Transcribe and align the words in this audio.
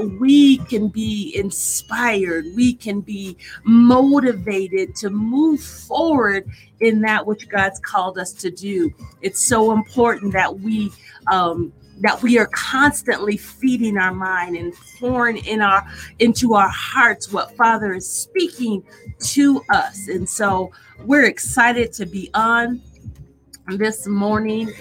we 0.00 0.58
can 0.58 0.88
be 0.88 1.32
inspired, 1.34 2.46
we 2.54 2.74
can 2.74 3.00
be 3.00 3.36
motivated 3.64 4.94
to 4.96 5.10
move 5.10 5.60
forward 5.60 6.48
in 6.80 7.00
that 7.02 7.26
which 7.26 7.48
God's 7.48 7.80
called 7.80 8.18
us 8.18 8.32
to 8.34 8.50
do. 8.50 8.90
It's 9.20 9.40
so 9.40 9.72
important 9.72 10.32
that 10.32 10.60
we 10.60 10.92
um, 11.30 11.72
that 12.00 12.20
we 12.22 12.38
are 12.38 12.48
constantly 12.48 13.36
feeding 13.36 13.96
our 13.96 14.12
mind 14.12 14.56
and 14.56 14.74
pouring 14.98 15.36
in 15.44 15.60
our 15.60 15.86
into 16.18 16.54
our 16.54 16.68
hearts 16.68 17.32
what 17.32 17.56
Father 17.56 17.94
is 17.94 18.10
speaking 18.10 18.82
to 19.20 19.62
us. 19.70 20.08
And 20.08 20.28
so 20.28 20.72
we're 21.04 21.26
excited 21.26 21.92
to 21.94 22.06
be 22.06 22.30
on 22.34 22.82
this 23.68 24.06
morning. 24.06 24.72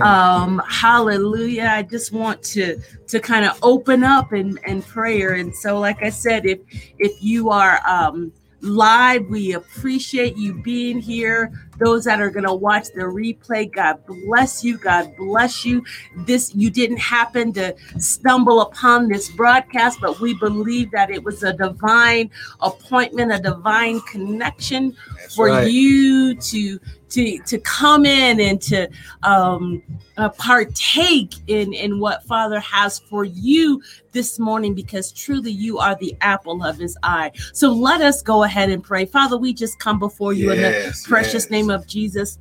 Um, 0.00 0.62
hallelujah. 0.68 1.70
I 1.72 1.82
just 1.82 2.12
want 2.12 2.42
to 2.44 2.80
to 3.08 3.20
kind 3.20 3.44
of 3.44 3.58
open 3.62 4.04
up 4.04 4.32
and, 4.32 4.58
and 4.64 4.86
prayer. 4.86 5.34
And 5.34 5.54
so, 5.54 5.78
like 5.78 6.02
I 6.02 6.10
said, 6.10 6.46
if 6.46 6.60
if 6.98 7.22
you 7.22 7.50
are 7.50 7.80
um 7.86 8.32
live. 8.60 9.26
We 9.28 9.52
appreciate 9.52 10.36
you 10.36 10.54
being 10.62 10.98
here. 10.98 11.52
Those 11.78 12.04
that 12.04 12.20
are 12.20 12.30
going 12.30 12.46
to 12.46 12.54
watch 12.54 12.86
the 12.94 13.02
replay, 13.02 13.72
God 13.72 14.04
bless 14.06 14.64
you. 14.64 14.78
God 14.78 15.14
bless 15.16 15.64
you. 15.64 15.84
This 16.16 16.54
you 16.54 16.70
didn't 16.70 16.98
happen 16.98 17.52
to 17.52 17.76
stumble 17.98 18.62
upon 18.62 19.08
this 19.08 19.30
broadcast, 19.30 20.00
but 20.00 20.18
we 20.20 20.34
believe 20.34 20.90
that 20.90 21.10
it 21.10 21.22
was 21.22 21.42
a 21.42 21.52
divine 21.52 22.30
appointment, 22.60 23.32
a 23.32 23.38
divine 23.38 24.00
connection 24.02 24.96
for 25.34 25.46
right. 25.48 25.70
you 25.70 26.34
to 26.34 26.78
to 27.10 27.38
to 27.38 27.58
come 27.58 28.04
in 28.04 28.40
and 28.40 28.60
to 28.62 28.88
um, 29.22 29.82
uh, 30.16 30.28
partake 30.30 31.34
in 31.46 31.72
in 31.72 31.98
what 31.98 32.24
Father 32.24 32.60
has 32.60 32.98
for 32.98 33.24
you 33.24 33.82
this 34.12 34.38
morning, 34.38 34.74
because 34.74 35.12
truly 35.12 35.50
you 35.50 35.78
are 35.78 35.94
the 35.96 36.16
apple 36.20 36.62
of 36.62 36.76
His 36.76 36.96
eye. 37.02 37.30
So 37.52 37.72
let 37.72 38.00
us 38.00 38.22
go 38.22 38.42
ahead 38.42 38.70
and 38.70 38.82
pray, 38.82 39.06
Father. 39.06 39.36
We 39.38 39.52
just 39.52 39.78
come 39.78 39.98
before 39.98 40.32
you 40.32 40.52
yes, 40.52 40.56
in 40.56 40.62
the 40.62 41.08
precious 41.08 41.44
yes. 41.44 41.50
name 41.50 41.70
of 41.70 41.86
Jesus. 41.86 42.38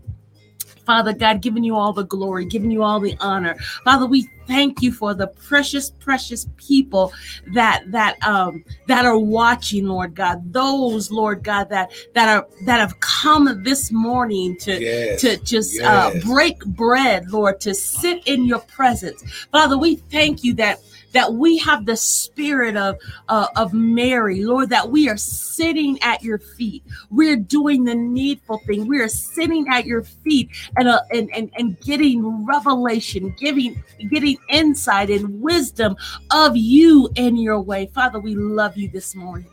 Father 0.87 1.11
God, 1.11 1.41
giving 1.41 1.65
you 1.65 1.75
all 1.75 1.91
the 1.91 2.05
glory, 2.05 2.45
giving 2.45 2.71
you 2.71 2.81
all 2.81 3.01
the 3.01 3.17
honor. 3.19 3.55
Father, 3.83 4.05
we 4.05 4.29
thank 4.47 4.81
you 4.81 4.93
for 4.93 5.13
the 5.13 5.27
precious, 5.27 5.89
precious 5.99 6.47
people 6.55 7.11
that 7.53 7.83
that 7.91 8.15
um 8.25 8.63
that 8.87 9.05
are 9.05 9.17
watching, 9.19 9.85
Lord 9.85 10.15
God. 10.15 10.53
Those, 10.53 11.11
Lord 11.11 11.43
God, 11.43 11.69
that 11.69 11.91
that 12.13 12.29
are 12.29 12.47
that 12.65 12.79
have 12.79 12.97
come 13.01 13.63
this 13.63 13.91
morning 13.91 14.57
to 14.61 14.81
yes. 14.81 15.19
to 15.21 15.35
just 15.43 15.77
uh, 15.81 16.11
yes. 16.13 16.23
uh, 16.23 16.25
break 16.25 16.65
bread, 16.65 17.29
Lord, 17.31 17.59
to 17.61 17.75
sit 17.75 18.25
in 18.25 18.45
your 18.45 18.59
presence. 18.59 19.21
Father, 19.51 19.77
we 19.77 19.97
thank 19.97 20.41
you 20.41 20.53
that 20.53 20.79
that 21.13 21.33
we 21.33 21.57
have 21.59 21.85
the 21.85 21.95
spirit 21.95 22.75
of 22.75 22.97
uh, 23.29 23.47
of 23.55 23.73
Mary, 23.73 24.43
Lord, 24.43 24.69
that 24.69 24.89
we 24.89 25.09
are 25.09 25.17
sitting 25.17 26.01
at 26.01 26.23
your 26.23 26.37
feet. 26.37 26.83
We're 27.09 27.35
doing 27.37 27.83
the 27.83 27.95
needful 27.95 28.59
thing. 28.59 28.87
We 28.87 28.99
are 28.99 29.07
sitting 29.07 29.67
at 29.69 29.85
your 29.85 30.03
feet 30.03 30.49
and 30.75 30.87
uh, 30.87 31.01
and, 31.11 31.29
and 31.35 31.51
and 31.57 31.79
getting 31.81 32.45
revelation, 32.45 33.35
giving 33.37 33.81
getting 34.09 34.37
insight 34.49 35.09
and 35.09 35.41
wisdom 35.41 35.95
of 36.31 36.55
you 36.55 37.09
and 37.17 37.41
your 37.41 37.59
way. 37.61 37.87
Father, 37.87 38.19
we 38.19 38.35
love 38.35 38.77
you 38.77 38.89
this 38.89 39.15
morning. 39.15 39.49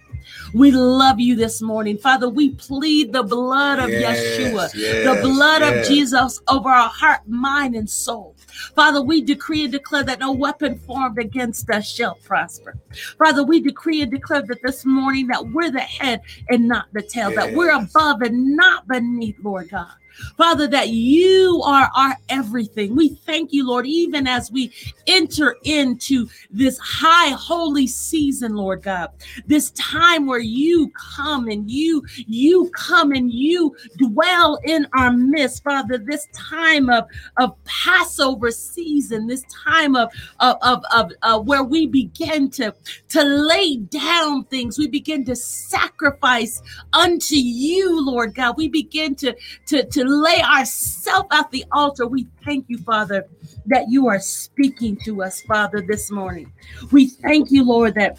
We 0.53 0.71
love 0.71 1.21
you 1.21 1.37
this 1.37 1.61
morning. 1.61 1.99
Father, 1.99 2.29
we 2.29 2.51
plead 2.51 3.13
the 3.13 3.23
blood 3.23 3.79
of 3.79 3.91
yes, 3.91 4.19
Yeshua, 4.19 4.71
yes, 4.75 5.05
the 5.05 5.23
blood 5.23 5.63
yes. 5.63 5.87
of 5.89 5.93
Jesus 5.93 6.41
over 6.49 6.69
our 6.69 6.89
heart, 6.89 7.27
mind, 7.27 7.75
and 7.75 7.89
soul. 7.89 8.37
Father, 8.75 9.03
we 9.03 9.21
decree 9.21 9.65
and 9.65 9.73
declare 9.73 10.05
that 10.05 10.21
no 10.21 10.33
weapon 10.33 10.79
formed 10.79 11.19
against 11.19 11.69
us 11.71 11.89
shall 11.89 12.15
prosper. 12.17 12.77
Father, 13.19 13.43
we 13.43 13.61
decree 13.61 14.03
and 14.03 14.11
declare 14.11 14.43
that 14.43 14.63
this 14.63 14.85
morning 14.85 15.27
that 15.29 15.47
we're 15.49 15.71
the 15.71 15.81
head 15.81 16.21
and 16.49 16.69
not 16.69 16.87
the 16.93 17.03
tail, 17.03 17.31
that 17.35 17.55
we're 17.55 17.75
above 17.75 18.23
and 18.23 18.57
not 18.57 18.87
beneath, 18.87 19.37
Lord 19.43 19.71
God. 19.71 19.93
Father, 20.37 20.67
that 20.69 20.89
you 20.89 21.63
are 21.65 21.91
our 21.95 22.17
everything. 22.29 22.95
We 22.97 23.09
thank 23.09 23.53
you, 23.53 23.67
Lord, 23.67 23.87
even 23.87 24.27
as 24.27 24.51
we 24.51 24.73
enter 25.07 25.57
into 25.65 26.29
this 26.51 26.79
high 26.79 27.31
holy 27.31 27.87
season, 27.87 28.55
Lord 28.55 28.83
God, 28.83 29.11
this 29.47 29.71
time 29.73 30.27
where 30.27 30.41
you 30.41 30.91
come 31.17 31.49
and 31.49 31.71
you, 31.71 32.03
you 32.27 32.71
come 32.75 33.13
and 33.13 33.33
you 33.33 33.77
dwell 33.97 34.59
in 34.65 34.87
our 34.95 35.13
midst, 35.13 35.63
Father, 35.65 35.99
this 35.99 36.27
time 36.33 36.91
of, 36.91 37.07
of 37.37 37.55
Passover 37.65 38.51
season, 38.51 39.27
this 39.27 39.45
time 39.65 39.97
of, 39.97 40.11
of, 40.41 40.57
of, 40.63 40.85
of 40.95 41.13
uh, 41.23 41.39
where 41.39 41.65
we 41.65 41.87
begin 41.87 42.51
to, 42.51 42.75
to 43.09 43.23
lay 43.23 43.77
down 43.77 44.45
things, 44.45 44.79
we 44.79 44.87
begin 44.87 45.25
to 45.25 45.37
sacrifice 45.37 46.63
unto 46.93 47.37
you, 47.37 48.05
Lord 48.05 48.35
God. 48.35 48.57
We 48.57 48.69
begin 48.69 49.15
to, 49.17 49.35
to, 49.67 49.85
to 49.85 50.04
lay 50.09 50.43
ourselves 50.43 51.29
at 51.33 51.51
the 51.51 51.65
altar. 51.73 52.07
We 52.07 52.27
thank 52.45 52.67
you, 52.69 52.79
Father, 52.79 53.27
that 53.67 53.89
you 53.89 54.09
are 54.09 54.21
speaking 54.21 54.97
to 55.05 55.23
us, 55.23 55.43
Father, 55.43 55.81
this 55.81 56.11
morning. 56.11 56.53
We 56.93 57.07
thank 57.09 57.51
you, 57.51 57.65
Lord, 57.65 57.95
that 57.95 58.19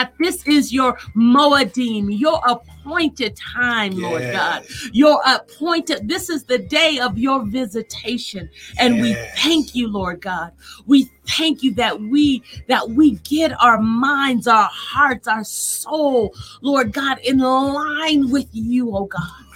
that 0.00 0.14
this 0.18 0.46
is 0.46 0.72
your 0.72 0.94
Moedim, 1.14 2.18
your 2.18 2.40
appointed 2.46 3.36
time, 3.36 3.92
yes. 3.92 4.02
Lord 4.02 4.32
God. 4.32 4.66
Your 4.94 5.20
appointed, 5.26 6.08
this 6.08 6.30
is 6.30 6.44
the 6.44 6.58
day 6.58 6.98
of 7.00 7.18
your 7.18 7.44
visitation. 7.44 8.48
And 8.78 8.96
yes. 8.96 9.02
we 9.02 9.42
thank 9.42 9.74
you, 9.74 9.88
Lord 9.88 10.22
God. 10.22 10.52
We 10.86 11.10
thank 11.28 11.62
you 11.62 11.74
that 11.74 12.00
we 12.00 12.42
that 12.68 12.88
we 12.88 13.16
get 13.16 13.52
our 13.62 13.80
minds, 13.80 14.46
our 14.46 14.70
hearts, 14.72 15.28
our 15.28 15.44
soul, 15.44 16.34
Lord 16.62 16.92
God, 16.92 17.18
in 17.18 17.38
line 17.38 18.30
with 18.30 18.48
you, 18.52 18.96
oh 18.96 19.04
God. 19.04 19.49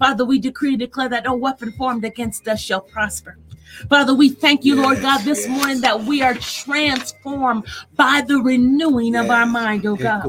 Father, 0.00 0.24
we 0.24 0.38
decree 0.38 0.70
and 0.70 0.78
declare 0.78 1.10
that 1.10 1.24
no 1.24 1.34
weapon 1.34 1.72
formed 1.72 2.06
against 2.06 2.48
us 2.48 2.58
shall 2.58 2.80
prosper. 2.80 3.36
Father, 3.88 4.14
we 4.14 4.30
thank 4.30 4.64
you, 4.64 4.76
yes, 4.76 4.84
Lord 4.84 5.00
God, 5.00 5.24
this 5.24 5.46
yes. 5.46 5.48
morning 5.48 5.80
that 5.80 6.02
we 6.02 6.22
are 6.22 6.34
transformed 6.34 7.66
by 7.96 8.22
the 8.26 8.38
renewing 8.38 9.14
yes. 9.14 9.24
of 9.24 9.30
our 9.30 9.46
mind, 9.46 9.86
oh 9.86 9.96
God. 9.96 10.24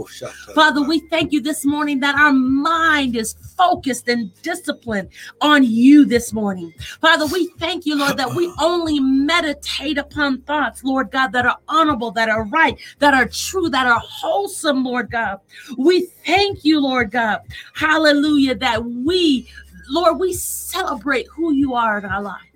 Father, 0.53 0.81
we 0.81 0.99
thank 0.99 1.31
you 1.31 1.41
this 1.41 1.65
morning 1.65 1.99
that 2.01 2.15
our 2.15 2.33
mind 2.33 3.15
is 3.15 3.33
focused 3.57 4.07
and 4.07 4.31
disciplined 4.41 5.09
on 5.41 5.63
you 5.63 6.05
this 6.05 6.33
morning. 6.33 6.73
Father, 6.99 7.25
we 7.27 7.47
thank 7.59 7.85
you, 7.85 7.97
Lord, 7.97 8.17
that 8.17 8.33
we 8.33 8.51
only 8.61 8.99
meditate 8.99 9.97
upon 9.97 10.41
thoughts, 10.41 10.83
Lord 10.83 11.11
God, 11.11 11.31
that 11.33 11.45
are 11.45 11.57
honorable, 11.67 12.11
that 12.11 12.29
are 12.29 12.45
right, 12.45 12.77
that 12.99 13.13
are 13.13 13.27
true, 13.27 13.69
that 13.69 13.87
are 13.87 14.01
wholesome, 14.03 14.83
Lord 14.83 15.11
God. 15.11 15.39
We 15.77 16.07
thank 16.25 16.63
you, 16.63 16.81
Lord 16.81 17.11
God. 17.11 17.41
Hallelujah, 17.73 18.55
that 18.55 18.83
we, 18.83 19.49
Lord, 19.89 20.19
we 20.19 20.33
celebrate 20.33 21.27
who 21.27 21.53
you 21.53 21.73
are 21.75 21.97
in 21.97 22.05
our 22.05 22.21
life. 22.21 22.50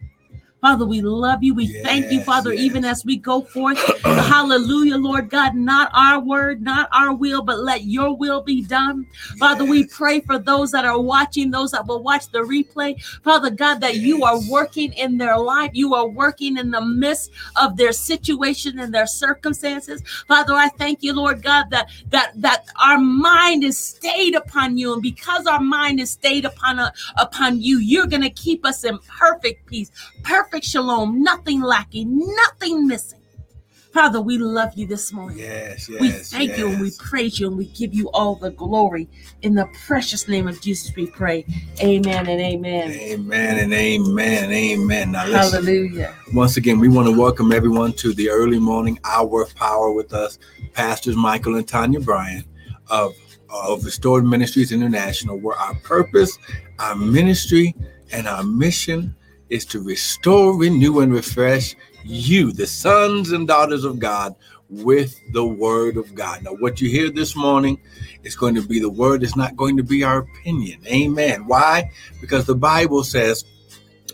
Father, 0.65 0.87
we 0.87 0.99
love 0.99 1.43
you. 1.43 1.53
We 1.53 1.65
yes, 1.65 1.83
thank 1.83 2.11
you, 2.11 2.21
Father, 2.21 2.51
yes. 2.51 2.63
even 2.63 2.85
as 2.85 3.05
we 3.05 3.17
go 3.17 3.41
forth. 3.53 3.77
Hallelujah, 4.01 4.97
Lord 4.97 5.29
God. 5.29 5.53
Not 5.53 5.91
our 5.93 6.19
word, 6.19 6.63
not 6.63 6.89
our 6.91 7.13
will, 7.13 7.43
but 7.43 7.59
let 7.59 7.83
your 7.83 8.17
will 8.17 8.41
be 8.41 8.63
done. 8.63 9.05
Yes. 9.29 9.37
Father, 9.37 9.63
we 9.63 9.85
pray 9.85 10.21
for 10.21 10.39
those 10.39 10.71
that 10.71 10.83
are 10.83 10.99
watching, 10.99 11.51
those 11.51 11.69
that 11.69 11.85
will 11.85 12.01
watch 12.01 12.29
the 12.29 12.39
replay. 12.39 12.99
Father 13.23 13.51
God, 13.51 13.79
that 13.81 13.97
you 13.97 14.23
are 14.23 14.39
working 14.49 14.91
in 14.93 15.19
their 15.19 15.37
life. 15.37 15.69
You 15.75 15.93
are 15.93 16.07
working 16.07 16.57
in 16.57 16.71
the 16.71 16.81
midst 16.81 17.29
of 17.61 17.77
their 17.77 17.91
situation 17.91 18.79
and 18.79 18.91
their 18.91 19.05
circumstances. 19.05 20.01
Father, 20.27 20.55
I 20.55 20.69
thank 20.69 21.03
you, 21.03 21.13
Lord 21.13 21.43
God, 21.43 21.69
that 21.69 21.91
that 22.09 22.31
that 22.41 22.65
our 22.83 22.97
mind 22.97 23.63
is 23.63 23.77
stayed 23.77 24.33
upon 24.33 24.79
you. 24.79 24.93
And 24.93 25.01
because 25.03 25.45
our 25.45 25.61
mind 25.61 25.99
is 25.99 26.09
stayed 26.09 26.43
upon, 26.43 26.79
uh, 26.79 26.89
upon 27.17 27.61
you, 27.61 27.77
you're 27.77 28.07
going 28.07 28.23
to 28.23 28.31
keep 28.31 28.65
us 28.65 28.83
in 28.83 28.97
perfect 29.19 29.67
peace, 29.67 29.91
perfect 30.23 30.54
perfect 30.55 30.71
shalom, 30.71 31.21
nothing 31.21 31.59
lacking, 31.59 32.17
nothing 32.17 32.87
missing. 32.87 33.19
Father, 33.91 34.21
we 34.21 34.37
love 34.37 34.71
you 34.75 34.87
this 34.87 35.11
morning. 35.11 35.37
Yes, 35.37 35.89
yes. 35.89 35.99
We 35.99 36.11
thank 36.11 36.49
yes. 36.51 36.59
you 36.59 36.69
and 36.69 36.81
we 36.81 36.91
praise 36.97 37.37
you 37.41 37.47
and 37.47 37.57
we 37.57 37.65
give 37.65 37.93
you 37.93 38.09
all 38.11 38.35
the 38.35 38.51
glory. 38.51 39.09
In 39.41 39.53
the 39.55 39.67
precious 39.85 40.29
name 40.29 40.47
of 40.47 40.61
Jesus, 40.61 40.95
we 40.95 41.07
pray. 41.07 41.45
Amen 41.81 42.27
and 42.29 42.39
amen. 42.39 42.89
Amen 42.91 43.57
and 43.59 43.73
amen. 43.73 44.51
Amen. 44.53 45.11
Now, 45.11 45.27
listen, 45.27 45.65
Hallelujah. 45.65 46.15
Once 46.33 46.55
again, 46.55 46.79
we 46.79 46.87
want 46.87 47.09
to 47.09 47.19
welcome 47.19 47.51
everyone 47.51 47.91
to 47.93 48.13
the 48.13 48.29
early 48.29 48.59
morning 48.59 48.97
hour 49.03 49.41
of 49.41 49.53
power 49.55 49.91
with 49.91 50.13
us, 50.13 50.39
Pastors 50.71 51.17
Michael 51.17 51.55
and 51.55 51.67
Tanya 51.67 51.99
Bryan 51.99 52.45
of, 52.89 53.13
of 53.49 53.83
Restored 53.83 54.23
Ministries 54.23 54.71
International, 54.71 55.37
where 55.37 55.57
our 55.57 55.75
purpose, 55.75 56.37
our 56.79 56.95
ministry, 56.95 57.75
and 58.13 58.25
our 58.25 58.43
mission 58.43 59.15
is 59.55 59.65
to 59.65 59.81
restore, 59.81 60.55
renew, 60.57 60.99
and 60.99 61.13
refresh 61.13 61.75
you, 62.03 62.51
the 62.51 62.67
sons 62.67 63.31
and 63.31 63.47
daughters 63.47 63.83
of 63.83 63.99
God, 63.99 64.35
with 64.69 65.19
the 65.33 65.45
word 65.45 65.97
of 65.97 66.13
God. 66.13 66.43
Now, 66.43 66.51
what 66.51 66.81
you 66.81 66.89
hear 66.89 67.09
this 67.09 67.35
morning 67.35 67.79
is 68.23 68.35
going 68.35 68.55
to 68.55 68.61
be 68.61 68.79
the 68.79 68.89
word, 68.89 69.23
it's 69.23 69.35
not 69.35 69.55
going 69.55 69.77
to 69.77 69.83
be 69.83 70.03
our 70.03 70.19
opinion. 70.19 70.81
Amen. 70.87 71.47
Why? 71.47 71.91
Because 72.21 72.45
the 72.45 72.55
Bible 72.55 73.03
says 73.03 73.45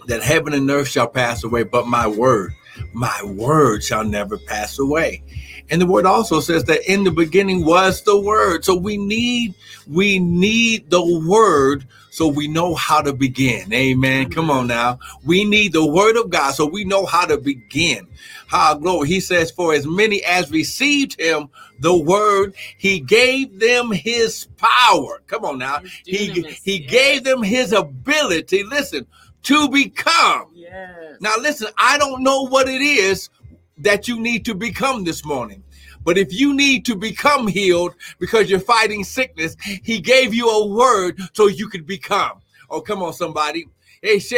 that 0.08 0.22
heaven 0.22 0.54
and 0.54 0.70
earth 0.70 0.88
shall 0.88 1.08
pass 1.08 1.44
away, 1.44 1.64
but 1.64 1.88
my 1.88 2.08
word 2.08 2.54
my 2.94 3.22
word 3.24 3.84
shall 3.84 4.04
never 4.04 4.38
pass 4.38 4.80
away. 4.80 5.22
And 5.70 5.82
the 5.82 5.86
word 5.86 6.06
also 6.06 6.40
says 6.40 6.66
that 6.66 6.90
in 6.92 7.04
the 7.04 7.12
beginning 7.12 7.66
was 7.66 8.04
the 8.04 8.20
word. 8.20 8.66
So 8.66 8.76
we 8.76 8.98
need 8.98 9.54
we 9.88 10.20
need 10.20 10.90
the 10.90 11.04
word 11.28 11.88
so 12.12 12.28
we 12.28 12.50
know 12.50 12.76
how 12.76 13.02
to 13.02 13.14
begin. 13.14 13.72
Amen. 13.74 14.30
Come 14.30 14.52
on 14.52 14.68
now. 14.68 15.00
We 15.24 15.46
need 15.46 15.72
the 15.72 15.86
word 15.86 16.18
of 16.18 16.30
God 16.30 16.52
so 16.52 16.66
we 16.66 16.84
know 16.84 17.06
how 17.06 17.26
to 17.26 17.38
begin. 17.38 18.06
How 18.48 18.76
glory. 18.76 19.08
He 19.08 19.22
says, 19.22 19.50
For 19.50 19.74
as 19.74 19.88
many 19.88 20.22
as 20.26 20.52
received 20.52 21.20
him, 21.20 21.50
the 21.80 21.98
word, 21.98 22.54
he 22.78 23.00
gave 23.00 23.60
them 23.60 23.94
his 23.94 24.48
power. 24.58 25.22
Come 25.28 25.46
on 25.46 25.58
now. 25.58 25.80
He, 26.06 26.46
he 26.62 26.80
gave 26.80 27.24
them 27.24 27.44
his 27.44 27.72
ability, 27.72 28.64
listen, 28.64 29.08
to 29.44 29.70
become. 29.70 30.52
Yes. 30.54 31.16
Now, 31.22 31.36
listen, 31.40 31.70
I 31.78 31.98
don't 31.98 32.24
know 32.24 32.46
what 32.46 32.68
it 32.68 32.82
is 32.82 33.30
that 33.78 34.10
you 34.10 34.20
need 34.20 34.44
to 34.46 34.54
become 34.54 35.06
this 35.06 35.24
morning. 35.24 35.64
But 36.04 36.18
if 36.18 36.34
you 36.34 36.54
need 36.54 36.86
to 36.86 36.96
become 36.96 37.48
healed 37.48 37.94
because 38.20 38.50
you're 38.50 38.60
fighting 38.60 39.04
sickness, 39.04 39.56
he 39.62 40.00
gave 40.00 40.34
you 40.34 40.50
a 40.50 40.68
word 40.68 41.20
so 41.34 41.48
you 41.48 41.68
could 41.68 41.86
become. 41.86 42.42
Oh, 42.70 42.82
come 42.82 43.04
on, 43.04 43.14
somebody. 43.14 43.68
If 44.02 44.32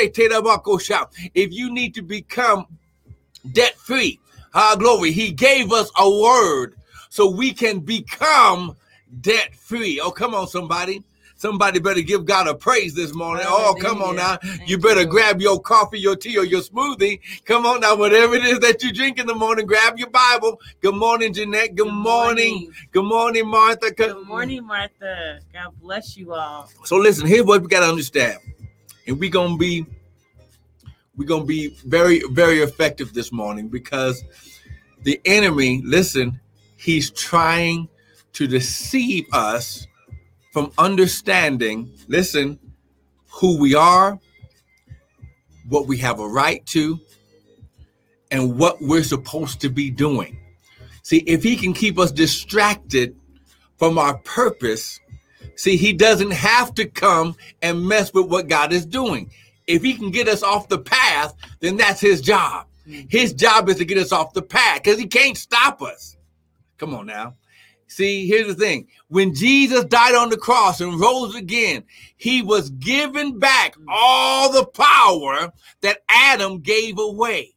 you 1.54 1.74
need 1.74 1.94
to 1.96 2.02
become 2.02 2.66
debt 3.52 3.76
free, 3.76 4.20
ah, 4.54 4.76
glory, 4.78 5.12
he 5.12 5.32
gave 5.32 5.72
us 5.72 5.90
a 5.98 6.10
word 6.10 6.76
so 7.10 7.30
we 7.30 7.54
can 7.54 7.80
become 7.80 8.76
debt 9.22 9.56
free. 9.56 10.00
Oh, 10.02 10.12
come 10.12 10.36
on, 10.36 10.48
somebody. 10.48 11.04
Somebody 11.36 11.80
better 11.80 12.02
give 12.02 12.26
God 12.26 12.48
a 12.48 12.56
praise 12.56 12.94
this 12.94 13.14
morning. 13.14 13.46
Oh, 13.48 13.76
come 13.80 14.02
on 14.02 14.16
now. 14.16 14.38
You 14.66 14.78
better 14.78 15.06
grab 15.06 15.42
your 15.42 15.60
coffee, 15.60 16.00
your 16.00 16.16
tea, 16.16 16.38
or 16.38 16.46
your 16.46 16.62
smoothie. 16.62 17.20
Come 17.46 17.66
on 17.66 17.82
now, 17.82 17.96
whatever 17.96 18.36
it 18.36 18.46
is 18.46 18.60
that 18.60 18.84
you 18.84 18.94
drink 18.94 19.20
in 19.20 19.28
the 19.28 19.36
morning, 19.36 19.66
grab 19.66 19.98
your 19.98 20.10
Bible. 20.10 20.60
Good 20.82 20.96
morning, 20.96 21.34
Jeanette. 21.34 21.76
Good, 21.76 21.86
Good 21.86 21.94
morning. 21.94 22.54
morning. 22.54 22.74
Good 22.92 23.06
morning, 23.06 23.48
Martha. 23.48 23.92
Good 23.92 24.26
morning, 24.26 24.66
Martha. 24.66 25.40
God 25.52 25.74
bless 25.82 26.16
you 26.16 26.34
all. 26.34 26.70
So 26.86 26.98
listen, 26.98 27.28
here's 27.28 27.44
what 27.46 27.62
we 27.62 27.68
got 27.68 27.82
to 27.82 27.88
understand. 27.88 28.40
And 29.08 29.20
we're 29.20 29.30
gonna 29.30 29.58
be 29.58 29.86
we're 31.16 31.28
gonna 31.28 31.46
be 31.46 31.76
very, 31.86 32.22
very 32.32 32.60
effective 32.60 33.14
this 33.14 33.32
morning 33.32 33.68
because 33.68 34.24
the 35.04 35.20
enemy, 35.26 35.82
listen, 35.84 36.40
he's 36.78 37.12
trying 37.12 37.88
to 38.34 38.48
deceive 38.48 39.26
us 39.32 39.88
from 40.54 40.72
understanding, 40.78 41.92
listen, 42.08 42.60
who 43.28 43.60
we 43.60 43.74
are, 43.74 44.20
what 45.68 45.88
we 45.88 45.98
have 45.98 46.20
a 46.20 46.28
right 46.28 46.64
to, 46.68 47.00
and 48.30 48.60
what 48.60 48.80
we're 48.80 49.04
supposed 49.04 49.60
to 49.62 49.70
be 49.70 49.90
doing. 49.90 50.38
See, 51.02 51.18
if 51.18 51.42
he 51.42 51.56
can 51.56 51.74
keep 51.74 51.98
us 51.98 52.12
distracted 52.12 53.16
from 53.78 53.98
our 53.98 54.20
purpose, 54.20 55.00
see, 55.56 55.76
he 55.76 55.92
doesn't 55.92 56.32
have 56.32 56.76
to 56.76 56.86
come 56.86 57.36
and 57.64 57.88
mess 57.88 58.14
with 58.14 58.28
what 58.28 58.48
God 58.48 58.72
is 58.72 58.86
doing. 58.86 59.32
If 59.66 59.82
he 59.82 59.96
can 59.96 60.12
get 60.12 60.28
us 60.28 60.44
off 60.44 60.70
the 60.70 60.78
path, 60.78 61.34
then 61.62 61.78
that's 61.78 62.00
his 62.00 62.22
job. 62.22 62.68
Mm-hmm. 62.88 63.08
His 63.10 63.34
job 63.34 63.70
is 63.70 63.78
to 63.78 63.86
get 63.86 63.98
us 63.98 64.12
off 64.12 64.34
the 64.34 64.42
path 64.44 64.84
because 64.84 65.00
he 65.00 65.08
can't 65.08 65.38
stop 65.38 65.82
us. 65.82 66.16
Come 66.78 66.94
on 66.94 67.08
now. 67.08 67.38
See, 67.94 68.28
here's 68.28 68.48
the 68.48 68.56
thing. 68.56 68.88
When 69.10 69.36
Jesus 69.36 69.86
died 69.86 70.16
on 70.16 70.30
the 70.30 70.38
cross 70.38 70.82
and 70.82 71.00
rose 71.00 71.36
again, 71.36 71.84
he 72.18 72.42
was 72.42 72.72
given 72.72 73.38
back 73.38 73.76
all 73.88 74.52
the 74.52 74.66
power 74.66 75.54
that 75.82 76.00
Adam 76.10 76.60
gave 76.62 76.98
away. 76.98 77.54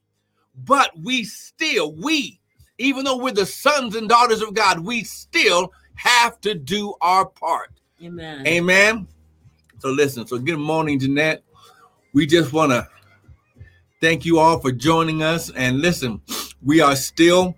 But 0.55 0.91
we 1.03 1.25
still, 1.25 1.95
we, 1.95 2.39
even 2.77 3.07
though 3.07 3.17
we're 3.17 3.33
the 3.33 3.47
sons 3.47 3.97
and 3.97 4.11
daughters 4.11 4.43
of 4.43 4.53
God, 4.53 4.81
we 4.81 5.05
still 5.05 5.73
have 5.95 6.39
to 6.43 6.55
do 6.55 6.93
our 7.01 7.25
part. 7.25 7.73
Amen. 8.05 8.47
Amen. 8.47 9.09
So 9.79 9.89
listen, 9.89 10.27
so 10.27 10.39
good 10.39 10.59
morning, 10.59 11.01
Jeanette. 11.01 11.45
We 12.13 12.27
just 12.27 12.53
want 12.53 12.73
to 12.73 12.87
thank 14.03 14.27
you 14.27 14.39
all 14.39 14.61
for 14.61 14.71
joining 14.71 15.23
us. 15.23 15.49
And 15.49 15.81
listen, 15.81 16.21
we 16.63 16.83
are 16.83 16.95
still 16.95 17.57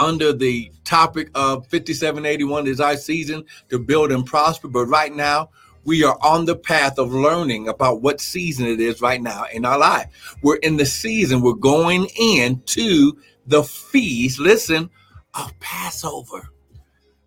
under 0.00 0.32
the 0.32 0.72
topic 0.84 1.30
of 1.34 1.66
5781 1.66 2.66
is 2.66 2.80
our 2.80 2.96
season 2.96 3.44
to 3.68 3.78
build 3.78 4.10
and 4.10 4.26
prosper. 4.26 4.66
But 4.66 4.86
right 4.86 5.14
now, 5.14 5.50
we 5.84 6.02
are 6.04 6.18
on 6.22 6.46
the 6.46 6.56
path 6.56 6.98
of 6.98 7.12
learning 7.12 7.68
about 7.68 8.02
what 8.02 8.20
season 8.20 8.66
it 8.66 8.80
is 8.80 9.00
right 9.00 9.20
now 9.20 9.44
in 9.52 9.64
our 9.64 9.78
life. 9.78 10.34
We're 10.42 10.56
in 10.56 10.76
the 10.76 10.86
season, 10.86 11.42
we're 11.42 11.52
going 11.52 12.08
into 12.18 13.12
the 13.46 13.62
feast, 13.62 14.38
listen, 14.38 14.90
of 15.34 15.58
Passover, 15.60 16.48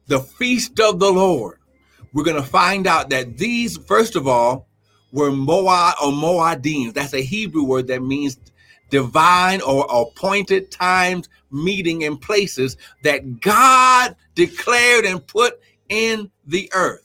the 0.08 0.20
feast 0.20 0.80
of 0.80 1.00
the 1.00 1.12
Lord. 1.12 1.60
We're 2.14 2.24
going 2.24 2.42
to 2.42 2.48
find 2.48 2.86
out 2.86 3.10
that 3.10 3.38
these, 3.38 3.78
first 3.78 4.16
of 4.16 4.28
all, 4.28 4.68
were 5.12 5.31
Moab 5.31 5.96
or 6.04 6.12
Moadim. 6.12 6.94
That's 6.94 7.14
a 7.14 7.22
Hebrew 7.22 7.64
word 7.64 7.88
that 7.88 8.04
means 8.04 8.38
divine 8.90 9.62
or 9.62 9.88
appointed 9.90 10.70
times, 10.70 11.28
meeting, 11.54 12.02
in 12.02 12.18
places 12.18 12.78
that 13.04 13.40
God 13.40 14.16
declared 14.36 15.06
and 15.06 15.26
put 15.26 15.60
in 15.90 16.32
the 16.46 16.70
earth. 16.74 17.02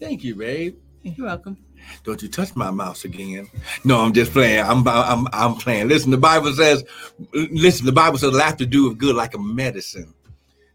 Thank 0.00 0.24
you, 0.24 0.34
babe. 0.34 0.76
You're 1.02 1.26
welcome. 1.26 1.56
Don't 2.04 2.22
you 2.22 2.28
touch 2.28 2.54
my 2.56 2.70
mouse 2.70 3.04
again. 3.04 3.48
No, 3.84 4.00
I'm 4.00 4.12
just 4.12 4.32
playing. 4.32 4.64
I'm 4.64 4.86
I'm 4.86 5.26
I'm 5.32 5.54
playing. 5.54 5.88
Listen, 5.88 6.10
the 6.10 6.18
Bible 6.18 6.52
says, 6.52 6.84
listen, 7.32 7.86
the 7.86 7.92
Bible 7.92 8.18
says 8.18 8.32
laughter 8.32 8.66
doeth 8.66 8.98
good 8.98 9.16
like 9.16 9.34
a 9.34 9.38
medicine. 9.38 10.12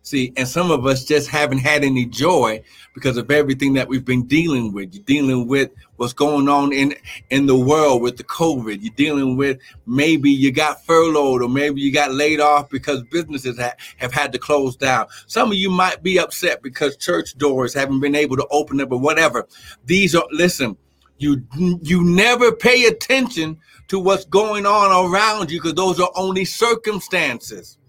See, 0.05 0.33
and 0.37 0.47
some 0.47 0.69
of 0.69 0.85
us 0.85 1.03
just 1.03 1.27
haven't 1.29 1.57
had 1.57 1.83
any 1.83 2.05
joy 2.05 2.61
because 2.93 3.17
of 3.17 3.31
everything 3.31 3.73
that 3.73 3.87
we've 3.87 4.05
been 4.05 4.27
dealing 4.27 4.71
with. 4.71 4.93
You're 4.93 5.03
dealing 5.03 5.47
with 5.47 5.71
what's 5.95 6.13
going 6.13 6.47
on 6.47 6.71
in 6.73 6.93
in 7.31 7.47
the 7.47 7.57
world 7.57 8.03
with 8.03 8.15
the 8.17 8.23
COVID. 8.23 8.83
You're 8.83 8.93
dealing 8.93 9.35
with 9.35 9.57
maybe 9.87 10.29
you 10.29 10.51
got 10.51 10.85
furloughed 10.85 11.41
or 11.41 11.49
maybe 11.49 11.81
you 11.81 11.91
got 11.91 12.11
laid 12.11 12.39
off 12.39 12.69
because 12.69 13.01
businesses 13.05 13.57
ha- 13.57 13.73
have 13.97 14.13
had 14.13 14.31
to 14.33 14.37
close 14.37 14.75
down. 14.75 15.07
Some 15.25 15.49
of 15.49 15.57
you 15.57 15.71
might 15.71 16.03
be 16.03 16.19
upset 16.19 16.61
because 16.61 16.95
church 16.97 17.35
doors 17.39 17.73
haven't 17.73 17.99
been 17.99 18.13
able 18.13 18.35
to 18.35 18.45
open 18.51 18.79
up 18.81 18.91
or 18.91 18.99
whatever. 18.99 19.47
These 19.85 20.13
are 20.13 20.27
listen. 20.31 20.77
You 21.17 21.41
you 21.81 22.03
never 22.03 22.51
pay 22.51 22.85
attention 22.85 23.57
to 23.87 23.97
what's 23.97 24.25
going 24.25 24.67
on 24.67 25.11
around 25.11 25.49
you 25.49 25.59
because 25.59 25.73
those 25.73 25.99
are 25.99 26.11
only 26.15 26.45
circumstances. 26.45 27.79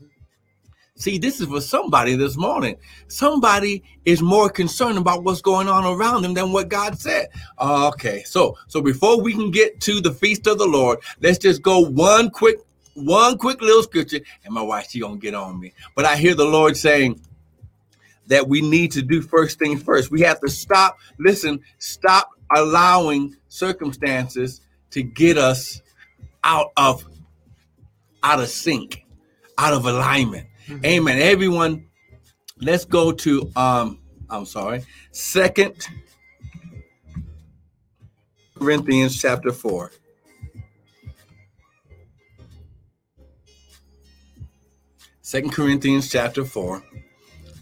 See, 0.98 1.18
this 1.18 1.40
is 1.40 1.46
for 1.46 1.60
somebody 1.60 2.16
this 2.16 2.38
morning. 2.38 2.76
Somebody 3.08 3.84
is 4.06 4.22
more 4.22 4.48
concerned 4.48 4.96
about 4.96 5.24
what's 5.24 5.42
going 5.42 5.68
on 5.68 5.84
around 5.84 6.22
them 6.22 6.32
than 6.32 6.52
what 6.52 6.70
God 6.70 6.98
said. 6.98 7.28
Okay, 7.60 8.22
so 8.24 8.56
so 8.66 8.80
before 8.80 9.20
we 9.20 9.34
can 9.34 9.50
get 9.50 9.78
to 9.82 10.00
the 10.00 10.12
feast 10.12 10.46
of 10.46 10.56
the 10.58 10.66
Lord, 10.66 10.98
let's 11.20 11.38
just 11.38 11.60
go 11.60 11.80
one 11.80 12.30
quick, 12.30 12.60
one 12.94 13.36
quick 13.36 13.60
little 13.60 13.82
scripture, 13.82 14.20
and 14.44 14.54
my 14.54 14.62
wife 14.62 14.88
she 14.90 15.00
gonna 15.00 15.18
get 15.18 15.34
on 15.34 15.60
me. 15.60 15.74
But 15.94 16.06
I 16.06 16.16
hear 16.16 16.34
the 16.34 16.46
Lord 16.46 16.78
saying 16.78 17.20
that 18.28 18.48
we 18.48 18.62
need 18.62 18.90
to 18.92 19.02
do 19.02 19.20
first 19.20 19.58
thing 19.58 19.78
first. 19.78 20.10
We 20.10 20.22
have 20.22 20.40
to 20.40 20.48
stop. 20.48 20.98
Listen, 21.18 21.60
stop 21.78 22.30
allowing 22.56 23.36
circumstances 23.48 24.62
to 24.92 25.02
get 25.02 25.36
us 25.36 25.82
out 26.42 26.72
of 26.78 27.04
out 28.22 28.40
of 28.40 28.48
sync, 28.48 29.04
out 29.58 29.74
of 29.74 29.84
alignment. 29.84 30.46
Mm-hmm. 30.68 30.84
Amen. 30.84 31.18
Everyone, 31.18 31.86
let's 32.60 32.84
go 32.84 33.12
to 33.12 33.50
um, 33.56 34.00
I'm 34.28 34.46
sorry, 34.46 34.84
second 35.12 35.86
Corinthians 38.58 39.20
chapter 39.20 39.52
4. 39.52 39.92
Second 45.20 45.52
Corinthians 45.52 46.10
chapter 46.10 46.44
4. 46.44 46.82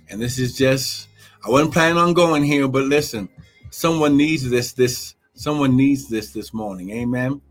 And 0.09 0.21
this 0.21 0.39
is 0.39 0.57
just 0.57 1.09
I 1.45 1.51
wasn't 1.51 1.73
planning 1.75 1.99
on 1.99 2.15
going 2.15 2.43
here, 2.43 2.69
but 2.69 2.85
listen, 2.85 3.29
someone 3.71 4.17
needs 4.17 4.49
this, 4.49 4.73
this, 4.73 5.15
someone 5.35 5.77
needs 5.77 6.09
this 6.09 6.33
this 6.33 6.55
morning. 6.55 6.91
Amen. 6.91 7.43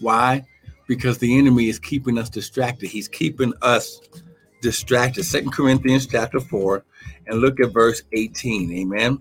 Why? 0.00 0.46
Because 0.86 1.18
the 1.18 1.38
enemy 1.38 1.68
is 1.68 1.78
keeping 1.78 2.16
us 2.16 2.30
distracted. 2.30 2.88
He's 2.88 3.08
keeping 3.08 3.52
us 3.60 4.00
distracted. 4.60 5.24
Second 5.24 5.52
Corinthians 5.52 6.06
chapter 6.06 6.40
4 6.40 6.84
and 7.26 7.40
look 7.40 7.60
at 7.60 7.72
verse 7.72 8.02
18. 8.12 8.72
Amen. 8.72 9.18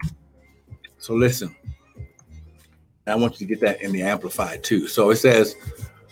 So 0.97 1.13
listen. 1.13 1.55
I 3.05 3.15
want 3.15 3.39
you 3.39 3.47
to 3.47 3.53
get 3.53 3.61
that 3.61 3.81
in 3.81 3.93
the 3.93 4.01
amplified 4.01 4.63
too. 4.63 4.87
So 4.87 5.11
it 5.11 5.15
says, 5.15 5.55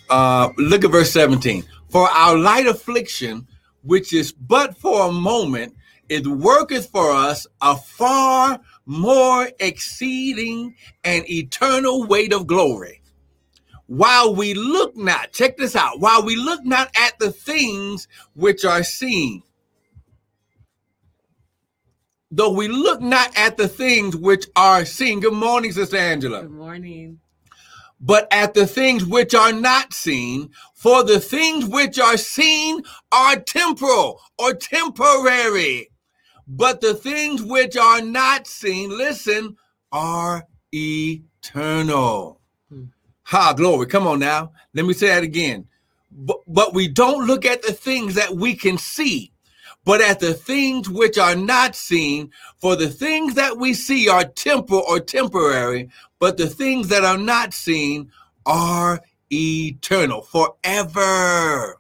uh, 0.10 0.50
look 0.58 0.86
at 0.86 0.92
verse 0.92 1.12
17. 1.12 1.66
For 1.90 2.08
our 2.10 2.38
light 2.38 2.68
affliction, 2.68 3.48
which 3.84 4.14
is 4.14 4.32
but 4.32 4.78
for 4.78 5.10
a 5.10 5.12
moment, 5.12 5.76
it 6.08 6.26
worketh 6.26 6.90
for 6.90 7.12
us 7.12 7.48
a 7.62 7.76
far 7.76 8.60
more 8.86 9.50
exceeding 9.60 10.76
and 11.04 11.30
eternal 11.30 12.06
weight 12.08 12.32
of 12.32 12.48
glory 12.48 13.02
while 13.88 14.34
we 14.34 14.54
look 14.54 14.96
not, 14.96 15.32
check 15.32 15.58
this 15.58 15.76
out, 15.76 16.00
while 16.00 16.24
we 16.24 16.36
look 16.36 16.64
not 16.66 16.90
at 16.98 17.18
the 17.20 17.32
things 17.32 18.08
which 18.34 18.66
are 18.66 18.84
seen. 18.84 19.44
Though 22.32 22.52
we 22.52 22.68
look 22.68 23.02
not 23.02 23.38
at 23.38 23.58
the 23.58 23.68
things 23.68 24.16
which 24.16 24.48
are 24.56 24.84
seen. 24.84 25.20
Good 25.20 25.34
morning, 25.34 25.72
Sister 25.72 25.98
Angela. 25.98 26.42
Good 26.42 26.52
morning. 26.52 27.20
But 28.02 28.28
at 28.32 28.54
the 28.54 28.68
things 28.68 29.06
which 29.06 29.34
are 29.34 29.54
not 29.54 29.94
seen, 29.94 30.50
for 30.74 31.04
the 31.04 31.20
things 31.20 31.66
which 31.66 31.98
are 31.98 32.18
seen 32.18 32.84
are 33.12 33.38
temporal 33.38 34.20
or 34.38 34.54
temporary. 34.54 35.90
But 36.48 36.82
the 36.82 36.94
things 36.94 37.42
which 37.42 37.78
are 37.78 38.02
not 38.02 38.48
seen, 38.48 38.90
listen, 38.90 39.56
are 39.92 40.46
eternal. 40.74 42.42
Ha, 43.26 43.54
glory. 43.54 43.88
Come 43.88 44.06
on 44.08 44.20
now. 44.20 44.52
Let 44.74 44.86
me 44.86 44.94
say 44.94 45.08
that 45.08 45.24
again. 45.24 45.68
But, 46.12 46.38
but 46.48 46.74
we 46.74 46.88
don't 46.88 47.26
look 47.26 47.46
at 47.46 47.62
the 47.64 47.74
things 47.74 48.16
that 48.16 48.36
we 48.36 48.56
can 48.56 48.78
see, 48.78 49.32
but 49.84 50.00
at 50.00 50.20
the 50.20 50.34
things 50.34 50.90
which 50.90 51.18
are 51.18 51.36
not 51.36 51.76
seen. 51.76 52.32
For 52.60 52.76
the 52.76 52.90
things 52.90 53.34
that 53.34 53.58
we 53.58 53.74
see 53.74 54.08
are 54.08 54.26
temporal 54.26 54.84
or 54.88 55.00
temporary, 55.00 55.90
but 56.20 56.38
the 56.38 56.48
things 56.48 56.88
that 56.90 57.04
are 57.04 57.18
not 57.18 57.54
seen 57.54 58.12
are 58.46 59.02
eternal, 59.32 60.22
forever. 60.22 61.80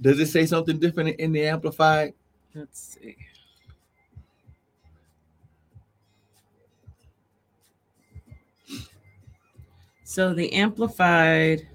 Does 0.00 0.18
it 0.18 0.26
say 0.26 0.46
something 0.46 0.78
different 0.78 1.20
in 1.20 1.32
the 1.32 1.46
Amplified? 1.46 2.14
Let's 2.54 2.96
see. 2.98 3.16
So 10.10 10.34
the 10.34 10.52
Amplified. 10.54 11.68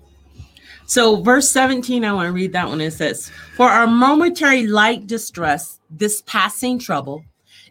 So 0.88 1.22
verse 1.22 1.50
17, 1.52 2.04
I 2.04 2.12
want 2.12 2.28
to 2.28 2.34
read 2.34 2.52
that 2.52 2.68
one. 2.68 2.82
It 2.82 2.92
says, 2.92 3.32
For 3.56 3.70
our 3.70 3.88
momentary 3.88 4.68
light 4.68 5.08
distress, 5.08 5.80
this 5.90 6.22
passing 6.24 6.78
trouble, 6.78 7.24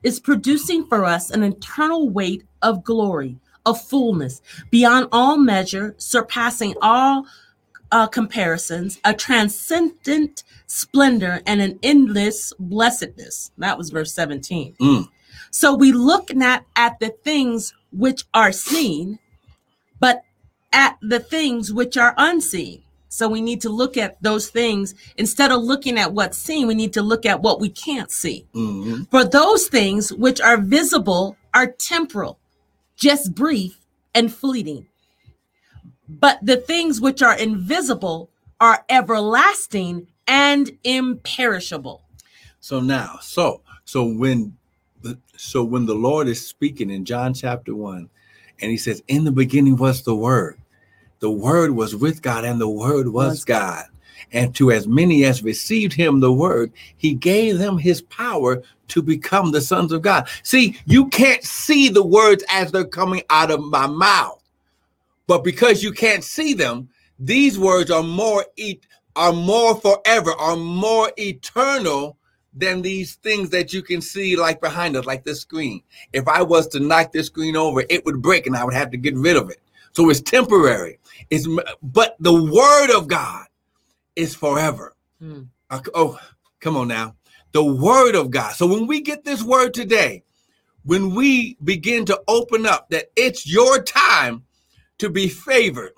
is 0.03 0.19
producing 0.19 0.87
for 0.87 1.05
us 1.05 1.29
an 1.29 1.43
eternal 1.43 2.09
weight 2.09 2.47
of 2.63 2.83
glory, 2.83 3.37
of 3.67 3.79
fullness, 3.79 4.41
beyond 4.71 5.09
all 5.13 5.37
measure, 5.37 5.95
surpassing 5.99 6.75
all 6.81 7.27
uh, 7.93 8.07
comparisons, 8.07 8.99
a 9.05 9.13
transcendent 9.13 10.45
splendor, 10.67 11.43
and 11.47 11.61
an 11.61 11.79
endless 11.83 12.55
blessedness. 12.59 13.51
That 13.59 13.77
was 13.77 13.91
verse 13.91 14.15
17. 14.15 14.77
Mm. 14.81 15.09
So 15.51 15.75
we 15.75 15.93
look 15.93 16.35
not 16.35 16.65
at 16.75 16.99
the 17.01 17.11
things 17.11 17.75
which 17.93 18.25
are 18.33 18.51
seen, 18.51 19.19
but 20.01 20.23
at 20.75 20.99
the 21.01 21.21
things 21.21 21.73
which 21.73 21.97
are 21.97 22.15
unseen. 22.19 22.83
So 23.09 23.29
we 23.29 23.41
need 23.41 23.61
to 23.61 23.69
look 23.69 23.97
at 23.97 24.21
those 24.23 24.51
things 24.51 24.95
instead 25.17 25.53
of 25.53 25.63
looking 25.63 25.99
at 25.99 26.13
what's 26.13 26.37
seen, 26.37 26.67
we 26.67 26.75
need 26.75 26.93
to 26.95 27.03
look 27.03 27.25
at 27.25 27.41
what 27.41 27.61
we 27.61 27.69
can't 27.69 28.11
see. 28.11 28.45
Mm-hmm. 28.55 29.05
For 29.05 29.25
those 29.25 29.69
things 29.69 30.13
which 30.13 30.41
are 30.41 30.57
visible 30.57 31.37
are 31.55 31.69
temporal, 31.69 32.41
just 32.97 33.33
brief 33.33 33.79
and 34.17 34.35
fleeting. 34.35 34.89
But 36.09 36.41
the 36.43 36.57
things 36.57 37.01
which 37.01 37.23
are 37.23 37.39
invisible 37.39 38.31
are 38.61 38.85
everlasting 38.89 40.09
and 40.27 40.77
imperishable. 40.83 42.03
So 42.59 42.81
now, 42.81 43.19
so 43.21 43.61
so 43.85 44.05
when 44.05 44.57
so 45.37 45.63
when 45.63 45.87
the 45.87 45.95
Lord 45.95 46.27
is 46.27 46.45
speaking 46.45 46.91
in 46.91 47.05
John 47.05 47.33
chapter 47.33 47.77
1 47.77 48.09
and 48.61 48.71
he 48.71 48.77
says 48.77 49.03
in 49.07 49.25
the 49.25 49.33
beginning 49.33 49.77
was 49.77 50.03
the 50.03 50.17
word 50.17 50.59
the 51.25 51.31
word 51.31 51.71
was 51.71 51.97
with 51.97 52.21
God 52.21 52.45
and 52.45 52.61
the 52.61 52.69
word 52.69 53.09
was, 53.09 53.47
God. 53.47 53.87
And 54.31 54.55
to 54.57 54.71
as 54.71 54.87
many 54.87 55.25
as 55.25 55.43
received 55.43 55.95
him, 55.95 56.21
the 56.21 56.31
word, 56.31 56.71
he 56.99 57.15
gave 57.15 57.57
them 57.57 57.79
his 57.79 58.03
power 58.03 58.63
to 58.89 59.01
become 59.01 59.51
the 59.51 59.63
sons 59.63 59.91
of 59.91 60.03
God. 60.03 60.29
See, 60.43 60.79
you 60.85 61.09
can't 61.09 61.43
see 61.43 61.89
the 61.89 62.05
words 62.05 62.45
as 62.51 62.73
they're 62.73 62.85
coming 62.85 63.23
out 63.31 63.51
of 63.51 63.63
my 63.63 63.87
mouth. 63.87 64.43
But 65.27 65.45
because 65.45 65.83
you 65.83 65.93
can't 65.93 66.23
see 66.23 66.53
them, 66.53 66.91
these 67.19 67.59
words 67.59 67.91
are 67.91 68.03
more 68.03 68.45
e- 68.59 68.81
are 69.17 69.33
more 69.33 69.77
forever, 69.77 70.33
are 70.33 70.57
more 70.57 71.11
eternal 71.17 72.19
than 72.53 72.83
these 72.83 73.15
things 73.15 73.49
that 73.49 73.73
you 73.73 73.81
can 73.81 74.03
see 74.03 74.37
like 74.37 74.61
behind 74.61 74.95
us, 74.95 75.07
like 75.07 75.25
this 75.25 75.41
screen. 75.41 75.83
If 76.13 76.29
I 76.29 76.43
was 76.43 76.67
to 76.69 76.81
knock 76.81 77.13
this 77.13 77.29
screen 77.29 77.57
over, 77.57 77.83
it 77.89 78.05
would 78.05 78.21
break 78.21 78.47
and 78.47 78.55
I 78.55 78.63
would 78.63 78.75
have 78.75 78.91
to 78.91 78.99
get 78.99 79.17
rid 79.17 79.37
of 79.37 79.49
it. 79.49 79.63
So 79.97 80.11
it's 80.11 80.21
temporary. 80.21 80.99
It's 81.31 81.49
but 81.83 82.17
the 82.21 82.35
word 82.35 82.91
of 82.97 83.09
God 83.09 83.47
is 84.17 84.35
forever. 84.35 84.95
Mm. 85.23 85.49
Oh, 85.95 86.19
come 86.61 86.77
on 86.77 86.89
now. 86.89 87.17
The 87.53 87.65
word 87.65 88.15
of 88.15 88.31
God. 88.31 88.55
So 88.55 88.67
when 88.67 88.87
we 88.87 89.01
get 89.01 89.25
this 89.25 89.43
word 89.43 89.75
today, 89.75 90.25
when 90.85 91.15
we 91.15 91.57
begin 91.63 92.05
to 92.07 92.21
open 92.29 92.67
up 92.67 92.91
that 92.91 93.07
it's 93.17 93.47
your 93.51 93.83
time 93.83 94.45
to 94.99 95.09
be 95.09 95.29
favored. 95.29 95.93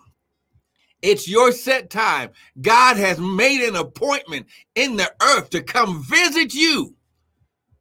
It's 1.03 1.29
your 1.29 1.53
set 1.53 1.91
time. 1.91 2.31
God 2.61 2.97
has 2.97 3.19
made 3.19 3.67
an 3.67 3.76
appointment 3.76 4.47
in 4.75 4.97
the 4.97 5.12
earth 5.23 5.50
to 5.50 5.62
come 5.62 6.03
visit 6.03 6.55
you. 6.55 6.95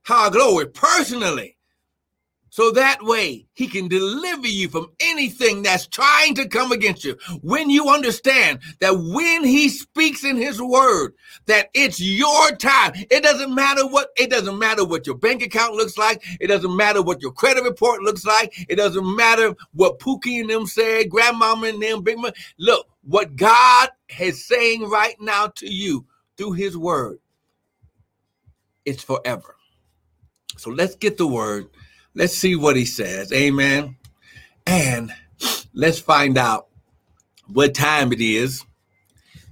How 0.04 0.30
glory 0.30 0.68
personally 0.68 1.55
so 2.56 2.72
that 2.72 3.04
way 3.04 3.46
he 3.52 3.68
can 3.68 3.90
deliver 3.90 4.48
you 4.48 4.70
from 4.70 4.90
anything 5.02 5.62
that's 5.62 5.88
trying 5.88 6.34
to 6.36 6.48
come 6.48 6.72
against 6.72 7.04
you. 7.04 7.18
When 7.42 7.70
you 7.70 7.90
understand 7.90 8.62
that 8.80 8.98
when 8.98 9.44
he 9.44 9.68
speaks 9.68 10.24
in 10.24 10.38
his 10.38 10.62
word, 10.62 11.16
that 11.48 11.68
it's 11.74 12.00
your 12.00 12.52
time. 12.52 12.94
It 13.12 13.24
doesn't 13.24 13.54
matter 13.54 13.86
what, 13.86 14.12
it 14.16 14.30
doesn't 14.30 14.58
matter 14.58 14.86
what 14.86 15.06
your 15.06 15.18
bank 15.18 15.44
account 15.44 15.74
looks 15.74 15.98
like. 15.98 16.24
It 16.40 16.48
doesn't 16.48 16.74
matter 16.74 17.02
what 17.02 17.22
your 17.22 17.34
credit 17.34 17.66
report 17.66 18.02
looks 18.04 18.24
like. 18.24 18.54
It 18.70 18.78
doesn't 18.78 19.18
matter 19.18 19.54
what 19.74 20.00
Pookie 20.00 20.40
and 20.40 20.50
them 20.50 20.66
said, 20.66 21.10
grandmama 21.10 21.68
and 21.68 21.84
them, 21.84 22.04
big 22.04 22.20
man. 22.20 22.32
Look, 22.58 22.88
what 23.04 23.36
God 23.36 23.90
is 24.18 24.48
saying 24.48 24.90
right 24.90 25.20
now 25.20 25.48
to 25.58 25.70
you 25.70 26.06
through 26.38 26.54
his 26.54 26.78
word, 26.78 27.20
it's 28.86 29.04
forever. 29.04 29.58
So 30.58 30.70
let's 30.70 30.96
get 30.96 31.18
the 31.18 31.28
word 31.28 31.68
Let's 32.16 32.36
see 32.36 32.56
what 32.56 32.78
he 32.78 32.86
says. 32.86 33.32
Amen. 33.34 33.98
And 34.66 35.14
let's 35.74 36.00
find 36.00 36.38
out 36.38 36.68
what 37.48 37.74
time 37.74 38.14
it 38.14 38.22
is. 38.22 38.64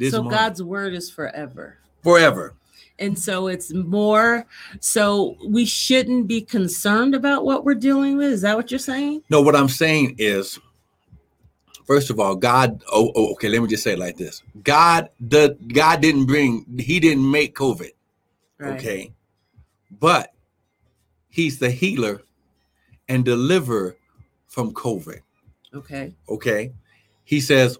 so 0.09 0.23
morning. 0.23 0.39
God's 0.39 0.63
word 0.63 0.93
is 0.93 1.11
forever. 1.11 1.77
Forever. 2.01 2.53
And 2.99 3.19
so 3.19 3.47
it's 3.47 3.73
more 3.73 4.45
so 4.79 5.35
we 5.45 5.65
shouldn't 5.65 6.27
be 6.27 6.41
concerned 6.41 7.15
about 7.15 7.43
what 7.43 7.65
we're 7.65 7.75
dealing 7.75 8.17
with. 8.17 8.31
Is 8.31 8.41
that 8.41 8.55
what 8.55 8.71
you're 8.71 8.79
saying? 8.79 9.23
No, 9.29 9.41
what 9.41 9.55
I'm 9.55 9.67
saying 9.67 10.15
is 10.19 10.59
first 11.85 12.09
of 12.09 12.19
all, 12.19 12.35
God 12.35 12.81
oh, 12.91 13.11
oh 13.15 13.31
okay, 13.33 13.49
let 13.49 13.61
me 13.61 13.67
just 13.67 13.83
say 13.83 13.93
it 13.93 13.99
like 13.99 14.17
this. 14.17 14.41
God 14.63 15.09
the 15.19 15.57
God 15.73 16.01
didn't 16.01 16.27
bring 16.27 16.65
he 16.79 16.99
didn't 16.99 17.29
make 17.29 17.55
COVID. 17.55 17.91
Right. 18.59 18.79
Okay. 18.79 19.11
But 19.99 20.33
he's 21.29 21.59
the 21.59 21.71
healer 21.71 22.21
and 23.13 23.23
deliver 23.23 23.95
from 24.47 24.73
COVID. 24.73 25.19
Okay. 25.71 26.15
Okay. 26.27 26.73
He 27.23 27.39
says, 27.39 27.77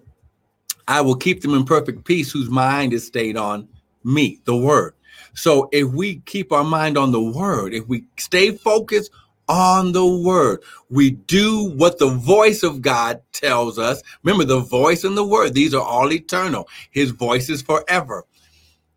I 0.87 1.01
will 1.01 1.15
keep 1.15 1.41
them 1.41 1.55
in 1.55 1.65
perfect 1.65 2.05
peace 2.05 2.31
whose 2.31 2.51
mind 2.51 2.93
is 2.93 3.07
stayed 3.07 3.35
on 3.35 3.67
me, 4.03 4.39
the 4.45 4.55
word. 4.55 4.93
So 5.33 5.69
if 5.71 5.91
we 5.91 6.17
keep 6.27 6.51
our 6.51 6.63
mind 6.63 6.99
on 6.99 7.11
the 7.11 7.21
word, 7.21 7.73
if 7.73 7.87
we 7.87 8.03
stay 8.17 8.51
focused 8.51 9.11
on 9.49 9.91
the 9.91 10.05
word, 10.05 10.61
we 10.91 11.11
do 11.11 11.71
what 11.71 11.97
the 11.97 12.09
voice 12.09 12.61
of 12.61 12.83
God 12.83 13.19
tells 13.31 13.79
us. 13.79 14.03
Remember, 14.21 14.45
the 14.45 14.59
voice 14.59 15.03
and 15.03 15.17
the 15.17 15.25
word, 15.25 15.55
these 15.55 15.73
are 15.73 15.81
all 15.81 16.13
eternal. 16.13 16.67
His 16.91 17.09
voice 17.09 17.49
is 17.49 17.63
forever 17.63 18.23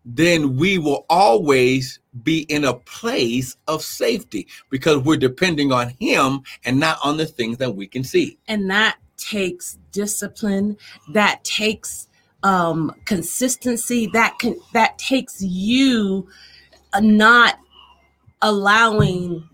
then 0.09 0.55
we 0.55 0.77
will 0.77 1.05
always 1.09 1.99
be 2.23 2.39
in 2.43 2.63
a 2.63 2.73
place 2.73 3.57
of 3.67 3.83
safety 3.83 4.47
because 4.69 5.03
we're 5.03 5.17
depending 5.17 5.73
on 5.73 5.89
Him 5.99 6.41
and 6.63 6.79
not 6.79 6.97
on 7.03 7.17
the 7.17 7.25
things 7.25 7.57
that 7.57 7.75
we 7.75 7.87
can 7.87 8.05
see. 8.05 8.37
And 8.47 8.69
that 8.69 8.97
takes 9.17 9.77
discipline, 9.91 10.77
that 11.09 11.43
takes 11.43 12.07
um, 12.41 12.95
consistency, 13.03 14.07
that 14.13 14.39
can 14.39 14.55
that 14.71 14.97
takes 14.97 15.41
you 15.41 16.27
not 17.01 17.59
allowing 18.41 19.49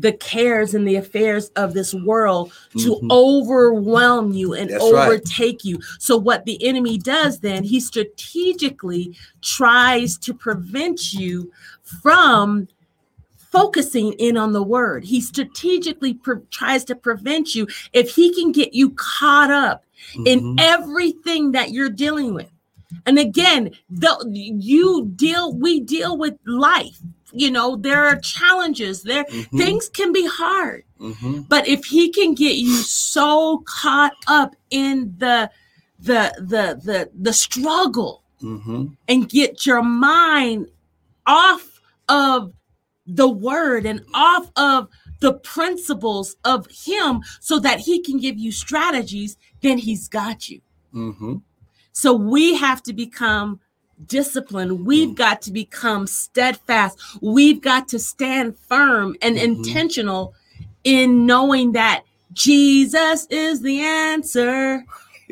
the 0.00 0.12
cares 0.12 0.74
and 0.74 0.86
the 0.86 0.96
affairs 0.96 1.48
of 1.56 1.74
this 1.74 1.94
world 1.94 2.52
to 2.72 2.96
mm-hmm. 2.96 3.10
overwhelm 3.10 4.32
you 4.32 4.54
and 4.54 4.70
That's 4.70 4.82
overtake 4.82 5.56
right. 5.56 5.64
you. 5.64 5.80
So, 5.98 6.16
what 6.16 6.44
the 6.44 6.62
enemy 6.64 6.98
does 6.98 7.40
then, 7.40 7.64
he 7.64 7.80
strategically 7.80 9.16
tries 9.40 10.16
to 10.18 10.34
prevent 10.34 11.12
you 11.12 11.52
from 11.82 12.68
focusing 13.36 14.14
in 14.14 14.36
on 14.36 14.52
the 14.52 14.62
word. 14.62 15.04
He 15.04 15.20
strategically 15.20 16.14
pre- 16.14 16.40
tries 16.50 16.84
to 16.84 16.94
prevent 16.94 17.54
you 17.54 17.66
if 17.92 18.14
he 18.14 18.32
can 18.34 18.50
get 18.50 18.72
you 18.72 18.90
caught 18.90 19.50
up 19.50 19.84
in 20.24 20.40
Mhm. 20.40 20.56
everything 20.58 21.52
that 21.52 21.70
you're 21.70 21.90
dealing 21.90 22.34
with. 22.34 22.51
And 23.06 23.18
again, 23.18 23.70
the, 23.90 24.14
you 24.58 25.10
deal, 25.16 25.54
we 25.54 25.80
deal 25.80 26.16
with 26.16 26.34
life. 26.46 26.98
You 27.32 27.50
know, 27.50 27.76
there 27.76 28.04
are 28.06 28.16
challenges, 28.16 29.02
there 29.02 29.24
Mhm. 29.24 29.56
things 29.56 29.88
can 29.88 30.12
be 30.12 30.26
hard. 30.26 30.84
Mhm. 31.00 31.48
But 31.48 31.66
if 31.66 31.84
he 31.86 32.10
can 32.10 32.34
get 32.34 32.56
you 32.56 32.74
so 32.76 33.62
caught 33.66 34.12
up 34.26 34.54
in 34.70 35.14
the 35.18 35.50
the 35.98 36.32
the 36.38 36.80
the 36.84 37.10
the 37.18 37.32
struggle 37.32 38.24
Mhm. 38.42 38.96
and 39.08 39.28
get 39.28 39.64
your 39.64 39.82
mind 39.82 40.66
off 41.26 41.80
of 42.08 42.52
the 43.06 43.28
word 43.28 43.86
and 43.86 44.04
off 44.14 44.50
of 44.56 44.88
the 45.20 45.32
principles 45.34 46.36
of 46.44 46.66
him 46.66 47.22
so 47.40 47.58
that 47.60 47.80
he 47.80 48.00
can 48.00 48.18
give 48.18 48.38
you 48.38 48.50
strategies, 48.52 49.36
then 49.60 49.78
he's 49.78 50.08
got 50.08 50.48
you. 50.48 50.60
Mhm. 50.92 51.42
So 51.92 52.12
we 52.14 52.54
have 52.54 52.82
to 52.84 52.92
become 52.92 53.60
disciplined. 54.06 54.84
We've 54.86 55.14
got 55.14 55.42
to 55.42 55.52
become 55.52 56.06
steadfast. 56.06 56.98
We've 57.20 57.60
got 57.60 57.88
to 57.88 57.98
stand 57.98 58.58
firm 58.58 59.16
and 59.22 59.36
Mhm. 59.36 59.42
intentional 59.42 60.34
in 60.84 61.26
knowing 61.26 61.72
that 61.72 62.02
Jesus 62.32 63.26
is 63.30 63.60
the 63.60 63.80
answer 63.80 64.84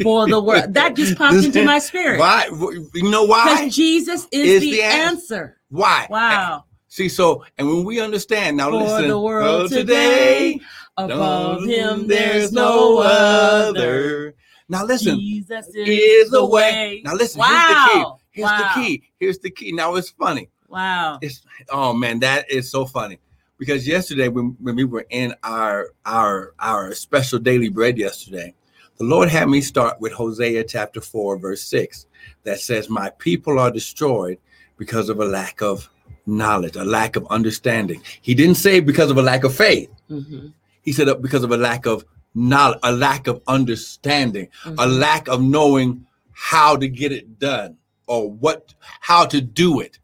for 0.02 0.28
the 0.28 0.40
world. 0.40 0.66
That 0.74 0.94
just 0.94 1.16
popped 1.16 1.42
into 1.42 1.64
my 1.64 1.78
spirit. 1.78 2.18
Why? 2.18 2.46
You 2.94 3.10
know 3.10 3.24
why? 3.24 3.56
Because 3.64 3.74
Jesus 3.74 4.28
is, 4.30 4.54
Is 4.54 4.60
the, 4.60 4.70
the 4.72 4.82
answer. 4.82 5.06
answer. 5.08 5.56
Why? 5.70 6.06
Wow. 6.10 6.64
See, 6.88 7.08
so 7.08 7.44
and 7.56 7.68
when 7.68 7.84
we 7.84 8.00
understand 8.00 8.56
now, 8.56 8.70
For 8.70 8.76
listen. 8.76 9.08
the 9.08 9.20
world 9.20 9.70
today, 9.70 10.60
above 10.96 11.64
him 11.64 12.06
there's 12.06 12.52
no 12.52 12.98
other. 12.98 14.34
Now 14.70 14.84
listen, 14.84 15.18
Jesus 15.18 15.66
is, 15.68 15.88
is 15.88 16.30
the 16.30 16.44
way. 16.46 17.02
Now 17.04 17.14
listen, 17.14 17.40
Wow. 17.40 17.48
here's 17.50 17.68
the 17.68 17.90
key. 17.92 18.22
Here's 18.30 18.44
Wow. 18.50 18.58
the 18.74 18.80
key. 18.80 19.02
Here's 19.18 19.38
the 19.40 19.50
key. 19.50 19.72
Now 19.72 19.96
it's 19.96 20.10
funny. 20.10 20.48
Wow. 20.68 21.18
It's 21.20 21.42
oh 21.70 21.92
man, 21.92 22.20
that 22.20 22.48
is 22.50 22.70
so 22.70 22.86
funny. 22.86 23.18
Because 23.58 23.86
yesterday 23.86 24.28
when, 24.28 24.56
when 24.60 24.76
we 24.76 24.84
were 24.84 25.04
in 25.10 25.34
our 25.42 25.88
our 26.06 26.54
our 26.60 26.94
special 26.94 27.40
daily 27.40 27.68
bread 27.68 27.98
yesterday, 27.98 28.54
the 28.98 29.04
Lord 29.04 29.28
had 29.28 29.48
me 29.48 29.60
start 29.60 30.00
with 30.00 30.12
Hosea 30.12 30.62
chapter 30.64 31.00
4, 31.00 31.38
verse 31.38 31.62
6, 31.64 32.06
that 32.44 32.60
says, 32.60 32.88
My 32.88 33.10
people 33.18 33.58
are 33.58 33.70
destroyed 33.70 34.38
because 34.76 35.08
of 35.08 35.18
a 35.20 35.24
lack 35.24 35.62
of 35.62 35.90
knowledge, 36.26 36.76
a 36.76 36.84
lack 36.84 37.16
of 37.16 37.26
understanding. 37.28 38.00
He 38.22 38.34
didn't 38.34 38.54
say 38.56 38.78
because 38.80 39.10
of 39.10 39.16
a 39.18 39.22
lack 39.22 39.42
of 39.42 39.54
faith. 39.54 39.90
Mhm. 40.10 40.52
He 40.82 40.92
said 40.92 41.08
because 41.20 41.42
of 41.42 41.50
a 41.50 41.56
lack 41.56 41.86
of 41.86 42.04
knowledge, 42.34 42.78
a 42.82 42.92
lack 42.92 43.26
of 43.26 43.42
understanding, 43.46 44.48
a 44.64 44.70
Mhm. 44.70 44.98
lack 44.98 45.28
of 45.28 45.42
knowing 45.42 46.06
how 46.32 46.76
to 46.76 46.88
get 46.88 47.12
it 47.12 47.38
done 47.38 47.76
or 48.06 48.30
what 48.30 48.74
how 49.00 49.24
to 49.26 49.40
do 49.40 49.80
it. 49.80 49.98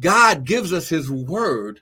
God 0.00 0.44
gives 0.44 0.72
us 0.72 0.88
his 0.88 1.10
word. 1.10 1.80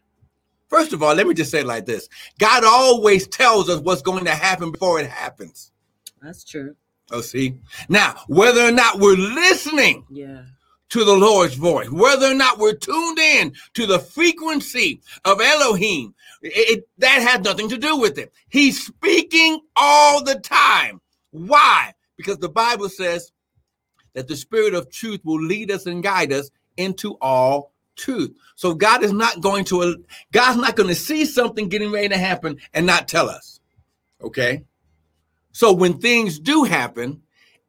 First 0.69 0.93
of 0.93 1.03
all, 1.03 1.15
let 1.15 1.27
me 1.27 1.35
just 1.35 1.51
say 1.51 1.61
it 1.61 1.67
like 1.67 1.87
this. 1.87 2.09
God 2.39 2.65
always 2.65 3.27
tells 3.29 3.69
us 3.69 3.81
what's 3.81 4.03
going 4.03 4.25
to 4.25 4.35
happen 4.35 4.73
before 4.73 4.99
it 5.01 5.09
happens. 5.09 5.71
That's 6.23 6.45
true. 6.45 6.75
Oh, 7.11 7.21
see? 7.21 7.55
Now, 7.89 8.17
whether 8.29 8.63
or 8.67 8.73
not 8.73 8.99
we're 8.99 9.17
listening 9.17 10.07
Yeah. 10.11 10.43
To 10.95 11.05
the 11.05 11.13
Lord's 11.13 11.57
voice, 11.57 11.91
whether 11.91 12.31
or 12.31 12.35
not 12.35 12.59
we're 12.59 12.73
tuned 12.73 13.19
in 13.19 13.53
to 13.73 13.85
the 13.85 13.99
frequency 13.99 15.01
of 15.25 15.41
Elohim, 15.41 16.15
it, 16.41 16.79
it- 16.79 16.89
that 16.99 17.21
has 17.21 17.41
nothing 17.41 17.69
to 17.71 17.77
do 17.77 17.97
with 17.97 18.17
it. 18.17 18.33
He's 18.49 18.87
speaking 18.87 19.61
all 19.75 20.23
the 20.23 20.37
time. 20.37 21.01
Why? 21.33 21.95
Because 22.17 22.39
the 22.39 22.49
Bible 22.49 22.89
says 22.89 23.33
that 24.13 24.29
the 24.29 24.37
Spirit 24.37 24.73
of 24.73 24.89
truth 24.89 25.19
will 25.25 25.43
lead 25.43 25.73
us 25.73 25.87
and 25.87 26.01
guide 26.01 26.33
us 26.33 26.49
into 26.77 27.19
all 27.21 27.73
truth. 27.97 28.33
So 28.55 28.73
God 28.73 29.03
is 29.03 29.13
not 29.13 29.41
going 29.41 29.65
to, 29.65 30.05
God's 30.31 30.61
not 30.61 30.77
going 30.77 30.91
to 30.91 30.95
see 30.95 31.25
something 31.25 31.69
getting 31.69 31.91
ready 31.91 32.11
to 32.11 32.17
happen 32.19 32.59
and 32.73 32.87
not 32.87 33.09
tell 33.09 33.29
us. 33.29 33.59
Okay? 34.23 34.63
So 35.51 35.73
when 35.73 35.99
things 35.99 36.39
do 36.39 36.63
happen, 36.63 37.23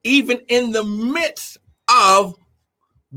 even 0.03 0.41
in 0.47 0.73
the 0.73 0.83
midst 0.83 1.57
of 1.89 2.35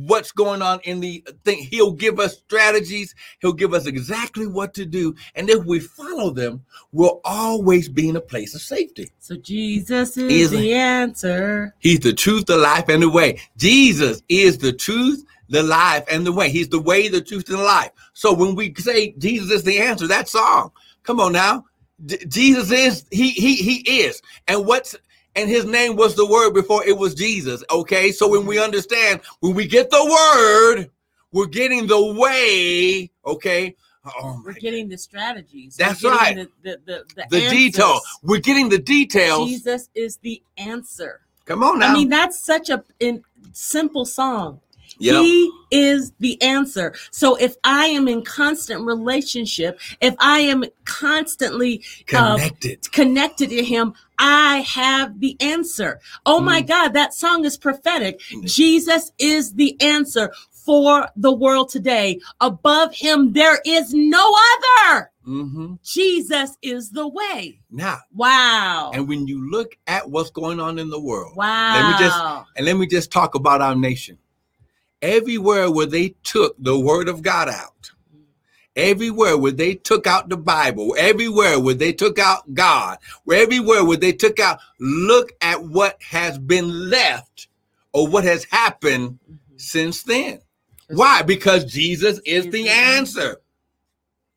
what's 0.06 0.30
going 0.30 0.62
on 0.62 0.80
in 0.84 1.00
the 1.00 1.24
thing, 1.44 1.58
he'll 1.58 1.92
give 1.92 2.20
us 2.20 2.38
strategies, 2.38 3.14
he'll 3.40 3.52
give 3.52 3.74
us 3.74 3.87
exactly 3.87 4.46
what 4.46 4.72
to 4.74 4.87
do. 4.87 5.14
And 5.34 5.50
if 5.50 5.64
we 5.64 5.80
follow 5.80 6.30
them, 6.30 6.64
we'll 6.92 7.20
always 7.24 7.88
be 7.88 8.08
in 8.08 8.16
a 8.16 8.20
place 8.20 8.54
of 8.54 8.61
safety. 8.61 9.11
So 9.18 9.37
Jesus 9.37 10.16
is 10.16 10.42
Is- 10.42 10.50
the 10.50 10.72
answer. 10.72 11.74
He's 11.80 12.00
the 12.00 12.12
truth, 12.12 12.46
the 12.46 12.56
life, 12.56 12.88
and 12.88 13.02
the 13.02 13.11
way. 13.11 13.40
Jesus 13.56 14.22
is 14.28 14.58
the 14.58 14.72
truth, 14.72 15.24
the 15.48 15.62
life, 15.62 16.04
and 16.11 16.26
the 16.26 16.32
way. 16.32 16.50
He's 16.50 16.68
the 16.68 16.80
way, 16.80 17.08
the 17.08 17.20
truth, 17.20 17.48
and 17.48 17.58
the 17.58 17.62
life. 17.64 17.90
So 18.12 18.32
when 18.32 18.54
we 18.54 18.74
say 18.76 19.14
Jesus 19.18 19.50
is 19.50 19.64
the 19.64 19.78
answer, 19.80 20.06
that 20.06 20.28
song, 20.28 20.70
come 21.02 21.18
on 21.20 21.32
now. 21.32 21.64
D- 22.04 22.18
Jesus 22.28 22.70
is, 22.70 23.04
he 23.11 23.30
he 23.30 23.56
he 23.56 24.02
is. 24.02 24.22
And 24.46 24.64
what's 24.66 24.94
and 25.38 25.48
his 25.48 25.64
name 25.64 25.94
was 25.94 26.16
the 26.16 26.27
word 26.27 26.53
before 26.53 26.85
it 26.85 26.96
was 26.96 27.14
Jesus. 27.14 27.62
Okay. 27.70 28.11
So 28.11 28.29
when 28.29 28.44
we 28.44 28.59
understand, 28.59 29.20
when 29.40 29.55
we 29.55 29.66
get 29.66 29.88
the 29.90 30.05
word, 30.05 30.90
we're 31.33 31.46
getting 31.46 31.87
the 31.87 32.12
way. 32.14 33.11
Okay. 33.24 33.77
Oh 34.05 34.42
We're 34.44 34.55
getting 34.55 34.88
the 34.88 34.98
strategies. 34.98 35.77
That's 35.77 36.03
right. 36.03 36.35
The, 36.37 36.48
the, 36.62 36.81
the, 36.87 37.05
the, 37.14 37.24
the 37.31 37.48
detail. 37.48 38.01
We're 38.22 38.40
getting 38.40 38.68
the 38.68 38.79
details. 38.79 39.48
Jesus 39.48 39.90
is 39.94 40.16
the 40.18 40.42
answer. 40.57 41.20
Come 41.44 41.62
on 41.62 41.79
now. 41.79 41.90
I 41.90 41.92
mean, 41.92 42.09
that's 42.09 42.40
such 42.40 42.68
a 42.70 42.83
in, 43.01 43.22
simple 43.53 44.05
song. 44.05 44.61
Yep. 44.98 45.22
He 45.22 45.50
is 45.70 46.12
the 46.18 46.40
answer. 46.42 46.94
So 47.11 47.37
if 47.37 47.56
I 47.64 47.87
am 47.87 48.08
in 48.08 48.22
constant 48.24 48.84
relationship, 48.84 49.78
if 50.00 50.14
I 50.18 50.40
am 50.40 50.64
constantly 50.84 51.82
uh, 52.14 52.37
connected. 52.37 52.92
connected 52.92 53.50
to 53.50 53.62
him, 53.62 53.94
I 54.18 54.58
have 54.61 55.20
the 55.20 55.37
answer. 55.40 56.00
Oh 56.26 56.40
my 56.40 56.61
God, 56.62 56.88
that 56.94 57.14
song 57.14 57.44
is 57.44 57.56
prophetic. 57.56 58.20
Mm. 58.32 58.44
Jesus 58.52 59.12
is 59.18 59.54
the 59.54 59.80
answer 59.80 60.32
for 60.50 61.08
the 61.16 61.32
world 61.32 61.68
today. 61.70 62.18
Above 62.40 62.94
him, 62.94 63.32
there 63.32 63.61
is 63.64 63.94
no 63.94 64.34
other. 64.88 65.11
hmm 65.24 65.74
Jesus 65.84 66.56
is 66.62 66.90
the 66.90 67.06
way. 67.06 67.61
Now, 67.70 67.98
Wow. 68.14 68.90
and 68.92 69.06
when 69.08 69.26
you 69.26 69.50
look 69.50 69.76
at 69.87 70.11
what's 70.11 70.30
going 70.30 70.58
on 70.61 70.78
in 70.78 70.90
the 70.90 71.00
world, 71.00 71.37
wow. 71.37 71.74
Let 71.74 71.87
me 71.87 71.94
just- 71.98 72.22
and 72.56 72.66
let 72.66 72.76
me 72.76 72.87
just 72.87 73.11
talk 73.12 73.34
about 73.34 73.61
our 73.62 73.74
nation. 73.76 74.18
Everywhere 75.00 75.70
where 75.70 75.87
they 75.87 76.14
took 76.24 76.56
the 76.58 76.78
word 76.78 77.08
of 77.08 77.22
God 77.22 77.48
out, 77.48 77.92
everywhere 78.74 79.38
where 79.38 79.52
they 79.52 79.74
took 79.74 80.06
out 80.06 80.28
the 80.28 80.37
Bible, 80.37 80.94
everywhere 80.98 81.61
where 81.61 81.74
they 81.74 81.92
took 81.92 82.18
out 82.18 82.52
God, 82.54 82.98
where 83.24 83.42
everywhere 83.42 83.84
where 83.84 83.96
they 83.96 84.12
took 84.12 84.40
out, 84.40 84.58
look 84.80 85.32
at 85.40 85.62
what 85.62 86.02
has 86.02 86.38
been 86.38 86.90
left 86.90 87.48
or 87.92 88.08
what 88.08 88.24
has 88.24 88.44
happened 88.44 89.18
Mhm. 89.30 89.61
since 89.61 90.02
then. 90.02 90.40
Why? 90.88 91.22
Because 91.22 91.64
Jesus 91.64 92.18
is 92.24 92.46
the 92.48 92.68
answer. 92.68 93.40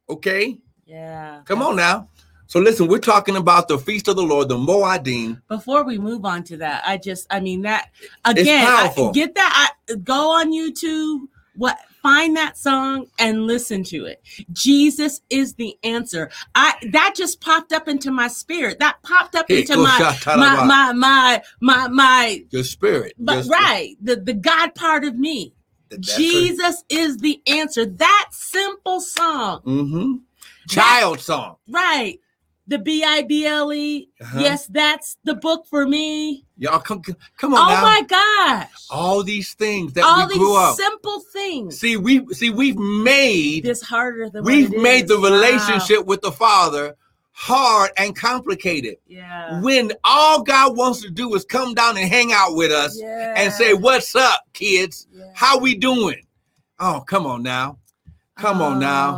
Okay, 0.09 0.57
Yeah. 0.85 1.41
come 1.45 1.61
on 1.61 1.77
now. 1.77 2.09
So 2.47 2.59
listen, 2.59 2.87
we're 2.89 2.99
talking 2.99 3.37
about 3.37 3.69
the 3.69 3.77
feast 3.77 4.09
of 4.09 4.17
the 4.17 4.23
Lord, 4.23 4.49
the 4.49 4.57
Moadim. 4.57 5.41
Before 5.47 5.85
we 5.85 5.97
move 5.97 6.25
on 6.25 6.43
to 6.45 6.57
that, 6.57 6.83
I 6.85 6.97
just, 6.97 7.25
I 7.29 7.39
mean, 7.39 7.61
that 7.61 7.91
again, 8.25 8.65
I, 8.67 9.11
get 9.13 9.35
that. 9.35 9.71
I, 9.71 9.80
go 9.97 10.31
on 10.31 10.51
YouTube, 10.51 11.27
what 11.55 11.77
find 12.01 12.35
that 12.35 12.57
song 12.57 13.07
and 13.19 13.45
listen 13.45 13.83
to 13.83 14.05
it. 14.05 14.21
Jesus 14.51 15.21
is 15.29 15.55
the 15.55 15.77
answer. 15.83 16.29
I 16.55 16.73
that 16.91 17.13
just 17.15 17.41
popped 17.41 17.71
up 17.71 17.87
into 17.87 18.11
my 18.11 18.27
spirit. 18.27 18.79
That 18.79 18.97
popped 19.03 19.35
up 19.35 19.49
into 19.49 19.77
my 19.77 20.15
my 20.35 20.63
my 20.63 20.93
my 20.93 21.41
my 21.59 21.87
my. 21.87 22.45
Your 22.49 22.63
spirit. 22.63 23.13
But 23.17 23.45
right, 23.47 23.95
the 24.01 24.15
the 24.15 24.33
God 24.33 24.75
part 24.75 25.03
of 25.03 25.17
me. 25.17 25.53
Jesus 25.99 26.83
is 26.89 27.17
the 27.17 27.41
answer. 27.47 27.85
That 27.85 28.29
simple 28.31 29.01
song, 29.01 29.61
Mm-hmm. 29.65 30.13
Child 30.69 31.19
song. 31.19 31.57
right? 31.67 32.19
The 32.71 32.79
B 32.79 33.03
I 33.03 33.21
B 33.23 33.45
L 33.45 33.73
E. 33.73 34.07
Uh-huh. 34.21 34.39
Yes, 34.39 34.65
that's 34.67 35.17
the 35.25 35.35
book 35.35 35.65
for 35.67 35.85
me. 35.85 36.45
Y'all 36.57 36.79
come 36.79 37.01
come 37.37 37.53
on 37.53 37.59
Oh 37.59 37.73
now. 37.75 37.81
my 37.81 38.01
gosh! 38.07 38.87
All 38.89 39.23
these 39.23 39.53
things 39.55 39.91
that 39.93 40.05
All 40.05 40.25
we 40.25 40.37
grew 40.37 40.47
these 40.47 40.57
up. 40.57 40.75
simple 40.77 41.19
things. 41.19 41.77
See, 41.77 41.97
we 41.97 42.25
see 42.33 42.49
we've 42.49 42.77
made 42.77 43.65
This 43.65 43.81
harder 43.81 44.29
than 44.29 44.45
we've 44.45 44.71
made 44.71 45.03
is. 45.03 45.09
the 45.09 45.19
Wow. 45.19 45.31
relationship 45.31 46.05
with 46.05 46.21
the 46.21 46.31
Father 46.31 46.95
hard 47.33 47.91
and 47.97 48.15
complicated. 48.15 48.95
Yeah. 49.05 49.59
When 49.61 49.91
all 50.05 50.41
God 50.43 50.77
wants 50.77 51.01
to 51.01 51.09
do 51.09 51.35
is 51.35 51.43
come 51.43 51.73
down 51.73 51.97
and 51.97 52.07
hang 52.09 52.31
out 52.31 52.55
with 52.55 52.71
us 52.71 52.97
yeah. 52.97 53.33
and 53.35 53.51
say, 53.51 53.73
"What's 53.73 54.15
up, 54.15 54.43
kids? 54.53 55.07
Yeah. 55.11 55.25
How 55.33 55.59
we 55.59 55.75
doing?" 55.75 56.21
Oh, 56.79 57.03
come 57.05 57.25
on 57.25 57.43
now. 57.43 57.79
Come 58.37 58.61
on 58.61 58.79
now. 58.79 59.09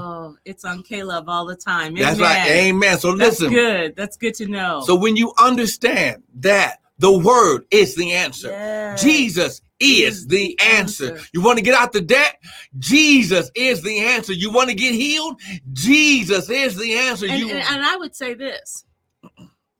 It's 0.45 0.65
on 0.65 0.83
Love 0.91 1.29
all 1.29 1.45
the 1.45 1.55
time. 1.55 1.95
That's 1.95 2.19
right. 2.19 2.47
Amen. 2.49 2.99
So 2.99 3.15
That's 3.15 3.39
listen. 3.39 3.53
good. 3.53 3.95
That's 3.95 4.17
good 4.17 4.33
to 4.35 4.47
know. 4.47 4.81
So 4.85 4.95
when 4.95 5.15
you 5.15 5.33
understand 5.39 6.23
that 6.35 6.79
the 6.99 7.11
word 7.11 7.65
is 7.71 7.95
the 7.95 8.11
answer, 8.13 8.49
Yes. 8.49 9.01
Jesus 9.01 9.61
is 9.79 10.27
the 10.27 10.57
answer. 10.59 11.19
You 11.33 11.41
want 11.41 11.57
to 11.57 11.63
get 11.63 11.75
out 11.75 11.93
the 11.93 12.01
debt? 12.01 12.37
Jesus 12.79 13.51
is 13.55 13.81
the 13.81 13.99
answer. 13.99 14.33
You 14.33 14.51
want 14.51 14.69
to 14.69 14.75
get 14.75 14.93
healed? 14.93 15.41
Jesus 15.71 16.49
is 16.49 16.75
the 16.75 16.93
answer. 16.93 17.25
and, 17.25 17.39
you 17.39 17.49
and, 17.49 17.59
and 17.59 17.83
I 17.83 17.97
would 17.97 18.15
say 18.15 18.33
this. 18.33 18.85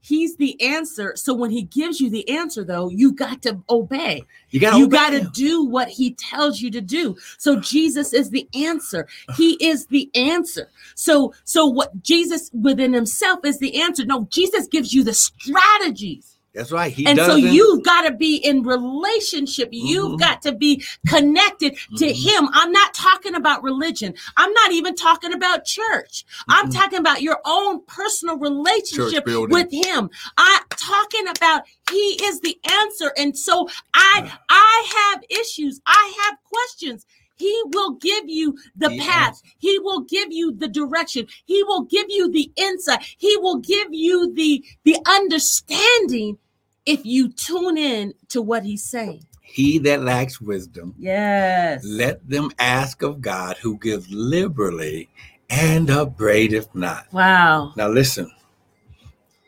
He's 0.06 0.36
the 0.36 0.62
answer. 0.62 1.13
So 1.16 1.34
when 1.34 1.50
he 1.50 1.62
gives 1.62 2.02
you 2.02 2.10
the 2.10 2.28
answer, 2.28 2.66
though, 2.66 2.89
you 2.89 3.13
got 3.13 3.42
to 3.44 3.62
obey. 3.70 4.26
you 4.50 4.60
got 4.60 4.78
you 4.78 4.89
got 4.89 5.12
to 5.12 5.22
do 5.34 5.63
what 5.63 5.88
he 5.88 6.13
tells 6.16 6.60
you 6.60 6.70
to 6.72 6.82
do. 6.82 7.16
So 7.38 7.62
Jesus 7.62 8.12
is 8.12 8.30
the 8.30 8.46
answer. 8.54 9.08
He 9.38 9.54
is 9.66 9.86
the 9.86 10.12
answer. 10.13 10.70
So 10.96 11.34
so 11.46 11.66
what 11.66 12.04
Jesus 12.04 12.52
within 12.54 12.92
himself 12.92 13.46
is 13.46 13.60
the 13.60 13.82
answer. 13.82 14.04
No, 14.04 14.28
Jesus 14.30 14.68
gives 14.68 14.94
you 14.94 15.06
the 15.06 15.13
strategies. 15.13 16.33
That's 16.54 16.72
right. 16.72 16.94
He 16.94 17.08
and 17.08 17.18
so 17.18 17.28
doesn't. 17.28 17.52
you've 17.52 17.84
got 17.84 18.04
to 18.04 18.12
be 18.12 18.36
in 18.38 18.62
relationship. 18.62 19.70
You've 19.72 20.13
Mhm. 20.13 20.20
got 20.20 20.42
to 20.44 20.52
be 20.52 20.84
connected 21.08 21.76
to 21.98 22.06
Mhm. 22.06 22.13
him. 22.13 22.50
I'm 22.54 22.72
not 22.72 22.94
talking 22.94 23.34
about 23.34 23.63
religion. 23.63 24.13
I'm 24.38 24.54
not 24.54 24.72
even 24.72 24.94
talking 24.96 25.34
about 25.34 25.66
church. 25.66 26.26
I'm 26.50 26.70
Mhm. 26.70 26.74
talking 26.76 27.00
about 27.00 27.24
your 27.24 27.39
own 27.46 27.82
personal 27.88 28.38
relationship 28.38 29.26
with 29.26 29.72
him. 29.72 30.12
I'm 30.38 30.62
talking 30.70 31.28
about 31.28 31.63
he 31.89 32.20
is 32.24 32.39
the 32.42 32.56
answer. 32.82 33.12
And 33.18 33.36
so 33.38 33.68
I 33.96 34.32
I 34.50 35.12
have 35.12 35.24
issues. 35.30 35.82
I 35.88 36.13
have 36.24 36.38
questions. 36.44 37.06
He 37.36 37.62
will 37.74 37.94
give 37.94 38.30
you 38.30 38.56
the 38.76 38.89
The 38.89 39.00
path. 39.00 39.42
He 39.58 39.80
will 39.80 40.02
give 40.02 40.32
you 40.32 40.52
the 40.52 40.68
direction. 40.68 41.26
He 41.46 41.63
will 41.63 41.82
give 41.82 42.06
you 42.10 42.30
the 42.32 42.52
insight. 42.58 43.04
He 43.18 43.36
will 43.38 43.58
give 43.58 43.88
you 43.92 44.32
the 44.34 44.63
the 44.84 44.98
understanding 45.08 46.38
if 46.86 47.06
you 47.06 47.30
tune 47.30 47.78
in 47.78 48.13
to 48.30 48.41
what 48.41 48.63
he's 48.63 48.84
saying. 48.84 49.26
he 49.41 49.78
that 49.80 50.02
lacks 50.02 50.41
wisdom, 50.41 50.96
Yes. 50.98 51.84
let 51.86 52.28
them 52.28 52.50
ask 52.60 53.02
of 53.04 53.22
God, 53.22 53.58
who 53.58 53.78
gives 53.78 54.10
liberally 54.12 55.10
and 55.50 55.89
upbraideth 55.91 56.74
not. 56.74 57.06
Wow. 57.13 57.74
Now 57.76 57.88
listen. 57.89 58.32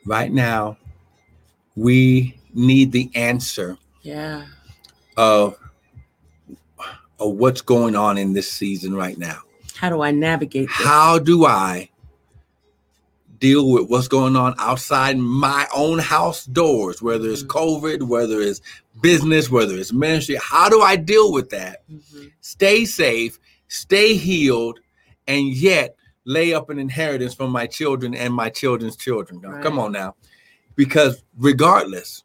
Right 0.04 0.32
now, 0.32 0.76
we 1.74 2.38
need 2.54 2.92
the 2.92 3.10
answer 3.14 3.76
Yeah. 4.02 4.46
of 5.16 5.56
of 7.18 7.32
what's 7.32 7.62
going 7.62 7.96
on 7.96 8.18
in 8.18 8.34
this 8.34 8.50
season 8.52 8.94
right 8.94 9.18
now. 9.18 9.40
How 9.74 9.88
do 9.88 10.02
I 10.02 10.10
navigate 10.10 10.68
this? 10.68 10.86
How 10.86 11.18
do 11.18 11.46
I 11.46 11.88
deal 13.46 13.70
with 13.70 13.88
what's 13.88 14.08
going 14.08 14.34
on 14.34 14.54
outside 14.58 15.16
my 15.18 15.68
own 15.72 16.00
house 16.00 16.46
doors, 16.46 17.00
whether 17.00 17.28
it's 17.30 17.44
Mhm. 17.44 17.48
COVID, 17.48 18.02
whether 18.02 18.40
it's 18.40 18.60
business, 19.00 19.48
whether 19.50 19.76
it's 19.76 19.92
ministry? 19.92 20.36
How 20.42 20.68
do 20.68 20.80
I 20.82 20.96
deal 20.96 21.32
with 21.32 21.50
that? 21.50 21.88
Mhm. 21.88 22.32
Stay 22.40 22.84
safe, 22.84 23.38
stay 23.68 24.14
healed, 24.16 24.80
and 25.28 25.46
yet 25.54 25.94
lay 26.24 26.52
up 26.54 26.70
an 26.70 26.78
inheritance 26.80 27.34
for 27.34 27.48
my 27.48 27.66
children 27.66 28.14
and 28.14 28.34
my 28.34 28.48
children's 28.50 28.96
children. 28.96 29.40
Now, 29.40 29.62
Come 29.62 29.78
on 29.78 29.92
now. 29.92 30.16
Because 30.74 31.22
regardless, 31.38 32.24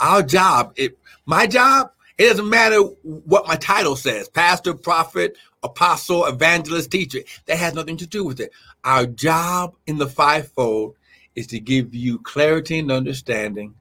our 0.00 0.22
job, 0.22 0.72
it 0.76 0.98
my 1.26 1.46
job, 1.46 1.90
it 2.18 2.28
doesn't 2.28 2.48
matter 2.48 2.78
what 3.02 3.46
my 3.46 3.56
title 3.56 3.96
says 3.96 4.28
pastor, 4.28 4.74
prophet, 4.74 5.36
apostle, 5.62 6.26
evangelist, 6.26 6.90
teacher. 6.90 7.20
That 7.46 7.58
has 7.58 7.74
nothing 7.74 7.96
to 7.98 8.06
do 8.06 8.24
with 8.24 8.40
it. 8.40 8.52
Our 8.84 9.06
job 9.06 9.74
in 9.86 9.98
the 9.98 10.08
fivefold 10.08 10.96
is 11.34 11.46
to 11.48 11.60
give 11.60 11.94
you 11.94 12.18
clarity 12.20 12.78
and 12.78 12.92
understanding 12.92 13.74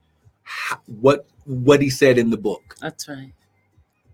how, 0.44 0.80
what 0.88 1.28
what 1.46 1.82
he 1.82 1.90
said 1.90 2.18
in 2.18 2.30
the 2.30 2.38
book. 2.38 2.76
That's 2.82 3.08
right. 3.08 3.34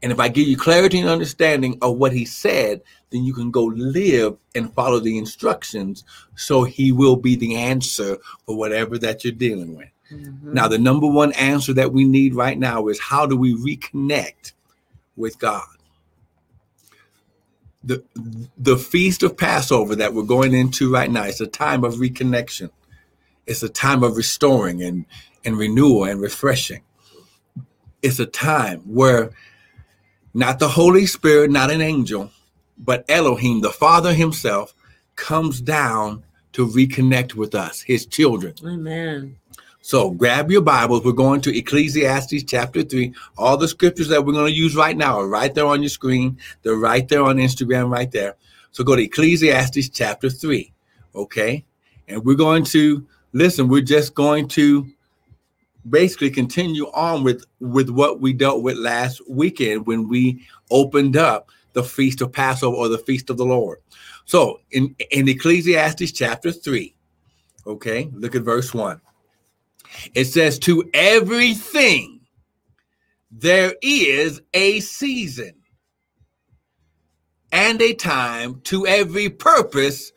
And 0.01 0.11
if 0.11 0.19
I 0.19 0.29
give 0.29 0.47
you 0.47 0.57
clarity 0.57 0.99
and 0.99 1.09
understanding 1.09 1.77
of 1.81 1.97
what 1.97 2.13
he 2.13 2.23
said, 2.25 2.81
then 3.09 3.25
you 3.25 3.33
can 3.33 3.51
go 3.51 3.65
live 3.65 4.37
and 4.55 4.73
follow 4.73 4.99
the 4.99 5.17
instructions 5.17 6.05
so 6.35 6.63
he 6.63 6.91
will 6.91 7.17
be 7.17 7.35
the 7.35 7.55
answer 7.55 8.17
for 8.45 8.55
whatever 8.55 8.97
that 8.99 9.23
you're 9.23 9.33
dealing 9.33 9.75
with. 9.75 9.89
Mhm. 10.11 10.53
Now, 10.53 10.67
the 10.67 10.77
number 10.77 11.07
one 11.07 11.31
answer 11.33 11.73
that 11.73 11.93
we 11.93 12.03
need 12.03 12.33
right 12.35 12.57
now 12.57 12.87
is 12.87 12.99
how 12.99 13.25
do 13.25 13.37
we 13.37 13.53
reconnect 13.55 14.53
with 15.15 15.39
God? 15.39 15.67
The, 17.83 18.03
the 18.57 18.77
feast 18.77 19.23
of 19.23 19.37
Passover 19.37 19.95
that 19.95 20.13
we're 20.13 20.23
going 20.23 20.53
into 20.53 20.91
right 20.91 21.09
now 21.09 21.23
is 21.23 21.39
a 21.41 21.47
time 21.47 21.83
of 21.83 21.95
reconnection. 21.95 22.71
It's 23.47 23.63
a 23.63 23.69
time 23.69 24.03
of 24.03 24.17
restoring 24.17 24.83
and, 24.83 25.05
and 25.45 25.57
renewal 25.57 26.03
and 26.05 26.21
refreshing. 26.21 26.81
It's 28.01 28.19
a 28.19 28.25
time 28.25 28.79
where 28.81 29.31
not 30.33 30.59
the 30.59 30.69
Holy 30.69 31.05
Spirit, 31.05 31.51
not 31.51 31.71
an 31.71 31.81
angel, 31.81 32.31
but 32.77 33.05
Elohim, 33.09 33.61
the 33.61 33.71
Father 33.71 34.13
Himself, 34.13 34.73
comes 35.15 35.61
down 35.61 36.23
to 36.53 36.65
reconnect 36.67 37.35
with 37.35 37.55
us, 37.55 37.81
His 37.81 38.05
children. 38.05 38.53
Amen. 38.65 39.37
So 39.89 40.11
grab 40.11 40.51
your 40.51 40.61
Bibles. 40.61 41.03
We're 41.03 41.13
going 41.13 41.41
to 41.41 41.57
Ecclesiastes 41.57 42.43
chapter 42.43 42.83
3. 42.83 43.11
All 43.39 43.57
the 43.57 43.67
scriptures 43.67 44.07
that 44.09 44.23
we're 44.23 44.33
going 44.33 44.45
to 44.45 44.55
use 44.55 44.75
right 44.75 44.95
now 44.95 45.17
are 45.17 45.27
right 45.27 45.51
there 45.51 45.65
on 45.65 45.81
your 45.81 45.89
screen. 45.89 46.37
They're 46.61 46.75
right 46.75 47.07
there 47.07 47.23
on 47.23 47.37
Instagram, 47.37 47.89
right 47.89 48.11
there. 48.11 48.35
So 48.69 48.83
go 48.83 48.95
to 48.95 49.01
Ecclesiastes 49.01 49.89
chapter 49.89 50.29
3. 50.29 50.71
Okay. 51.15 51.65
And 52.07 52.23
we're 52.23 52.35
going 52.35 52.65
to 52.65 53.03
listen, 53.33 53.67
we're 53.67 53.81
just 53.81 54.13
going 54.13 54.47
to 54.49 54.85
basically 55.89 56.29
continue 56.29 56.85
on 56.93 57.23
with 57.23 57.43
with 57.59 57.89
what 57.89 58.21
we 58.21 58.31
dealt 58.31 58.61
with 58.61 58.77
last 58.77 59.27
weekend 59.27 59.87
when 59.87 60.07
we 60.07 60.45
opened 60.69 61.17
up 61.17 61.49
the 61.73 61.83
feast 61.83 62.21
of 62.21 62.31
Passover 62.31 62.77
or 62.77 62.89
the 62.89 62.99
feast 62.99 63.31
of 63.31 63.37
the 63.37 63.45
Lord. 63.45 63.79
So 64.25 64.59
in, 64.69 64.95
in 65.09 65.27
Ecclesiastes 65.27 66.11
chapter 66.11 66.51
3, 66.51 66.93
okay, 67.65 68.11
look 68.13 68.35
at 68.35 68.43
verse 68.43 68.71
1. 68.71 69.01
It 70.13 70.25
says, 70.25 70.59
To 70.59 70.89
everything 70.93 72.21
there 73.31 73.75
is 73.81 74.41
a 74.53 74.79
season 74.79 75.53
and 77.51 77.81
a 77.81 77.93
time 77.93 78.61
to 78.61 78.85
every 78.87 79.29
purpose 79.29 80.11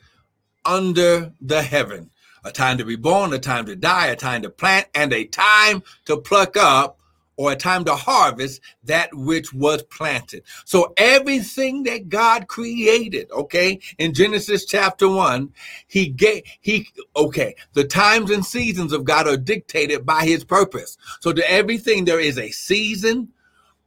under 0.64 1.32
the 1.40 1.62
heaven. 1.62 2.10
A 2.44 2.50
time 2.50 2.78
to 2.78 2.84
be 2.84 2.96
born, 2.96 3.32
a 3.32 3.38
time 3.38 3.66
to 3.66 3.76
die, 3.76 4.08
a 4.08 4.16
time 4.16 4.42
to 4.42 4.50
plant, 4.50 4.88
and 4.94 5.12
a 5.12 5.24
time 5.24 5.82
to 6.06 6.16
pluck 6.16 6.56
up 6.56 6.98
or 7.36 7.52
a 7.52 7.56
time 7.56 7.84
to 7.84 7.94
harvest 7.94 8.60
that 8.84 9.08
which 9.14 9.52
was 9.52 9.82
planted. 9.84 10.42
So 10.64 10.92
everything 10.96 11.84
that 11.84 12.08
God 12.08 12.46
created, 12.48 13.30
okay, 13.30 13.80
in 13.98 14.12
Genesis 14.12 14.64
chapter 14.64 15.08
1, 15.08 15.52
he 15.86 16.08
gave 16.08 16.42
he 16.60 16.88
okay, 17.16 17.54
the 17.72 17.84
times 17.84 18.30
and 18.30 18.44
seasons 18.44 18.92
of 18.92 19.04
God 19.04 19.26
are 19.26 19.36
dictated 19.36 20.04
by 20.04 20.24
his 20.24 20.44
purpose. 20.44 20.98
So 21.20 21.32
to 21.32 21.50
everything 21.50 22.04
there 22.04 22.20
is 22.20 22.38
a 22.38 22.50
season 22.50 23.28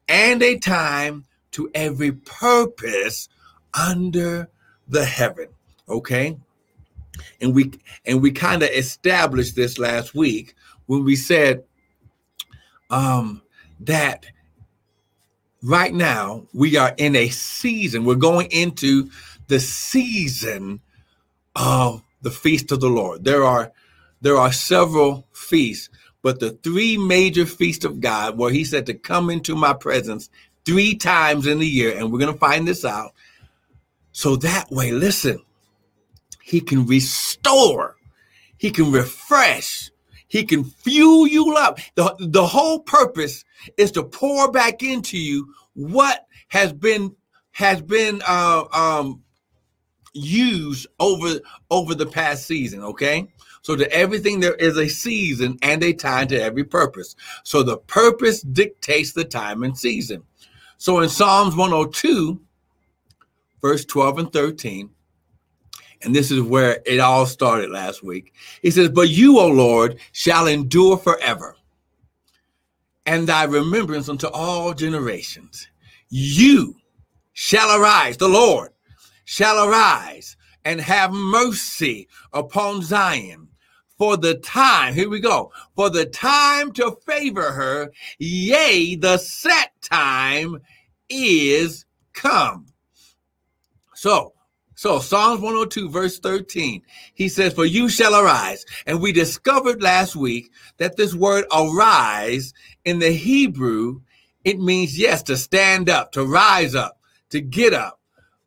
and 0.08 0.42
a 0.42 0.58
time 0.58 1.26
to 1.52 1.70
every 1.74 2.12
purpose 2.12 3.30
under 3.74 4.50
the 4.88 5.06
heaven, 5.06 5.48
okay? 5.88 6.38
And 7.42 7.56
we 7.56 7.72
and 8.06 8.22
we 8.22 8.32
kind 8.32 8.64
of 8.64 8.70
established 8.70 9.56
this 9.56 9.78
last 9.78 10.16
week 10.16 10.56
when 10.88 11.04
we 11.04 11.16
said 11.16 11.64
um, 12.90 13.42
that 13.82 14.26
right 15.64 15.94
now 15.94 16.44
we 16.54 16.78
are 16.78 16.94
in 16.98 17.16
a 17.16 17.30
season. 17.30 18.06
We're 18.06 18.16
going 18.16 18.52
into 18.52 19.10
the 19.48 19.60
season 19.60 20.80
of 21.56 22.04
the 22.22 22.32
feast 22.32 22.72
of 22.72 22.80
the 22.80 22.90
Lord. 22.90 23.24
There 23.24 23.44
are 23.44 23.72
there 24.22 24.38
are 24.38 24.52
several 24.52 25.28
feasts, 25.34 25.90
but 26.24 26.40
the 26.40 26.52
three 26.52 26.98
major 26.98 27.46
feasts 27.46 27.86
of 27.86 28.00
God, 28.02 28.38
where 28.38 28.52
He 28.52 28.64
said 28.64 28.86
to 28.88 28.94
come 28.94 29.30
into 29.30 29.56
my 29.56 29.74
presence 29.74 30.30
three 30.66 30.96
times 30.96 31.46
in 31.46 31.60
the 31.60 31.68
year, 31.68 31.96
and 31.96 32.12
we're 32.12 32.20
going 32.20 32.34
to 32.34 32.40
find 32.40 32.68
this 32.68 32.84
out. 32.84 33.14
So 34.12 34.36
that 34.38 34.72
way, 34.72 34.92
listen, 34.92 35.40
He 36.42 36.62
can 36.62 36.88
restore, 36.88 37.96
He 38.58 38.72
can 38.72 38.92
refresh, 38.92 39.92
he 40.36 40.44
can 40.44 40.66
fuel 40.66 41.26
you 41.26 41.56
up. 41.56 41.80
The, 41.96 42.14
the 42.20 42.46
whole 42.46 42.80
purpose 42.80 43.46
is 43.78 43.90
to 43.94 44.04
pour 44.04 44.52
back 44.52 44.84
into 44.84 45.18
you 45.18 45.54
what 45.76 46.28
has 46.50 46.74
been 46.74 47.16
has 47.52 47.82
been 47.82 48.22
uh, 48.28 48.66
um, 48.74 49.24
used 50.12 50.88
over 51.00 51.40
over 51.72 51.96
the 51.96 52.06
past 52.06 52.48
season. 52.48 52.84
Okay, 52.84 53.30
so 53.62 53.78
to 53.78 53.90
everything 53.94 54.42
there 54.42 54.56
is 54.56 54.78
a 54.78 54.90
season 54.90 55.58
and 55.62 55.82
a 55.86 55.94
time 55.94 56.28
to 56.28 56.42
every 56.42 56.66
purpose. 56.66 57.16
So 57.46 57.64
the 57.64 57.78
purpose 57.78 58.42
dictates 58.42 59.14
the 59.14 59.24
time 59.24 59.64
and 59.64 59.78
season. 59.78 60.24
So 60.78 61.00
in 61.00 61.08
Psalms 61.08 61.56
102, 61.56 62.42
verse 63.62 63.86
12 63.86 64.18
and 64.20 64.34
13, 64.34 64.90
And 66.06 66.16
this 66.16 66.30
is 66.30 66.40
where 66.40 66.82
it 66.86 67.00
all 67.00 67.26
started 67.26 67.72
last 67.72 68.04
week. 68.04 68.34
He 68.62 68.70
says, 68.70 68.90
But 68.90 69.10
you, 69.10 69.40
O 69.40 69.48
Lord, 69.48 69.98
shall 70.12 70.46
endure 70.46 70.98
forever, 70.98 71.56
and 73.08 73.28
thy 73.28 73.46
remembrance 73.46 74.08
unto 74.08 74.28
all 74.28 74.76
generations. 74.76 75.68
You 76.10 76.76
shall 77.34 77.82
arise, 77.82 78.18
the 78.18 78.30
Lord 78.30 78.70
shall 79.26 79.68
arise 79.68 80.38
and 80.64 80.80
have 80.80 81.12
mercy 81.12 82.08
upon 82.34 82.84
Zion. 82.84 83.48
For 83.98 84.16
the 84.16 84.36
time, 84.36 84.94
here 84.94 85.10
we 85.10 85.20
go, 85.20 85.52
for 85.76 85.90
the 85.90 86.06
time 86.06 86.72
to 86.74 86.98
favor 87.08 87.52
her, 87.52 87.92
yea, 88.20 88.96
the 88.96 89.18
set 89.18 89.72
time 89.82 90.62
is 91.10 91.86
come. 92.14 92.68
So, 93.96 94.35
so 94.76 95.00
Psalms 95.00 95.40
102, 95.40 95.90
verse 95.90 96.20
13, 96.20 96.82
he 97.14 97.30
says, 97.30 97.54
For 97.54 97.66
you 97.66 97.88
shall 97.88 98.14
arise. 98.14 98.66
And 98.86 99.02
we 99.02 99.14
discovered 99.14 99.82
last 99.82 100.16
week 100.16 100.52
that 100.78 100.98
this 100.98 101.16
word 101.16 101.46
arise 101.54 102.54
in 102.84 103.00
the 103.00 103.12
Hebrew, 103.12 104.02
it 104.44 104.60
means, 104.60 105.00
yes, 105.00 105.24
to 105.24 105.38
stand 105.38 105.90
up, 105.90 106.12
to 106.12 106.26
rise 106.26 106.76
up, 106.76 107.00
to 107.30 107.40
get 107.40 107.74
up, 107.74 108.02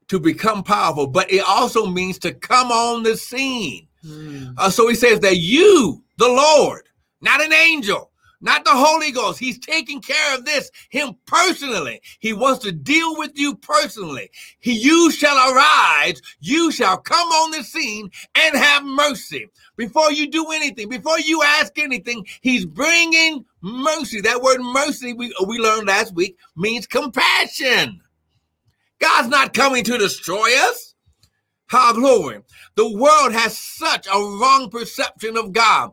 to 0.08 0.20
become 0.20 0.62
powerful, 0.62 1.06
but 1.06 1.32
it 1.32 1.42
also 1.46 1.86
means 1.86 2.18
to 2.18 2.34
come 2.34 2.70
on 2.70 3.02
the 3.02 3.16
scene. 3.16 3.88
Mm. 4.04 4.54
Uh, 4.58 4.70
so 4.70 4.86
he 4.88 4.94
says 4.94 5.20
that 5.20 5.38
you, 5.38 6.04
the 6.18 6.28
Lord, 6.28 6.88
not 7.22 7.42
an 7.42 7.52
angel, 7.52 8.10
not 8.40 8.64
the 8.64 8.70
Holy 8.72 9.10
Ghost. 9.10 9.38
He's 9.38 9.58
taking 9.58 10.00
care 10.00 10.34
of 10.34 10.44
this, 10.44 10.70
him 10.90 11.16
personally. 11.26 12.00
He 12.20 12.32
wants 12.32 12.62
to 12.64 12.72
deal 12.72 13.16
with 13.16 13.32
you 13.34 13.56
personally. 13.56 14.30
He, 14.60 14.72
you 14.72 15.10
shall 15.10 15.36
arise, 15.36 16.20
you 16.40 16.70
shall 16.70 16.98
come 16.98 17.28
on 17.28 17.50
the 17.50 17.64
scene 17.64 18.10
and 18.34 18.56
have 18.56 18.84
mercy. 18.84 19.48
Before 19.76 20.12
you 20.12 20.30
do 20.30 20.46
anything, 20.52 20.88
before 20.88 21.18
you 21.20 21.42
ask 21.42 21.78
anything, 21.78 22.26
he's 22.40 22.64
bringing 22.64 23.44
mercy. 23.60 24.20
That 24.20 24.42
word 24.42 24.60
mercy, 24.60 25.12
we, 25.12 25.34
we 25.46 25.58
learned 25.58 25.88
last 25.88 26.14
week, 26.14 26.36
means 26.56 26.86
compassion. 26.86 28.00
God's 29.00 29.28
not 29.28 29.54
coming 29.54 29.84
to 29.84 29.98
destroy 29.98 30.48
us. 30.68 30.94
How 31.66 31.92
glory. 31.92 32.40
The 32.76 32.90
world 32.90 33.32
has 33.32 33.58
such 33.58 34.06
a 34.06 34.18
wrong 34.18 34.70
perception 34.70 35.36
of 35.36 35.52
God 35.52 35.92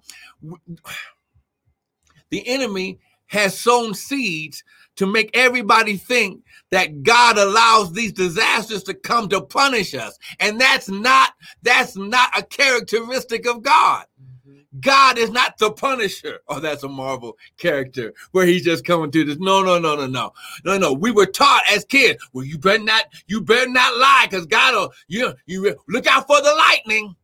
the 2.30 2.48
enemy 2.48 3.00
has 3.28 3.60
sown 3.60 3.94
seeds 3.94 4.64
to 4.96 5.06
make 5.06 5.30
everybody 5.34 5.98
think 5.98 6.44
that 6.72 7.04
God 7.04 7.38
allows 7.38 7.92
these 7.92 8.14
disasters 8.14 8.84
to 8.84 8.94
come 8.94 9.28
to 9.30 9.42
punish 9.42 9.94
us. 9.94 10.18
And 10.40 10.60
that's 10.60 10.90
not 10.90 11.34
that's 11.62 11.96
not 11.96 12.38
a 12.38 12.44
characteristic 12.44 13.46
of 13.46 13.62
God. 13.62 14.06
Mm-hmm. 14.22 14.60
God 14.80 15.18
is 15.18 15.32
not 15.32 15.58
the 15.58 15.72
punisher. 15.72 16.40
Oh, 16.48 16.60
that's 16.60 16.84
a 16.84 16.88
Marvel 16.88 17.38
character 17.58 18.14
where 18.32 18.46
he's 18.46 18.64
just 18.64 18.86
coming 18.86 19.12
to 19.12 19.26
this. 19.26 19.38
No, 19.38 19.64
no, 19.64 19.80
no, 19.80 19.96
no, 19.96 20.08
no, 20.08 20.34
no, 20.64 20.78
no. 20.78 20.94
We 20.94 21.12
were 21.12 21.26
taught 21.26 21.64
as 21.72 21.84
kids. 21.86 22.26
Well, 22.32 22.46
you 22.46 22.58
better 22.58 22.84
not, 22.84 23.06
you 23.28 23.42
better 23.42 23.70
not 23.70 23.98
lie, 23.98 24.28
because 24.30 24.46
God 24.46 24.74
will. 24.74 24.94
You, 25.08 25.34
you 25.46 25.76
look 25.88 26.08
out 26.08 26.28
for 26.28 26.42
the 26.42 26.54
lightning. 26.70 27.16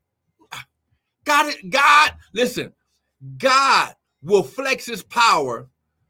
God, 1.24 1.54
God, 1.70 2.16
listen. 2.34 2.74
God 3.38 3.94
will 4.24 4.44
flex 4.44 4.86
his 4.86 5.04
power 5.04 5.68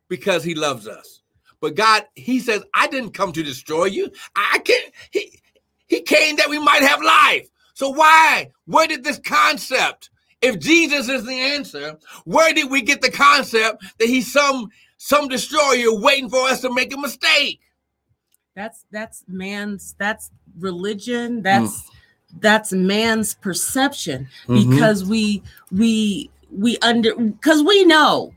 because 0.08 0.43
he 0.43 0.56
loves 0.56 0.88
us. 0.88 1.21
But 1.62 1.76
God, 1.76 2.06
he 2.15 2.39
says, 2.39 2.63
I 2.74 2.88
didn't 2.88 3.12
come 3.12 3.32
to 3.34 3.43
destroy 3.43 3.86
you. 3.86 4.10
I 4.36 4.60
can't, 4.60 4.93
he, 5.12 5.39
he 5.88 6.02
came 6.02 6.36
that 6.38 6.50
we 6.50 6.60
might 6.60 6.82
have 6.82 7.02
life. 7.02 7.47
So 7.74 7.89
why? 7.89 8.52
Where 8.65 8.88
did 8.88 9.04
this 9.04 9.19
concept, 9.19 10.10
if 10.41 10.60
Jesus 10.60 11.08
is 11.08 11.26
the 11.26 11.39
answer, 11.39 11.97
where 12.26 12.54
did 12.54 12.69
we 12.69 12.82
get 12.82 13.02
the 13.02 13.12
concept 13.12 13.84
that 14.00 14.08
he's 14.08 14.32
some 14.32 14.69
some 14.97 15.28
destroyer 15.28 16.00
waiting 16.00 16.30
for 16.30 16.47
us 16.47 16.62
to 16.62 16.71
make 16.74 16.93
a 16.93 16.97
mistake? 16.97 17.60
That's 18.56 18.86
that's 18.91 19.24
man's 19.28 19.95
that's 19.97 20.32
religion. 20.60 21.41
That's 21.41 21.84
mm. 21.84 21.89
that's 22.39 22.71
man's 22.71 23.34
perception 23.36 24.28
mm-hmm. 24.47 24.69
because 24.69 25.06
we 25.06 25.41
we 25.71 26.30
we 26.51 26.77
under 26.77 27.15
because 27.15 27.63
we 27.63 27.85
know 27.85 28.33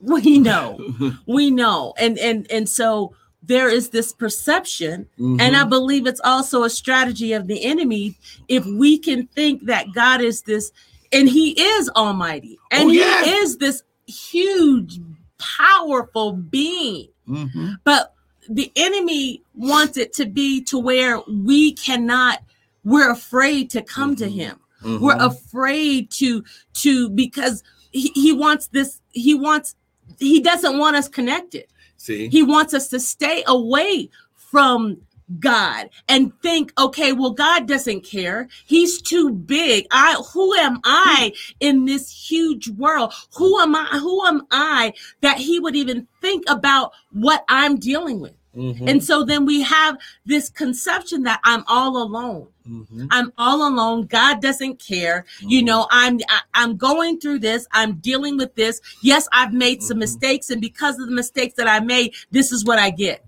we 0.00 0.38
know 0.40 0.78
we 1.26 1.50
know 1.50 1.94
and 1.98 2.18
and 2.18 2.50
and 2.50 2.68
so 2.68 3.14
there 3.42 3.68
is 3.68 3.90
this 3.90 4.12
perception 4.12 5.06
mm-hmm. 5.18 5.40
and 5.40 5.56
i 5.56 5.60
mm-hmm. 5.60 5.70
believe 5.70 6.06
it's 6.06 6.20
also 6.24 6.62
a 6.62 6.70
strategy 6.70 7.32
of 7.32 7.46
the 7.46 7.64
enemy 7.64 8.16
if 8.48 8.64
we 8.66 8.98
can 8.98 9.26
think 9.28 9.64
that 9.66 9.92
god 9.94 10.20
is 10.20 10.42
this 10.42 10.72
and 11.12 11.28
he 11.28 11.50
is 11.60 11.90
almighty 11.90 12.58
and 12.70 12.90
oh, 12.90 12.92
yeah. 12.92 13.24
he 13.24 13.30
is 13.30 13.58
this 13.58 13.82
huge 14.06 15.00
powerful 15.38 16.32
being 16.32 17.08
mm-hmm. 17.28 17.72
but 17.84 18.14
the 18.48 18.70
enemy 18.76 19.42
wants 19.54 19.96
it 19.96 20.12
to 20.12 20.26
be 20.26 20.62
to 20.62 20.78
where 20.78 21.20
we 21.28 21.72
cannot 21.72 22.42
we're 22.84 23.10
afraid 23.10 23.70
to 23.70 23.82
come 23.82 24.14
mm-hmm. 24.14 24.24
to 24.24 24.30
him 24.30 24.58
Mm-hmm. 24.84 25.04
We're 25.04 25.16
afraid 25.16 26.10
to 26.12 26.44
to 26.74 27.08
because 27.10 27.62
he, 27.90 28.12
he 28.14 28.32
wants 28.32 28.68
this 28.68 29.00
he 29.10 29.34
wants 29.34 29.76
he 30.18 30.40
doesn't 30.40 30.78
want 30.78 30.96
us 30.96 31.08
connected. 31.08 31.66
See? 31.96 32.28
He 32.28 32.42
wants 32.42 32.74
us 32.74 32.88
to 32.88 33.00
stay 33.00 33.42
away 33.46 34.10
from 34.36 34.98
God 35.40 35.88
and 36.06 36.32
think, 36.42 36.72
okay, 36.78 37.12
well, 37.12 37.30
God 37.30 37.66
doesn't 37.66 38.02
care. 38.02 38.48
He's 38.66 39.00
too 39.00 39.30
big. 39.30 39.86
I 39.90 40.22
who 40.32 40.54
am 40.54 40.80
I 40.84 41.32
in 41.60 41.86
this 41.86 42.10
huge 42.10 42.68
world? 42.68 43.14
Who 43.36 43.58
am 43.60 43.74
I? 43.74 43.86
Who 43.86 44.24
am 44.26 44.42
I 44.50 44.92
that 45.22 45.38
he 45.38 45.58
would 45.60 45.76
even 45.76 46.06
think 46.20 46.44
about 46.48 46.92
what 47.10 47.44
I'm 47.48 47.78
dealing 47.78 48.20
with? 48.20 48.34
Mm-hmm. 48.56 48.88
And 48.88 49.02
so 49.02 49.24
then 49.24 49.44
we 49.44 49.62
have 49.62 49.98
this 50.24 50.48
conception 50.48 51.24
that 51.24 51.40
I'm 51.44 51.64
all 51.66 52.02
alone. 52.02 52.48
Mm-hmm. 52.68 53.06
I'm 53.10 53.32
all 53.36 53.68
alone. 53.68 54.06
God 54.06 54.40
doesn't 54.40 54.78
care. 54.78 55.26
Mm-hmm. 55.38 55.48
You 55.48 55.62
know, 55.64 55.86
I'm 55.90 56.20
I, 56.28 56.34
am 56.36 56.42
i 56.54 56.62
am 56.62 56.76
going 56.76 57.20
through 57.20 57.40
this. 57.40 57.66
I'm 57.72 57.94
dealing 57.96 58.36
with 58.36 58.54
this. 58.54 58.80
Yes, 59.02 59.28
I've 59.32 59.52
made 59.52 59.82
some 59.82 59.94
mm-hmm. 59.94 60.00
mistakes 60.00 60.50
and 60.50 60.60
because 60.60 60.98
of 60.98 61.06
the 61.06 61.14
mistakes 61.14 61.54
that 61.54 61.68
I 61.68 61.80
made, 61.80 62.14
this 62.30 62.52
is 62.52 62.64
what 62.64 62.78
I 62.78 62.90
get. 62.90 63.24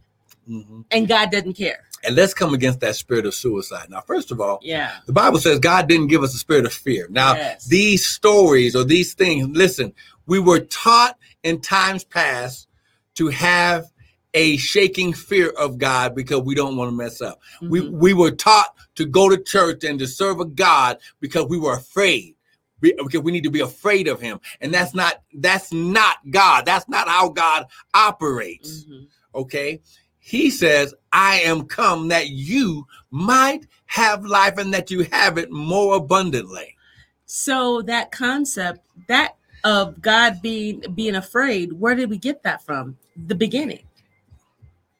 Mm-hmm. 0.49 0.83
And 0.91 1.09
God 1.09 1.31
doesn't 1.31 1.55
care. 1.55 1.81
And 2.05 2.15
let's 2.15 2.35
come 2.35 2.55
against 2.55 2.81
that 2.81 2.95
spirit 2.95 3.27
of 3.27 3.35
suicide. 3.35 3.91
Now, 3.91 4.01
first 4.01 4.31
of 4.31 4.41
all, 4.41 4.61
yeah, 4.63 4.99
the 5.07 5.13
Bible 5.13 5.41
says 5.41 5.59
God 5.59 5.89
didn't 5.89 6.07
give 6.07 6.23
us 6.23 6.35
a 6.35 6.39
spirit 6.39 6.65
of 6.65 6.73
fear. 6.73 7.09
Now, 7.11 7.35
yes. 7.35 7.65
these 7.65 8.07
stories 8.07 8.77
or 8.77 8.85
these 8.85 9.15
things, 9.15 9.49
listen, 9.49 9.93
we 10.27 10.39
were 10.39 10.61
taught 10.61 11.19
in 11.43 11.61
times 11.61 12.05
past 12.05 12.69
to 13.15 13.29
have 13.29 13.91
a 14.37 14.59
shaking 14.59 15.15
fear 15.15 15.49
of 15.59 15.79
God 15.79 16.15
because 16.15 16.43
we 16.43 16.55
don't 16.55 16.77
want 16.77 16.91
to 16.91 16.97
mess 16.97 17.21
up. 17.21 17.41
Mm-hmm. 17.57 17.71
We 17.71 17.89
we 17.89 18.13
were 18.13 18.31
taught 18.31 18.77
to 18.97 19.07
go 19.07 19.29
to 19.29 19.43
church 19.43 19.83
and 19.83 19.99
to 19.99 20.07
serve 20.07 20.39
a 20.39 20.45
God 20.45 20.99
because 21.21 21.47
we 21.47 21.59
were 21.59 21.75
afraid. 21.75 22.35
Because 22.81 23.23
we 23.23 23.33
need 23.33 23.45
to 23.45 23.51
be 23.51 23.61
afraid 23.61 24.07
of 24.07 24.21
him. 24.21 24.39
And 24.61 24.73
that's 24.73 24.95
not 24.95 25.23
that's 25.33 25.73
not 25.73 26.19
God. 26.31 26.67
That's 26.67 26.89
not 26.89 27.09
how 27.09 27.31
God 27.31 27.67
operates. 27.95 28.85
Mm-hmm. 28.85 29.05
Okay? 29.35 29.81
He 30.19 30.51
says, 30.51 30.95
I 31.11 31.41
am 31.41 31.67
come 31.67 32.09
that 32.09 32.29
you 32.29 32.87
might 33.11 33.67
have 33.87 34.27
life 34.27 34.59
and 34.59 34.75
that 34.75 34.91
you 34.91 35.05
have 35.05 35.39
it 35.39 35.51
more 35.51 35.97
abundantly. 35.97 36.77
So 37.25 37.81
that 37.83 38.13
concept, 38.13 38.87
that 39.09 39.37
of 39.65 40.03
God 40.03 40.43
being 40.43 40.83
being 40.95 41.15
afraid, 41.15 41.73
where 41.73 41.95
did 41.95 42.11
we 42.11 42.19
get 42.19 42.43
that 42.43 42.63
from? 42.63 42.99
The 43.17 43.35
beginning. 43.35 43.85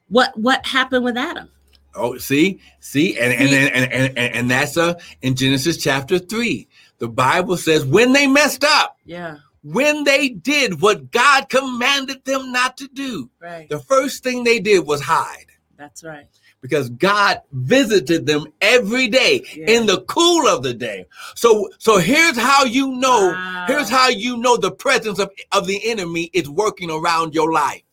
What 0.09 0.37
what 0.37 0.65
happened 0.65 1.03
with 1.03 1.17
Adam? 1.17 1.49
Oh, 1.95 2.17
see, 2.17 2.59
see, 2.79 3.17
and 3.17 3.33
and 3.33 3.49
and 3.53 3.93
and, 3.93 4.17
and, 4.17 4.35
and 4.35 4.51
that's 4.51 4.77
uh 4.77 4.99
in 5.21 5.35
Genesis 5.35 5.77
chapter 5.77 6.19
three. 6.19 6.67
The 6.99 7.07
Bible 7.07 7.57
says 7.57 7.85
when 7.85 8.13
they 8.13 8.27
messed 8.27 8.63
up, 8.63 8.97
yeah, 9.05 9.37
when 9.63 10.03
they 10.03 10.29
did 10.29 10.81
what 10.81 11.11
God 11.11 11.49
commanded 11.49 12.23
them 12.23 12.51
not 12.51 12.77
to 12.77 12.87
do, 12.87 13.29
right. 13.39 13.67
the 13.69 13.79
first 13.79 14.23
thing 14.23 14.43
they 14.43 14.59
did 14.59 14.85
was 14.85 15.01
hide. 15.01 15.45
That's 15.75 16.03
right. 16.03 16.27
Because 16.61 16.89
God 16.89 17.41
visited 17.51 18.25
them 18.25 18.45
every 18.61 19.07
day 19.07 19.43
yeah. 19.55 19.69
in 19.69 19.85
the 19.85 20.01
cool 20.01 20.47
of 20.47 20.63
the 20.63 20.73
day. 20.73 21.05
So 21.35 21.69
so 21.77 21.97
here's 21.97 22.37
how 22.37 22.63
you 22.63 22.91
know, 22.95 23.31
wow. 23.31 23.65
here's 23.67 23.89
how 23.89 24.09
you 24.09 24.37
know 24.37 24.57
the 24.57 24.71
presence 24.71 25.19
of, 25.19 25.31
of 25.51 25.67
the 25.67 25.89
enemy 25.89 26.29
is 26.33 26.49
working 26.49 26.89
around 26.89 27.35
your 27.35 27.51
life 27.51 27.83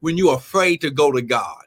when 0.00 0.16
you're 0.16 0.34
afraid 0.34 0.80
to 0.82 0.90
go 0.90 1.12
to 1.12 1.22
God, 1.22 1.64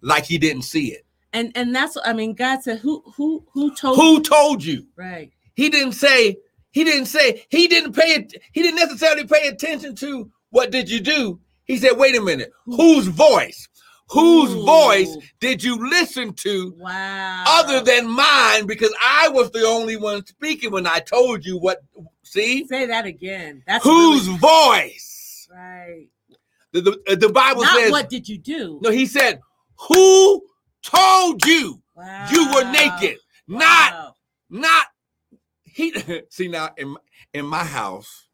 like 0.00 0.24
He 0.24 0.38
didn't 0.38 0.62
see 0.62 0.92
it. 0.92 1.04
And 1.32 1.52
and 1.54 1.74
that's 1.74 1.96
I 2.04 2.12
mean, 2.12 2.34
God 2.34 2.62
said, 2.62 2.78
"Who 2.78 3.02
who 3.16 3.44
who 3.52 3.74
told 3.74 3.96
who 3.96 4.14
you? 4.14 4.22
told 4.22 4.64
you?" 4.64 4.86
Right. 4.96 5.30
He 5.54 5.68
didn't 5.68 5.92
say. 5.92 6.36
He 6.70 6.84
didn't 6.84 7.06
say. 7.06 7.44
He 7.48 7.66
didn't 7.66 7.92
pay 7.94 8.12
it. 8.14 8.32
He 8.52 8.62
didn't 8.62 8.76
necessarily 8.78 9.24
pay 9.26 9.48
attention 9.48 9.94
to 9.96 10.30
what 10.50 10.70
did 10.70 10.88
you 10.90 11.00
do. 11.00 11.40
He 11.64 11.76
said, 11.76 11.96
"Wait 11.98 12.16
a 12.16 12.20
minute. 12.22 12.52
Whose 12.64 13.06
voice? 13.08 13.68
Whose 14.10 14.54
Ooh. 14.54 14.64
voice 14.64 15.14
did 15.38 15.62
you 15.62 15.76
listen 15.90 16.32
to 16.34 16.74
Wow. 16.78 17.44
other 17.46 17.80
than 17.82 18.08
mine? 18.08 18.66
Because 18.66 18.94
I 19.02 19.28
was 19.28 19.50
the 19.50 19.66
only 19.66 19.96
one 19.96 20.24
speaking 20.24 20.70
when 20.70 20.86
I 20.86 21.00
told 21.00 21.44
you 21.44 21.58
what. 21.58 21.82
See, 22.22 22.66
say 22.66 22.86
that 22.86 23.04
again. 23.04 23.62
That's 23.66 23.84
whose 23.84 24.26
really- 24.26 24.38
voice? 24.38 25.46
right. 25.52 26.06
The, 26.72 26.80
the, 26.82 27.02
uh, 27.08 27.14
the 27.16 27.28
Bible 27.30 27.62
Not 27.62 27.76
says. 27.76 27.90
what 27.90 28.08
did 28.10 28.28
you 28.28 28.38
do? 28.38 28.78
No, 28.82 28.90
he 28.90 29.06
said, 29.06 29.40
"Who 29.88 30.42
told 30.82 31.44
you 31.46 31.82
Wow. 31.94 32.26
you 32.30 32.50
were 32.54 32.64
naked?" 32.64 33.18
Not 33.46 33.92
Wow. 33.92 34.14
not 34.50 34.86
he 35.64 35.94
see 36.30 36.48
now 36.48 36.70
in 36.76 36.96
in 37.32 37.46
my 37.46 37.64
house 37.64 38.26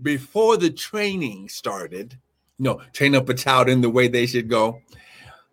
before 0.00 0.56
the 0.56 0.70
training 0.70 1.48
started 1.48 2.18
no 2.58 2.80
train 2.92 3.14
up 3.14 3.28
a 3.28 3.34
child 3.34 3.68
in 3.68 3.80
the 3.82 3.90
way 3.90 4.08
they 4.08 4.26
should 4.26 4.48
go 4.48 4.80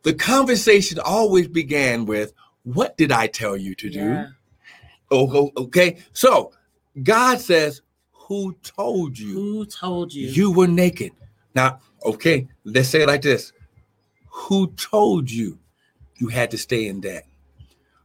the 0.04 0.14
conversation 0.14 0.98
always 1.00 1.48
began 1.48 2.06
with 2.06 2.34
what 2.64 2.98
did 2.98 3.12
i 3.12 3.28
tell 3.28 3.56
you 3.58 3.76
to 3.76 3.90
do 3.90 4.00
Yeah. 4.00 4.26
oh 5.12 5.30
oh, 5.56 5.64
okay 5.64 5.98
so 6.14 6.52
god 7.04 7.40
says 7.42 7.82
who 8.12 8.54
told 8.64 9.18
you 9.20 9.34
Who 9.34 9.66
told 9.66 10.14
you? 10.14 10.28
you 10.30 10.52
were 10.52 10.68
naked 10.68 11.12
now 11.60 11.80
okay 12.06 12.48
let's 12.64 12.90
say 12.90 13.02
it 13.04 13.08
like 13.08 13.22
this. 13.22 13.52
Who 14.32 14.68
told 14.74 15.30
you 15.30 15.60
you 16.16 16.28
had 16.28 16.52
to 16.52 16.58
stay 16.58 16.88
in 16.88 17.02
debt? 17.02 17.26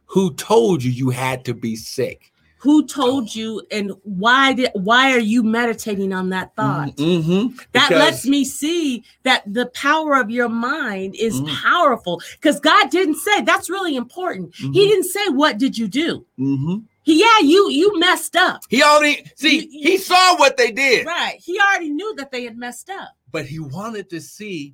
Who 0.07 0.33
told 0.33 0.83
you 0.83 0.91
you 0.91 1.09
had 1.09 1.45
to 1.45 1.53
be 1.53 1.75
sick 1.75 2.33
Who 2.59 2.87
told 2.87 3.35
you, 3.35 3.61
and 3.69 3.91
why 4.03 4.53
did? 4.53 4.71
Why 4.73 5.11
are 5.13 5.19
you 5.19 5.43
meditating 5.43 6.13
on 6.13 6.29
that 6.29 6.55
thought? 6.55 6.95
Mhm. 6.95 7.59
That 7.73 7.91
lets 7.91 8.25
me 8.25 8.43
see 8.43 9.03
that 9.23 9.43
the 9.53 9.67
power 9.67 10.15
of 10.15 10.31
your 10.31 10.49
mind 10.49 11.15
is 11.15 11.39
Mhm. 11.41 11.47
powerful 11.61 12.21
because 12.39 12.59
God 12.59 12.89
didn't 12.89 13.17
say 13.17 13.41
that's 13.41 13.69
really 13.69 13.95
important. 13.95 14.55
He 14.55 14.67
Mhm. 14.67 14.73
didn't 14.73 15.03
say 15.03 15.27
what 15.29 15.57
did 15.59 15.77
you 15.77 15.87
do. 15.87 16.25
Mhm. 16.39 16.85
He, 17.03 17.19
yeah, 17.19 17.39
you 17.43 17.69
you 17.69 17.99
messed 17.99 18.35
up. 18.35 18.61
He 18.69 18.81
already 18.81 19.23
see 19.35 19.57
You- 19.57 19.69
you- 19.69 19.91
he 19.91 19.97
saw 19.97 20.35
what 20.37 20.57
they 20.57 20.71
did, 20.71 21.05
Right. 21.05 21.39
He 21.39 21.59
already 21.59 21.91
knew 21.91 22.15
that 22.15 22.31
they 22.31 22.45
had 22.45 22.57
messed 22.57 22.89
up. 22.89 23.09
but 23.31 23.45
he 23.45 23.59
wanted 23.59 24.09
to 24.09 24.21
see 24.21 24.73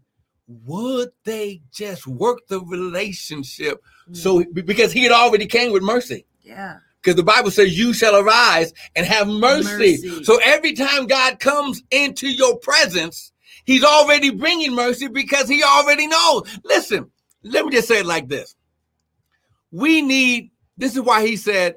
would 0.66 1.10
they 1.24 1.62
just 1.74 2.06
work 2.08 2.48
the 2.48 2.60
relationship. 2.62 3.82
So 4.14 4.44
because 4.54 4.92
he 4.92 5.04
had 5.04 5.12
already 5.12 5.46
came 5.48 5.72
with 5.74 5.84
mercy. 5.84 6.26
yeah. 6.44 6.78
Because 7.02 7.16
the 7.16 7.24
Bible 7.24 7.50
says 7.50 7.78
you 7.78 7.94
shall 7.94 8.16
arise 8.16 8.74
and 8.96 9.06
have 9.06 9.28
mercy. 9.28 9.98
Mercy. 10.04 10.24
So 10.24 10.40
every 10.44 10.74
time 10.74 11.08
God 11.08 11.40
comes 11.40 11.82
into 11.90 12.28
your 12.30 12.58
presence, 12.58 13.32
he's 13.66 13.84
already 13.84 14.30
bringing 14.30 14.76
mercy 14.76 15.08
because 15.08 15.50
he 15.50 15.64
already 15.64 16.08
knows. 16.08 16.44
Listen, 16.64 17.10
let 17.44 17.66
me 17.66 17.72
just 17.72 17.88
say 17.88 18.02
it 18.02 18.06
like 18.06 18.28
this. 18.28 18.56
We 19.72 20.02
need, 20.02 20.52
this 20.78 20.96
is 20.96 21.02
why 21.02 21.26
he 21.26 21.38
said, 21.38 21.76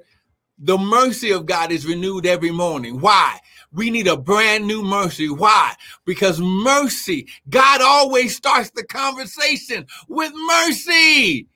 the 0.59 0.79
mercy 0.79 1.31
of 1.33 1.47
God 1.47 1.73
is 1.73 1.87
renewed 1.87 2.27
every 2.27 2.51
morning. 2.51 3.01
Why? 3.01 3.39
We 3.73 3.91
need 3.91 4.07
a 4.07 4.17
brand 4.17 4.67
new 4.67 4.83
mercy. 4.83 5.29
Why? 5.29 5.75
Because 6.05 6.41
mercy, 6.41 7.29
God 7.49 7.81
always 7.81 8.37
starts 8.37 8.71
the 8.71 8.85
conversation 8.85 9.87
with 10.09 10.33
mercy. 10.47 11.49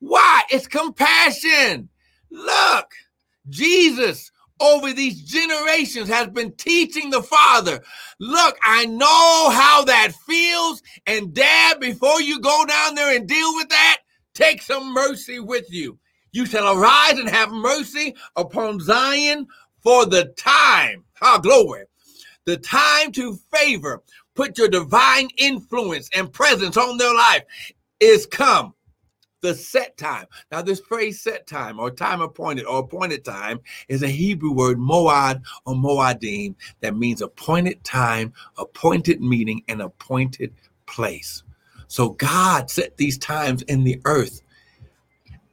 Why? 0.00 0.42
It's 0.50 0.66
compassion. 0.66 1.88
Look, 2.30 2.92
Jesus 3.48 4.30
over 4.60 4.92
these 4.92 5.22
generations 5.22 6.08
has 6.08 6.28
been 6.28 6.52
teaching 6.52 7.10
the 7.10 7.22
Father. 7.22 7.82
Look, 8.20 8.56
I 8.62 8.86
know 8.86 9.50
how 9.50 9.84
that 9.84 10.12
feels. 10.26 10.82
And 11.06 11.34
Dad, 11.34 11.80
before 11.80 12.20
you 12.20 12.40
go 12.40 12.64
down 12.64 12.94
there 12.94 13.14
and 13.14 13.28
deal 13.28 13.54
with 13.56 13.68
that, 13.68 13.98
take 14.34 14.62
some 14.62 14.92
mercy 14.92 15.40
with 15.40 15.66
you. 15.70 15.98
You 16.32 16.46
shall 16.46 16.76
arise 16.76 17.18
and 17.18 17.28
have 17.28 17.52
mercy 17.52 18.14
upon 18.36 18.80
Zion 18.80 19.46
for 19.80 20.06
the 20.06 20.26
time. 20.36 21.04
Ah, 21.20 21.38
glory. 21.38 21.84
The 22.44 22.56
time 22.58 23.12
to 23.12 23.38
favor, 23.52 24.02
put 24.34 24.58
your 24.58 24.68
divine 24.68 25.28
influence 25.38 26.10
and 26.14 26.32
presence 26.32 26.76
on 26.76 26.98
their 26.98 27.14
life 27.14 27.44
is 28.00 28.26
come. 28.26 28.73
The 29.44 29.54
set 29.54 29.98
time. 29.98 30.24
Now, 30.50 30.62
this 30.62 30.80
phrase 30.80 31.20
set 31.20 31.46
time 31.46 31.78
or 31.78 31.90
time 31.90 32.22
appointed 32.22 32.64
or 32.64 32.78
appointed 32.78 33.26
time 33.26 33.60
is 33.88 34.02
a 34.02 34.08
Hebrew 34.08 34.52
word, 34.52 34.78
moad 34.78 35.42
or 35.66 35.74
moadim, 35.74 36.54
that 36.80 36.96
means 36.96 37.20
appointed 37.20 37.84
time, 37.84 38.32
appointed 38.56 39.20
meeting, 39.20 39.62
and 39.68 39.82
appointed 39.82 40.54
place. 40.86 41.42
So 41.88 42.08
God 42.08 42.70
set 42.70 42.96
these 42.96 43.18
times 43.18 43.60
in 43.64 43.84
the 43.84 44.00
earth 44.06 44.40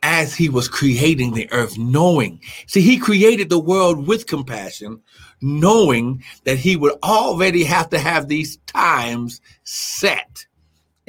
as 0.04 0.34
he 0.34 0.48
was 0.48 0.70
creating 0.70 1.34
the 1.34 1.52
earth, 1.52 1.78
knowing. 1.78 2.40
See, 2.68 2.80
he 2.80 2.98
created 2.98 3.50
the 3.50 3.60
world 3.60 4.08
with 4.08 4.26
compassion, 4.26 5.02
knowing 5.42 6.24
that 6.46 6.58
he 6.58 6.78
would 6.78 6.94
already 7.04 7.66
have 7.66 7.90
to 7.90 8.00
have 8.00 8.30
these 8.30 8.56
times 8.68 9.42
set. 9.66 10.46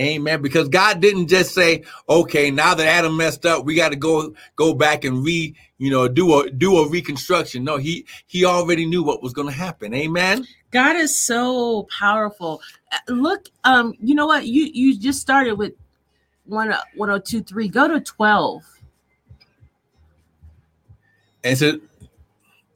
Amen. 0.02 0.42
Because 0.42 0.68
God 0.68 1.00
didn't 1.00 1.28
just 1.28 1.54
say, 1.54 1.84
okay, 2.08 2.50
now 2.50 2.74
that 2.74 2.86
Adam 2.86 3.16
messed 3.16 3.46
up, 3.46 3.64
we 3.64 3.74
got 3.76 3.90
to 3.90 3.96
go 3.96 4.34
go 4.56 4.74
back 4.74 5.04
and 5.04 5.24
re, 5.24 5.54
you 5.78 5.90
know, 5.90 6.08
do 6.08 6.40
a 6.40 6.50
do 6.50 6.78
a 6.78 6.88
reconstruction. 6.88 7.62
No, 7.62 7.76
he 7.76 8.04
he 8.26 8.44
already 8.44 8.84
knew 8.84 9.02
what 9.02 9.22
was 9.22 9.32
going 9.32 9.48
to 9.48 9.54
happen. 9.54 9.94
Amen. 9.94 10.46
God 10.72 10.96
is 10.96 11.16
so 11.16 11.86
powerful. 11.98 12.60
Uh, 12.90 13.12
Look, 13.12 13.48
um, 13.64 13.94
you 14.00 14.14
know 14.14 14.26
what? 14.26 14.46
You 14.46 14.68
you 14.72 14.98
just 14.98 15.20
started 15.20 15.54
with 15.54 15.74
one 16.46 16.70
1023. 16.96 17.68
Go 17.68 17.88
to 17.88 18.00
12. 18.00 18.62
And 21.44 21.58
said, 21.58 21.80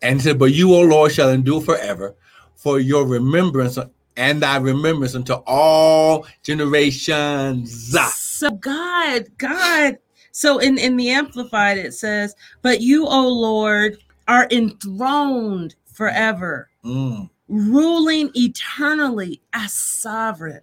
and 0.03 0.21
said, 0.21 0.39
but 0.39 0.53
you, 0.53 0.75
O 0.75 0.81
Lord, 0.81 1.13
shall 1.13 1.31
endure 1.31 1.61
forever, 1.61 2.17
for 2.55 2.81
your 2.81 3.07
remembrance 3.07 3.79
and 4.17 4.43
thy 4.43 4.57
remembrance 4.57 5.15
unto 5.15 5.35
all 5.47 6.27
generations. 6.43 7.95
So 8.17 8.51
God, 8.51 9.27
God. 9.39 9.99
So 10.33 10.59
in 10.59 10.79
in 10.79 10.97
the 10.97 11.11
amplified 11.11 11.79
it 11.79 11.95
says, 11.95 12.35
"But 12.63 12.81
you, 12.81 13.07
O 13.07 13.29
Lord, 13.29 13.99
are 14.29 14.47
enthroned 14.51 15.75
forever, 15.93 16.69
Mm, 16.85 17.31
ruling 17.49 18.31
eternally 18.35 19.41
as 19.53 19.73
sovereign." 19.73 20.61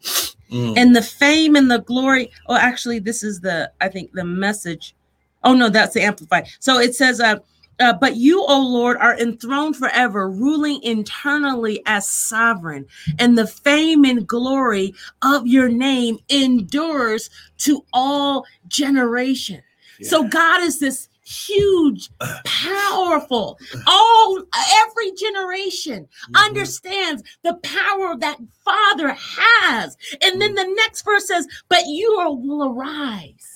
mm. 0.51 0.77
And 0.77 0.95
the 0.95 1.01
fame 1.01 1.55
and 1.55 1.71
the 1.71 1.79
glory. 1.79 2.29
Oh, 2.47 2.55
actually, 2.55 2.99
this 2.99 3.23
is 3.23 3.39
the 3.39 3.71
I 3.81 3.89
think 3.89 4.11
the 4.13 4.23
message. 4.25 4.95
Oh 5.43 5.53
no, 5.53 5.69
that's 5.69 5.93
the 5.93 6.01
amplified. 6.01 6.47
So 6.59 6.79
it 6.79 6.95
says, 6.95 7.19
uh, 7.19 7.37
uh, 7.83 7.93
but 7.93 8.15
you, 8.15 8.43
O 8.43 8.59
Lord, 8.61 8.97
are 8.97 9.17
enthroned 9.19 9.75
forever, 9.75 10.29
ruling 10.29 10.81
internally 10.83 11.81
as 11.85 12.07
sovereign, 12.07 12.87
and 13.19 13.37
the 13.37 13.47
fame 13.47 14.05
and 14.05 14.25
glory 14.27 14.93
of 15.21 15.45
your 15.47 15.69
name 15.69 16.17
endures 16.29 17.29
to 17.59 17.85
all 17.93 18.45
generation. 18.67 19.61
So 20.01 20.23
God 20.27 20.61
is 20.63 20.79
this 20.79 21.09
huge, 21.25 22.09
powerful, 22.43 23.59
all 23.87 24.43
every 24.83 25.11
generation 25.13 26.07
Mhm. 26.29 26.45
understands 26.47 27.23
the 27.43 27.53
power 27.63 28.17
that 28.17 28.37
Father 28.65 29.15
has. 29.17 29.97
And 30.21 30.41
then 30.41 30.55
the 30.55 30.73
next 30.75 31.03
verse 31.03 31.27
says, 31.27 31.47
But 31.69 31.87
you 31.87 32.11
will 32.43 32.63
arise. 32.63 33.52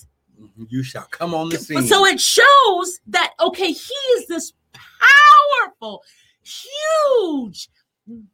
You 0.69 0.83
shall 0.83 1.03
come 1.11 1.33
on 1.33 1.49
the 1.49 1.57
scene. 1.57 1.83
So 1.87 2.05
it 2.05 2.19
shows 2.19 2.99
that, 3.07 3.33
okay, 3.39 3.71
He 3.71 3.93
is 4.15 4.27
this 4.27 4.53
powerful, 4.73 6.03
huge 6.43 7.69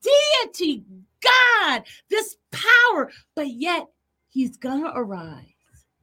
deity, 0.02 0.84
God, 1.22 1.84
this 2.10 2.38
power, 2.52 3.12
but 3.36 3.48
yet 3.50 3.88
He's 4.30 4.58
gonna 4.58 4.92
arise 4.96 5.46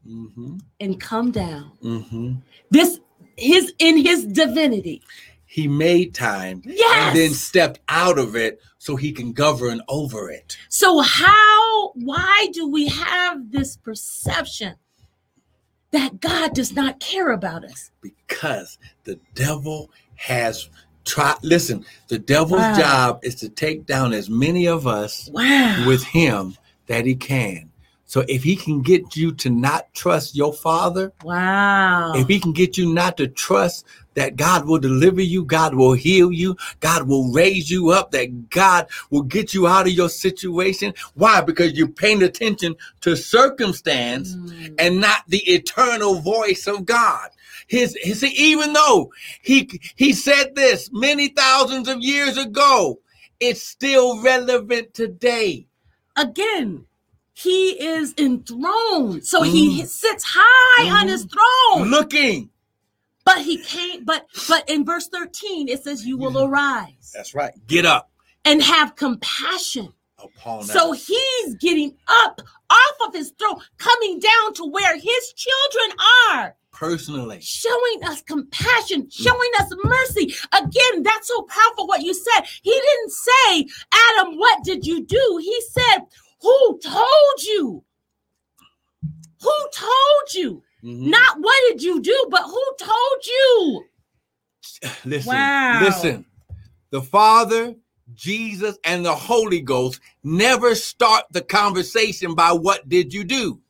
Mhm. 0.06 0.60
and 0.78 1.00
come 1.00 1.30
down. 1.30 1.76
Mhm. 1.82 2.42
This 2.70 3.00
his 3.36 3.72
in 3.78 3.96
his 3.96 4.24
divinity. 4.24 5.02
He 5.46 5.66
made 5.66 6.14
time 6.14 6.62
Yes. 6.64 7.08
and 7.08 7.16
then 7.16 7.34
stepped 7.34 7.80
out 7.88 8.18
of 8.18 8.36
it 8.36 8.60
so 8.78 8.94
he 8.96 9.10
can 9.12 9.32
govern 9.32 9.82
over 9.88 10.30
it. 10.30 10.56
So 10.68 11.00
how 11.00 11.90
why 11.94 12.48
do 12.52 12.66
we 12.68 12.86
have 12.86 13.50
this 13.50 13.76
perception 13.76 14.76
that 15.92 16.20
God 16.20 16.54
does 16.54 16.72
not 16.74 17.00
care 17.00 17.32
about 17.32 17.64
us? 17.64 17.90
because 18.02 18.78
the 19.04 19.18
devil 19.34 19.90
has 20.16 20.68
tried. 21.04 21.36
Listen, 21.42 21.84
the 22.08 22.18
devil's 22.18 22.60
Wow. 22.60 22.76
job 22.76 23.20
is 23.22 23.34
to 23.36 23.48
take 23.48 23.86
down 23.86 24.12
as 24.12 24.30
many 24.30 24.66
of 24.66 24.86
us 24.86 25.28
Wow. 25.32 25.84
with 25.86 26.02
him 26.04 26.56
that 26.86 27.06
he 27.06 27.14
can. 27.14 27.69
So 28.10 28.24
if 28.26 28.42
he 28.42 28.56
can 28.56 28.82
get 28.82 29.14
you 29.14 29.30
to 29.34 29.50
not 29.50 29.94
trust 29.94 30.34
your 30.34 30.52
father, 30.52 31.12
Wow. 31.22 32.12
if 32.16 32.26
he 32.26 32.40
can 32.40 32.52
get 32.52 32.76
you 32.76 32.92
not 32.92 33.16
to 33.18 33.28
trust 33.28 33.86
that 34.14 34.34
God 34.34 34.66
will 34.66 34.80
deliver 34.80 35.22
you, 35.22 35.44
God 35.44 35.76
will 35.76 35.92
heal 35.92 36.32
you, 36.32 36.56
God 36.80 37.06
will 37.06 37.30
raise 37.32 37.70
you 37.70 37.90
up, 37.90 38.10
that 38.10 38.50
God 38.50 38.88
will 39.10 39.22
get 39.22 39.54
you 39.54 39.68
out 39.68 39.86
of 39.86 39.92
your 39.92 40.08
situation. 40.08 40.92
Why? 41.14 41.40
Because 41.40 41.74
you're 41.74 41.86
paying 41.86 42.24
attention 42.24 42.74
to 43.02 43.14
circumstance 43.16 44.34
Mm. 44.34 44.74
and 44.80 45.00
not 45.00 45.22
the 45.28 45.48
eternal 45.48 46.16
voice 46.16 46.66
of 46.66 46.84
God. 46.84 47.28
His, 47.68 47.96
his 48.02 48.24
even 48.24 48.72
though 48.72 49.12
he 49.40 49.70
he 49.94 50.14
said 50.14 50.56
this 50.56 50.90
many 50.92 51.28
thousands 51.28 51.86
of 51.86 52.00
years 52.00 52.36
ago, 52.36 52.98
it's 53.38 53.62
still 53.62 54.20
relevant 54.20 54.94
today. 54.94 55.68
Again, 56.16 56.86
he 57.42 57.70
is 57.82 58.14
enthroned. 58.18 59.24
So 59.26 59.42
he 59.42 59.82
Mm. 59.82 59.86
sits 59.86 60.24
high 60.26 60.88
on 60.90 61.06
Mhm. 61.06 61.10
his 61.10 61.24
throne. 61.26 61.88
Looking. 61.90 62.50
But 63.24 63.42
he 63.42 63.58
can't, 63.58 64.04
but 64.04 64.26
but 64.48 64.68
in 64.68 64.84
verse 64.84 65.06
13 65.08 65.68
it 65.68 65.82
says, 65.84 66.04
You 66.04 66.16
will 66.16 66.32
Yeah. 66.32 66.46
arise 66.46 67.10
That's 67.14 67.34
right. 67.34 67.52
Get 67.66 67.86
up 67.86 68.10
and 68.44 68.62
have 68.62 68.96
compassion. 68.96 69.92
upon 70.22 70.64
So 70.64 70.92
us. 70.92 71.06
he's 71.06 71.54
getting 71.54 71.96
up 72.06 72.42
off 72.68 73.08
of 73.08 73.14
his 73.14 73.32
throne, 73.38 73.58
coming 73.78 74.18
down 74.18 74.52
to 74.54 74.64
where 74.66 74.94
his 74.96 75.32
children 75.34 75.98
are. 76.30 76.56
personally. 76.72 77.38
showing 77.42 78.04
us 78.04 78.22
compassion, 78.22 79.08
showing 79.10 79.50
us 79.58 79.70
mercy. 79.84 80.34
Again, 80.52 81.02
that's 81.02 81.28
so 81.28 81.42
powerful 81.42 81.86
what 81.86 82.00
you 82.02 82.14
said. 82.14 82.42
He 82.62 82.70
didn't 82.70 83.10
say, 83.12 83.66
Adam, 83.92 84.38
what 84.38 84.62
did 84.64 84.86
you 84.86 85.04
do? 85.04 85.40
He 85.42 85.60
said, 85.72 86.06
Who 86.42 86.78
told 86.82 87.42
you? 87.44 87.84
Who 89.42 89.54
told 89.74 90.34
you? 90.34 90.62
Mhm. 90.82 91.10
Not 91.10 91.40
what 91.40 91.60
did 91.68 91.82
you 91.82 92.00
do, 92.00 92.26
but 92.30 92.42
who 92.44 92.64
told 92.78 93.26
you? 93.26 93.84
Listen, 95.04 95.36
Wow. 95.36 95.80
listen. 95.80 96.24
The 96.90 97.02
Father, 97.02 97.76
Jesus, 98.14 98.76
and 98.84 99.04
the 99.04 99.14
Holy 99.14 99.60
Ghost 99.60 100.00
never 100.24 100.74
start 100.74 101.24
the 101.30 101.42
conversation 101.42 102.34
by 102.34 102.52
what 102.52 102.88
did 102.88 103.14
you 103.14 103.24
do? 103.24 103.60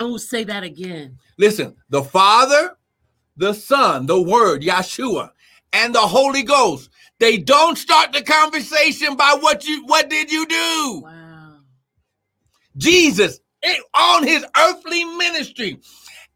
Oh, 0.00 0.16
say 0.16 0.44
that 0.44 0.62
again. 0.62 1.18
Listen, 1.38 1.76
the 1.90 2.02
Father, 2.02 2.76
the 3.36 3.52
Son, 3.52 4.06
the 4.06 4.20
Word, 4.20 4.62
Yeshua, 4.62 5.30
and 5.72 5.94
the 5.94 6.00
Holy 6.00 6.42
Ghost, 6.42 6.90
they 7.18 7.36
don't 7.36 7.76
start 7.76 8.12
the 8.12 8.22
conversation 8.22 9.16
by 9.16 9.36
what 9.40 9.66
you 9.66 9.84
what 9.86 10.08
did 10.08 10.30
you 10.30 10.46
do? 10.46 11.00
Wow. 11.04 11.15
Jesus 12.76 13.40
on 13.94 14.26
his 14.26 14.44
earthly 14.56 15.04
ministry 15.04 15.80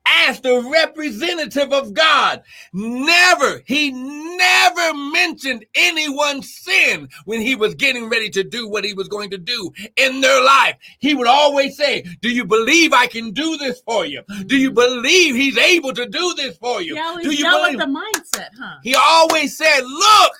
as 0.06 0.40
the 0.40 0.60
representative 0.72 1.72
of 1.72 1.92
God. 1.94 2.42
Never 2.72 3.62
he 3.66 3.90
never 3.92 4.94
mentioned 4.94 5.64
anyone's 5.74 6.54
sin 6.54 7.08
when 7.26 7.40
he 7.40 7.54
was 7.54 7.74
getting 7.74 8.08
ready 8.08 8.30
to 8.30 8.42
do 8.42 8.68
what 8.68 8.84
he 8.84 8.94
was 8.94 9.08
going 9.08 9.30
to 9.30 9.38
do 9.38 9.70
in 9.96 10.20
their 10.20 10.42
life. 10.42 10.76
He 10.98 11.14
would 11.14 11.26
always 11.26 11.76
say 11.76 12.04
do 12.22 12.30
you 12.30 12.44
believe 12.44 12.92
I 12.92 13.06
can 13.06 13.32
do 13.32 13.56
this 13.58 13.80
for 13.82 14.06
you? 14.06 14.22
Do 14.46 14.56
you 14.56 14.70
believe 14.70 15.34
he's 15.34 15.58
able 15.58 15.92
to 15.92 16.06
do 16.06 16.34
this 16.36 16.56
for 16.56 16.80
you? 16.80 16.94
Do 17.22 17.30
you 17.30 17.44
believe? 17.44 17.78
the 17.78 17.84
mindset, 17.84 18.48
huh? 18.58 18.78
he 18.82 18.94
always 18.94 19.56
said 19.56 19.80
look 19.82 20.32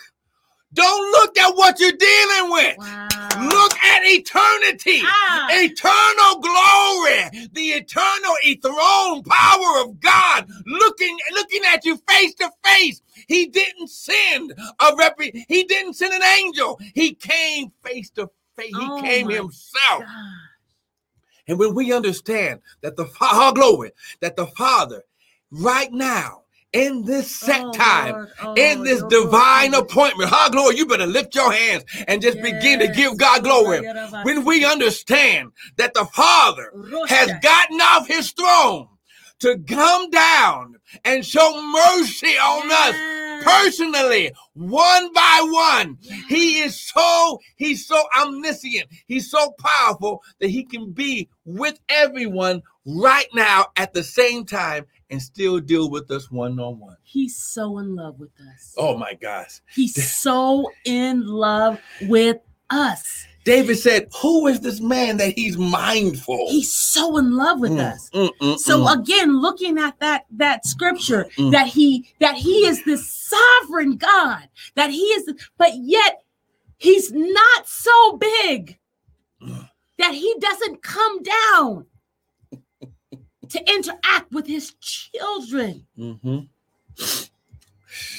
don't 0.73 1.13
look 1.13 1.37
at 1.39 1.57
what 1.57 1.79
you're 1.81 1.93
dealing 1.93 2.51
with 2.53 2.79
Wow. 2.79 3.49
Look 3.49 3.73
at 3.79 4.03
eternity, 4.05 5.01
Ah. 5.05 5.47
eternal 5.51 6.41
glory, 6.41 7.49
the 7.53 7.71
eternal 7.79 8.35
enthroned 8.47 9.25
power 9.25 9.83
of 9.83 10.01
God 10.01 10.49
looking 10.67 11.17
looking 11.33 11.63
at 11.73 11.85
you 11.85 11.97
face 12.09 12.35
to 12.35 12.51
face. 12.65 13.01
He 13.29 13.47
didn't 13.47 13.89
send 13.89 14.53
a 14.53 14.97
rep. 14.97 15.19
He 15.49 15.65
didn't 15.65 15.95
send 15.95 16.13
an 16.13 16.23
angel. 16.23 16.79
He 16.95 17.15
came 17.15 17.73
face 17.85 18.11
to 18.11 18.29
face. 18.57 18.69
He 18.77 18.89
Oh 18.91 19.01
came 19.01 19.29
himself. 19.29 20.01
God. 20.01 20.07
And 21.49 21.59
when 21.59 21.75
we 21.75 21.93
understand 21.93 22.61
that 22.83 22.97
the 22.97 23.07
Father, 23.19 23.55
glory, 23.55 23.93
that 24.21 24.37
the 24.37 24.47
Father, 24.47 25.03
right 25.51 25.91
now 25.93 26.43
in 26.73 27.05
this 27.05 27.35
set 27.35 27.63
Oh, 27.65 27.73
time, 27.73 28.29
Oh, 28.41 28.55
in 28.55 28.85
this 28.85 29.03
divine 29.05 29.73
Lord. 29.73 29.85
appointment. 29.91 30.31
Huh, 30.33 30.51
glory. 30.51 30.77
You 30.77 30.87
better 30.87 31.07
lift 31.07 31.35
your 31.35 31.53
hands 31.53 31.85
and 32.07 32.23
just 32.23 32.41
begin 32.41 32.79
to 32.81 32.89
give 32.89 33.19
God 33.19 33.43
glory. 33.43 33.81
When 34.25 34.45
we 34.45 34.65
understand 34.65 35.53
that 35.77 35.95
the 35.95 36.05
Father 36.07 36.73
has 37.09 37.33
gotten 37.43 37.81
off 37.81 38.07
his 38.07 38.31
throne 38.33 38.89
to 39.41 39.59
come 39.69 40.11
down 40.11 40.77
and 41.05 41.25
show 41.25 41.61
mercy 41.73 42.29
on 42.29 42.71
us 42.71 42.97
personally, 43.45 44.33
one 44.55 45.13
by 45.13 45.41
one. 45.51 45.99
He 46.29 46.61
is 46.61 46.79
so, 46.79 47.41
he's 47.57 47.87
so 47.87 48.03
omniscient. 48.21 48.87
He's 49.07 49.31
so 49.31 49.53
powerful 49.59 50.23
that 50.41 50.51
he 50.51 50.65
can 50.65 50.93
be 50.93 51.29
with 51.45 51.81
everyone 51.89 52.63
right 52.87 53.29
now 53.35 53.67
at 53.77 53.95
the 53.95 54.05
same 54.05 54.45
time 54.45 54.87
and 55.11 55.21
still 55.21 55.59
deal 55.61 55.91
with 55.91 56.11
us 56.11 56.31
one 56.31 56.59
on 56.61 56.79
one. 56.79 56.97
He's 57.03 57.37
so 57.37 57.79
in 57.79 57.97
love 57.97 58.19
with 58.19 58.31
us. 58.55 58.75
Oh 58.79 58.97
my 58.97 59.15
gosh. 59.15 59.61
He's 59.75 60.11
so 60.11 60.71
in 60.85 61.27
love 61.27 61.79
with 62.03 62.39
us. 62.71 63.27
David 63.45 63.79
said, 63.79 64.07
Who 64.23 64.47
is 64.47 64.61
this 64.61 64.81
man 64.81 65.17
that 65.17 65.33
he's 65.37 65.57
mindful? 65.57 66.47
He's 66.51 66.73
so 66.73 67.17
in 67.17 67.35
love 67.37 67.59
with 67.61 67.73
Mm, 67.73 67.93
us. 67.93 68.11
mm, 68.11 68.31
mm, 68.41 68.59
So 68.59 68.85
mm. 68.85 69.01
again, 69.01 69.41
looking 69.41 69.79
at 69.79 69.99
that 70.01 70.27
that 70.33 70.67
scripture 70.67 71.27
Mm. 71.37 71.51
that 71.53 71.67
he 71.67 72.09
that 72.21 72.37
he 72.37 72.67
is 72.67 72.85
the 72.85 72.97
sovereign 72.99 73.97
God, 73.97 74.49
that 74.77 74.91
he 74.91 75.01
is, 75.03 75.33
but 75.59 75.73
yet 75.77 76.23
he's 76.79 77.11
not 77.13 77.67
so 77.67 78.17
big 78.19 78.79
Mm. 79.43 79.69
that 79.99 80.15
he 80.15 80.35
doesn't 80.39 80.83
come 80.83 81.23
down 81.23 81.87
to 83.51 83.73
interact 83.75 84.33
with 84.33 84.47
his 84.47 84.75
children. 84.81 85.87
Mhm. 85.99 86.49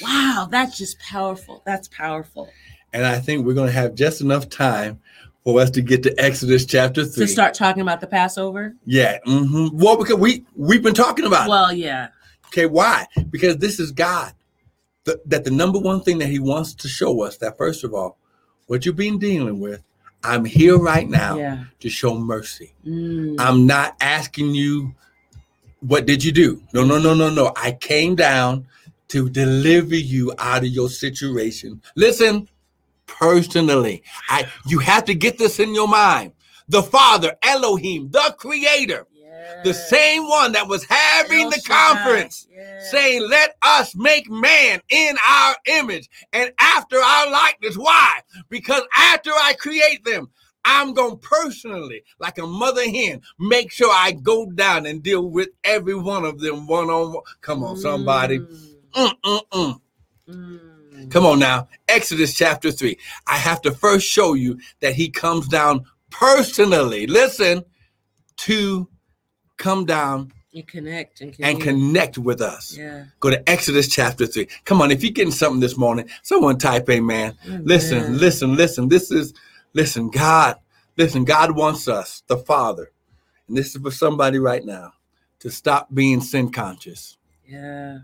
Wow, 0.02 0.48
that's 0.50 0.76
just 0.76 0.98
powerful. 0.98 1.62
That's 1.64 1.88
powerful. 1.88 2.48
And 2.92 3.06
I 3.06 3.18
think 3.18 3.46
we're 3.46 3.54
going 3.54 3.68
to 3.68 3.72
have 3.72 3.94
just 3.94 4.20
enough 4.20 4.48
time 4.48 5.00
for 5.44 5.60
us 5.60 5.70
to 5.70 5.82
get 5.82 6.02
to 6.02 6.14
Exodus 6.22 6.66
chapter 6.66 7.04
three. 7.04 7.26
To 7.26 7.32
start 7.32 7.54
talking 7.54 7.80
about 7.80 8.00
the 8.00 8.06
Passover. 8.06 8.74
Yeah. 8.84 9.18
hmm 9.24 9.68
Well, 9.72 9.96
because 9.96 10.16
we 10.16 10.44
we've 10.54 10.82
been 10.82 10.94
talking 10.94 11.24
about 11.24 11.46
it. 11.46 11.50
Well, 11.50 11.72
yeah. 11.72 12.08
Okay, 12.48 12.66
why? 12.66 13.06
Because 13.30 13.56
this 13.56 13.80
is 13.80 13.92
God. 13.92 14.32
The, 15.04 15.20
that 15.26 15.44
the 15.44 15.50
number 15.50 15.78
one 15.78 16.02
thing 16.02 16.18
that 16.18 16.28
He 16.28 16.38
wants 16.38 16.74
to 16.74 16.88
show 16.88 17.22
us 17.22 17.38
that 17.38 17.56
first 17.56 17.82
of 17.82 17.94
all, 17.94 18.18
what 18.66 18.84
you've 18.84 18.94
been 18.96 19.18
dealing 19.18 19.58
with, 19.58 19.82
I'm 20.22 20.44
here 20.44 20.76
right 20.78 21.08
now 21.08 21.38
Yeah. 21.38 21.64
to 21.80 21.88
show 21.88 22.16
mercy. 22.18 22.74
Mm. 22.86 23.36
I'm 23.40 23.66
not 23.66 23.96
asking 24.00 24.54
you 24.54 24.94
what 25.82 26.06
did 26.06 26.22
you 26.24 26.32
do? 26.32 26.62
No, 26.72 26.84
no, 26.84 26.98
no, 26.98 27.14
no, 27.14 27.28
no. 27.28 27.52
I 27.56 27.72
came 27.72 28.14
down 28.14 28.66
to 29.08 29.28
deliver 29.28 29.96
you 29.96 30.32
out 30.38 30.62
of 30.62 30.68
your 30.68 30.88
situation. 30.88 31.82
Listen, 31.96 32.48
personally, 33.06 34.02
I 34.28 34.46
you 34.66 34.78
have 34.78 35.04
to 35.06 35.14
get 35.14 35.38
this 35.38 35.58
in 35.58 35.74
your 35.74 35.88
mind. 35.88 36.32
The 36.68 36.82
Father, 36.82 37.36
Elohim, 37.42 38.10
the 38.10 38.34
creator, 38.38 39.06
the 39.64 39.74
same 39.74 40.26
one 40.28 40.52
that 40.52 40.68
was 40.68 40.84
having 40.84 41.44
El 41.44 41.50
the 41.50 41.62
conference 41.66 42.46
saying, 42.90 43.28
Let 43.28 43.56
us 43.62 43.94
make 43.94 44.30
man 44.30 44.80
in 44.88 45.16
our 45.28 45.56
image 45.66 46.08
and 46.32 46.52
after 46.60 46.96
our 46.96 47.30
likeness. 47.30 47.76
Why? 47.76 48.20
Because 48.48 48.82
after 48.96 49.30
I 49.30 49.54
create 49.58 50.04
them, 50.04 50.30
I'm 50.64 50.94
going 50.94 51.18
to 51.18 51.28
personally, 51.28 52.04
like 52.18 52.38
a 52.38 52.46
mother 52.46 52.82
hen, 52.82 53.20
make 53.38 53.72
sure 53.72 53.90
I 53.90 54.12
go 54.12 54.50
down 54.50 54.86
and 54.86 55.02
deal 55.02 55.28
with 55.28 55.48
every 55.64 55.94
one 55.94 56.24
of 56.24 56.40
them 56.40 56.66
one 56.66 56.88
on 56.88 57.12
one. 57.14 57.22
Come 57.40 57.64
on, 57.64 57.76
somebody. 57.76 58.38
Mm. 58.38 59.80
Mm. 60.28 61.10
Come 61.10 61.26
on 61.26 61.38
now. 61.38 61.68
Exodus 61.88 62.34
chapter 62.34 62.70
3. 62.70 62.96
I 63.26 63.36
have 63.36 63.60
to 63.62 63.72
first 63.72 64.06
show 64.06 64.34
you 64.34 64.58
that 64.80 64.94
he 64.94 65.10
comes 65.10 65.48
down 65.48 65.84
personally. 66.10 67.06
Listen, 67.06 67.64
to 68.38 68.88
come 69.56 69.84
down 69.84 70.32
And 70.54 70.66
connect 70.66 71.20
and 71.22 71.34
and 71.40 71.60
connect 71.60 72.18
with 72.18 72.42
us. 72.42 72.76
Yeah. 72.76 73.04
Go 73.20 73.30
to 73.30 73.48
Exodus 73.48 73.88
chapter 73.88 74.26
3. 74.26 74.46
Come 74.64 74.82
on, 74.82 74.90
if 74.90 75.02
you're 75.02 75.12
getting 75.12 75.32
something 75.32 75.60
this 75.60 75.78
morning, 75.78 76.08
someone 76.22 76.58
type 76.58 76.90
amen. 76.90 77.36
Listen, 77.46 78.18
listen, 78.18 78.54
listen. 78.54 78.88
This 78.88 79.10
is, 79.10 79.32
listen, 79.74 80.10
God, 80.10 80.56
listen, 80.96 81.24
God 81.24 81.52
wants 81.52 81.88
us, 81.88 82.22
the 82.26 82.36
Father, 82.36 82.90
and 83.48 83.56
this 83.56 83.74
is 83.74 83.82
for 83.82 83.90
somebody 83.90 84.38
right 84.38 84.64
now, 84.64 84.92
to 85.40 85.50
stop 85.50 85.92
being 85.92 86.20
sin 86.20 86.50
conscious. 86.52 87.18
Yeah. 87.46 87.98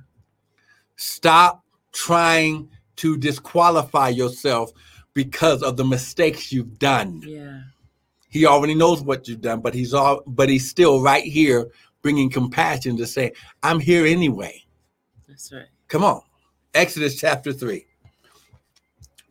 Stop 0.97 1.64
trying 1.93 2.69
to 2.97 3.16
disqualify 3.16 4.09
yourself 4.09 4.73
because 5.14 5.62
of 5.62 5.77
the 5.77 5.85
mistakes 5.85 6.53
you've 6.53 6.79
done. 6.79 7.23
Yeah. 7.25 7.61
He 8.29 8.45
already 8.45 8.75
knows 8.75 9.03
what 9.03 9.27
you've 9.27 9.41
done, 9.41 9.61
but 9.61 9.75
he's 9.75 9.95
all, 9.95 10.23
but 10.27 10.49
he's 10.49 10.69
still 10.69 11.01
right 11.01 11.25
here 11.25 11.69
bringing 12.03 12.31
compassion 12.31 12.97
to 12.97 13.07
say, 13.07 13.33
I'm 13.62 13.81
here 13.81 14.07
anyway. 14.07 14.64
That's 15.27 15.53
right. 15.53 15.66
Come 15.89 16.05
on. 16.05 16.23
Exodus 16.75 17.19
chapter 17.19 17.53
3. 17.53 17.87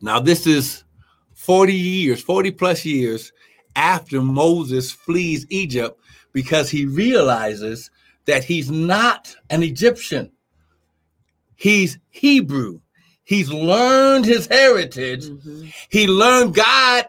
Now, 0.00 0.20
this 0.20 0.46
is 0.46 0.84
40 1.38 1.72
years, 1.72 2.20
40 2.20 2.50
plus 2.50 2.84
years 2.84 3.32
after 3.76 4.20
Moses 4.20 4.90
flees 4.90 5.46
Egypt 5.50 5.98
because 6.32 6.68
he 6.68 6.84
realizes 6.84 7.90
that 8.26 8.42
he's 8.44 8.70
not 8.70 9.34
an 9.48 9.62
Egyptian. 9.62 10.32
He's 11.54 11.98
Hebrew. 12.10 12.80
He's 13.22 13.50
learned 13.50 14.24
his 14.24 14.46
heritage. 14.46 15.26
Mm-hmm. 15.26 15.66
He 15.90 16.06
learned 16.08 16.54
God 16.54 17.06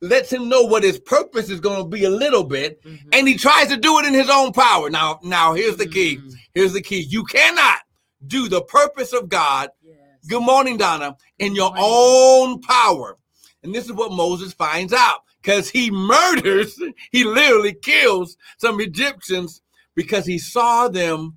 lets 0.00 0.32
him 0.32 0.48
know 0.48 0.62
what 0.62 0.84
his 0.84 0.98
purpose 1.00 1.50
is 1.50 1.60
going 1.60 1.82
to 1.82 1.88
be 1.88 2.04
a 2.04 2.10
little 2.10 2.44
bit, 2.44 2.82
Mm-hmm. 2.84 3.08
and 3.12 3.26
he 3.26 3.36
tries 3.36 3.68
to 3.68 3.76
do 3.76 3.98
it 3.98 4.06
in 4.06 4.14
his 4.14 4.30
own 4.30 4.52
power. 4.52 4.88
Now, 4.90 5.18
now 5.22 5.52
here's 5.54 5.76
the 5.78 5.86
key. 5.86 6.18
Mm. 6.18 6.32
Here's 6.54 6.72
the 6.74 6.82
key. 6.82 7.00
You 7.08 7.24
cannot 7.24 7.78
do 8.26 8.48
the 8.48 8.62
purpose 8.62 9.12
of 9.12 9.28
God. 9.28 9.70
Yes. 9.82 9.96
Good 10.28 10.42
morning, 10.42 10.76
Donna. 10.76 11.16
In 11.38 11.54
your 11.54 11.70
morning. 11.74 11.84
own 11.86 12.60
power, 12.60 13.16
and 13.64 13.74
this 13.74 13.86
is 13.86 13.92
what 13.92 14.12
Moses 14.12 14.52
finds 14.52 14.92
out 14.92 15.22
because 15.42 15.70
he 15.70 15.90
murders. 15.90 16.78
He 17.10 17.24
literally 17.24 17.72
kills 17.72 18.36
some 18.58 18.80
Egyptians 18.80 19.62
because 19.94 20.26
he 20.26 20.38
saw 20.38 20.88
them 20.88 21.36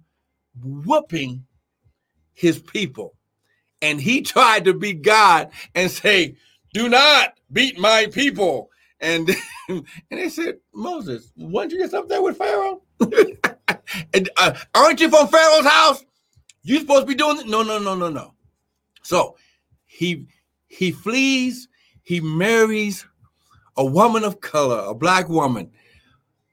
whooping 0.62 1.46
his 2.34 2.60
people. 2.60 3.16
And 3.82 4.00
he 4.02 4.22
tried 4.24 4.66
to 4.66 4.74
be 4.74 4.94
God 4.94 5.52
and 5.74 5.90
say, 5.90 6.36
Do 6.74 6.90
not 6.90 7.34
beat 7.52 7.80
my 7.80 8.08
people. 8.12 8.70
And, 9.00 9.30
and 9.70 9.86
they 10.10 10.30
said, 10.30 10.58
Moses, 10.74 11.32
weren't 11.38 11.72
you 11.72 11.80
just 11.80 11.94
up 11.94 12.10
there 12.10 12.22
with 12.22 12.38
Pharaoh? 12.38 12.82
and, 14.14 14.30
uh, 14.38 14.54
aren't 14.76 15.00
you 15.00 15.10
from 15.10 15.28
Pharaoh's 15.28 15.66
house? 15.66 16.04
You 16.64 16.80
supposed 16.80 17.02
to 17.02 17.08
be 17.08 17.16
doing 17.16 17.38
it? 17.38 17.48
No, 17.48 17.64
no, 17.64 17.80
no, 17.80 17.96
no, 17.96 18.10
no. 18.10 18.34
So 19.04 19.38
he 19.86 20.28
he 20.68 20.92
flees, 20.92 21.70
he 22.08 22.22
marries 22.22 23.06
a 23.76 23.86
woman 23.86 24.24
of 24.24 24.40
color, 24.40 24.82
a 24.88 24.96
black 24.96 25.28
woman, 25.28 25.70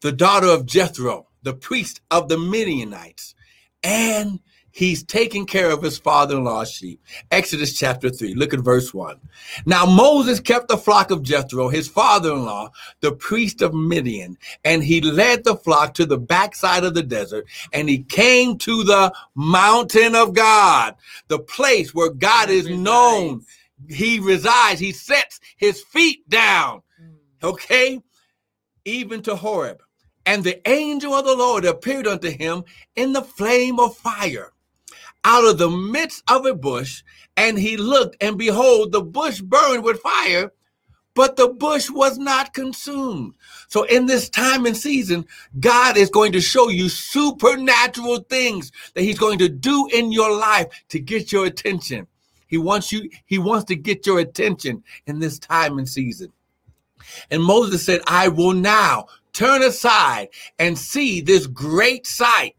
the 0.01 0.11
daughter 0.11 0.49
of 0.49 0.67
Jethro, 0.67 1.29
the 1.45 1.55
priest 1.55 2.01
of 2.11 2.29
the 2.29 2.37
Midianites, 2.37 3.37
and 3.85 4.41
he's 4.73 5.05
taking 5.05 5.47
care 5.47 5.71
of 5.71 5.81
his 5.81 5.97
father-in-law's 5.97 6.73
sheep. 6.73 7.01
Exodus 7.31 7.79
chapter 7.79 8.11
3, 8.11 8.35
look 8.35 8.53
at 8.53 8.59
verse 8.59 8.93
1. 8.93 9.17
Now 9.65 9.87
Moses 9.87 10.41
kept 10.41 10.67
the 10.67 10.77
flock 10.77 11.13
of 11.13 11.23
Jethro, 11.23 11.69
his 11.69 11.87
father-in-law, 11.87 12.71
the 13.01 13.13
priest 13.13 13.63
of 13.63 13.73
Midian, 13.75 14.37
and 14.65 14.83
he 14.83 15.01
led 15.01 15.45
the 15.45 15.55
flock 15.55 15.95
to 15.95 16.05
the 16.05 16.19
backside 16.19 16.83
of 16.83 16.95
the 16.95 17.05
desert, 17.05 17.47
and 17.73 17.89
he 17.89 18.03
came 18.03 18.59
to 18.59 18.83
the 18.83 19.15
mountain 19.37 20.17
of 20.17 20.35
God, 20.35 20.97
the 21.29 21.39
place 21.39 21.95
where 21.95 22.11
God 22.11 22.51
is 22.51 22.69
known. 22.69 23.45
He 23.89 24.19
resides, 24.21 24.81
he 24.81 24.93
sets 24.93 25.41
his 25.57 25.83
feet 25.83 26.29
down 26.29 26.83
Mm. 27.01 27.49
okay, 27.49 28.01
even 28.85 29.23
to 29.23 29.37
Horeb. 29.37 29.83
And 30.27 30.43
the 30.43 30.67
angel 30.69 31.13
of 31.13 31.25
the 31.25 31.35
Lord 31.37 31.65
appeared 31.65 32.07
unto 32.07 32.31
him 32.31 32.65
in 32.97 33.13
the 33.13 33.23
flame 33.23 33.79
of 33.79 33.97
fire 33.97 34.53
out 35.25 35.45
of 35.45 35.59
the 35.59 35.71
midst 35.71 36.23
of 36.29 36.47
a 36.47 36.55
bush. 36.55 37.03
And 37.37 37.59
he 37.59 37.77
looked, 37.77 38.17
and 38.23 38.39
behold, 38.39 38.93
the 38.93 39.03
bush 39.03 39.41
burned 39.41 39.83
with 39.85 40.01
fire, 40.01 40.53
but 41.15 41.37
the 41.37 41.49
bush 41.49 41.91
was 41.91 42.19
not 42.19 42.55
consumed. 42.55 43.35
So, 43.69 43.85
in 43.85 44.07
this 44.07 44.29
time 44.29 44.67
and 44.67 44.77
season, 44.77 45.27
God 45.61 45.97
is 45.97 46.11
going 46.11 46.33
to 46.33 46.41
show 46.41 46.69
you 46.69 46.89
supernatural 46.89 48.19
things 48.29 48.73
that 48.95 49.03
He's 49.03 49.19
going 49.19 49.39
to 49.39 49.49
do 49.49 49.89
in 49.93 50.13
your 50.13 50.37
life 50.37 50.67
to 50.89 50.99
get 51.01 51.33
your 51.33 51.47
attention. 51.47 52.07
He 52.55 52.59
wants 52.59 52.93
you, 52.93 53.11
He 53.27 53.37
wants 53.37 53.65
to 53.65 53.75
get 53.75 54.07
your 54.07 54.21
attention 54.21 54.85
in 55.09 55.19
this 55.19 55.41
time 55.41 55.77
and 55.81 55.89
season. 55.89 56.33
And 57.33 57.43
Moses 57.43 57.85
said, 57.85 58.01
I 58.07 58.29
will 58.29 58.53
now 58.53 59.07
turn 59.33 59.65
aside 59.65 60.29
and 60.61 60.79
see 60.79 61.21
this 61.21 61.49
great 61.49 62.07
sight, 62.07 62.55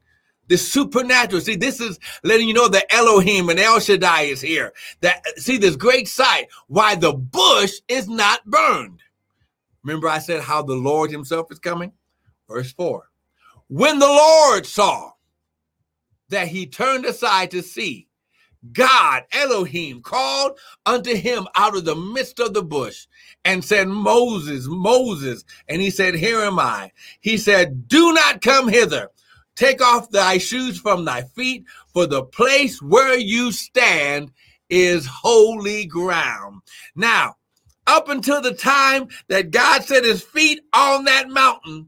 this 0.50 0.70
supernatural. 0.70 1.42
See, 1.42 1.56
this 1.56 1.80
is 1.80 1.98
letting 2.26 2.46
you 2.46 2.54
know 2.54 2.68
that 2.68 2.94
Elohim 2.94 3.48
and 3.48 3.58
El 3.58 3.80
Shaddai 3.80 4.24
is 4.24 4.42
here. 4.42 4.74
That 5.00 5.26
see 5.38 5.58
this 5.58 5.78
great 5.78 6.10
sight, 6.10 6.48
why 6.68 6.96
the 6.96 7.14
bush 7.14 7.72
is 7.88 8.10
not 8.10 8.44
burned. 8.44 9.00
Remember, 9.82 10.10
I 10.10 10.20
said 10.20 10.42
how 10.42 10.62
the 10.62 10.76
Lord 10.76 11.10
Himself 11.10 11.54
is 11.54 11.60
coming? 11.60 11.94
Verse 12.50 12.74
4. 12.74 13.10
When 13.70 14.00
the 14.00 14.08
Lord 14.08 14.66
saw 14.66 15.12
that 16.28 16.50
he 16.50 16.68
turned 16.68 17.06
aside 17.06 17.52
to 17.52 17.64
see, 17.64 18.10
God, 18.72 19.24
Elohim, 19.32 20.02
called 20.02 20.58
unto 20.86 21.16
him 21.16 21.48
out 21.56 21.76
of 21.76 21.86
the 21.86 21.96
midst 21.96 22.40
of 22.40 22.54
the 22.54 22.64
bush 22.64 23.08
and 23.44 23.64
said, 23.64 23.88
Moses, 23.88 24.66
Moses. 24.68 25.44
And 25.68 25.82
he 25.82 25.90
said, 25.90 26.16
Here 26.16 26.42
am 26.42 26.60
I. 26.60 26.92
He 27.22 27.38
said, 27.38 27.88
Do 27.88 28.14
not 28.14 28.42
come 28.42 28.68
hither. 28.68 29.10
Take 29.56 29.82
off 29.82 30.10
thy 30.10 30.38
shoes 30.38 30.80
from 30.80 31.06
thy 31.06 31.22
feet, 31.22 31.66
for 31.94 32.06
the 32.06 32.24
place 32.24 32.82
where 32.82 33.18
you 33.18 33.52
stand 33.52 34.32
is 34.70 35.06
holy 35.06 35.86
ground. 35.86 36.62
Now, 36.96 37.36
up 37.88 38.10
until 38.10 38.42
the 38.42 38.54
time 38.54 39.08
that 39.30 39.52
God 39.52 39.84
set 39.84 40.04
his 40.04 40.22
feet 40.22 40.62
on 40.74 41.06
that 41.06 41.30
mountain, 41.30 41.88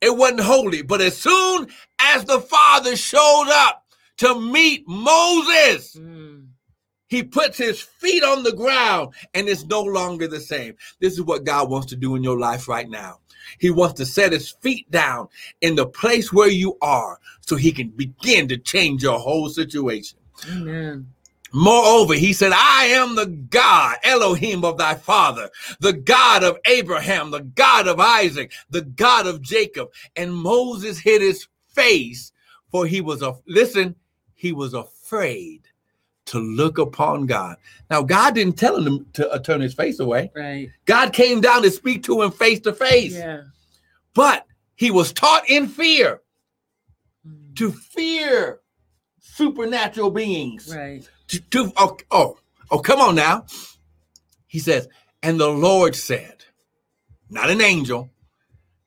it 0.00 0.16
wasn't 0.16 0.40
holy. 0.40 0.82
But 0.82 1.00
as 1.00 1.16
soon 1.16 1.68
as 1.98 2.24
the 2.24 2.40
Father 2.40 2.94
showed 2.94 3.48
up 3.50 3.85
to 4.18 4.40
meet 4.40 4.86
Moses, 4.86 5.96
Mm. 5.96 6.46
he 7.08 7.22
puts 7.22 7.58
his 7.58 7.80
feet 7.80 8.22
on 8.24 8.42
the 8.42 8.52
ground 8.52 9.14
and 9.34 9.48
it's 9.48 9.64
no 9.64 9.82
longer 9.82 10.26
the 10.26 10.40
same. 10.40 10.74
This 11.00 11.14
is 11.14 11.22
what 11.22 11.44
God 11.44 11.70
wants 11.70 11.86
to 11.88 11.96
do 11.96 12.16
in 12.16 12.22
your 12.22 12.38
life 12.38 12.68
right 12.68 12.88
now. 12.88 13.20
He 13.58 13.70
wants 13.70 13.94
to 13.94 14.06
set 14.06 14.32
his 14.32 14.50
feet 14.50 14.90
down 14.90 15.28
in 15.60 15.76
the 15.76 15.86
place 15.86 16.32
where 16.32 16.48
you 16.48 16.76
are 16.82 17.20
so 17.40 17.56
he 17.56 17.72
can 17.72 17.90
begin 17.90 18.48
to 18.48 18.56
change 18.58 19.02
your 19.02 19.18
whole 19.18 19.48
situation. 19.48 20.18
Amen. 20.50 21.12
Moreover, 21.52 22.14
he 22.14 22.32
said, 22.32 22.52
I 22.52 22.86
am 22.86 23.14
the 23.14 23.26
God, 23.26 23.96
Elohim 24.02 24.64
of 24.64 24.76
thy 24.78 24.94
father, 24.94 25.48
the 25.80 25.92
God 25.92 26.42
of 26.42 26.58
Abraham, 26.66 27.30
the 27.30 27.42
God 27.42 27.86
of 27.86 28.00
Isaac, 28.00 28.52
the 28.68 28.82
God 28.82 29.26
of 29.26 29.40
Jacob. 29.42 29.90
And 30.16 30.34
Moses 30.34 30.98
hid 30.98 31.22
his 31.22 31.46
face, 31.68 32.32
for 32.70 32.86
he 32.86 33.00
was 33.00 33.22
a 33.22 33.36
listen, 33.46 33.94
he 34.46 34.52
was 34.52 34.74
afraid 34.74 35.62
to 36.26 36.38
look 36.38 36.78
upon 36.78 37.26
God. 37.26 37.56
Now, 37.90 38.02
God 38.02 38.34
didn't 38.36 38.56
tell 38.56 38.80
him 38.80 39.06
to 39.14 39.28
uh, 39.28 39.38
turn 39.40 39.60
his 39.60 39.74
face 39.74 39.98
away. 39.98 40.30
Right. 40.36 40.70
God 40.84 41.12
came 41.12 41.40
down 41.40 41.62
to 41.62 41.70
speak 41.70 42.04
to 42.04 42.22
him 42.22 42.30
face 42.30 42.60
to 42.60 42.72
face, 42.72 43.14
Yeah. 43.14 43.42
but 44.14 44.46
he 44.76 44.90
was 44.92 45.12
taught 45.12 45.48
in 45.50 45.66
fear 45.68 46.20
Mm. 47.26 47.56
to 47.56 47.72
fear 47.72 48.60
supernatural 49.20 50.10
beings. 50.12 50.72
Right. 50.74 51.08
to, 51.28 51.40
to- 51.40 51.72
oh, 51.76 51.96
oh, 52.12 52.38
oh, 52.70 52.78
come 52.78 53.00
on 53.00 53.16
now. 53.16 53.46
He 54.46 54.60
says, 54.60 54.88
and 55.24 55.40
the 55.40 55.48
Lord 55.48 55.96
said, 55.96 56.44
not 57.28 57.50
an 57.50 57.60
angel, 57.60 58.10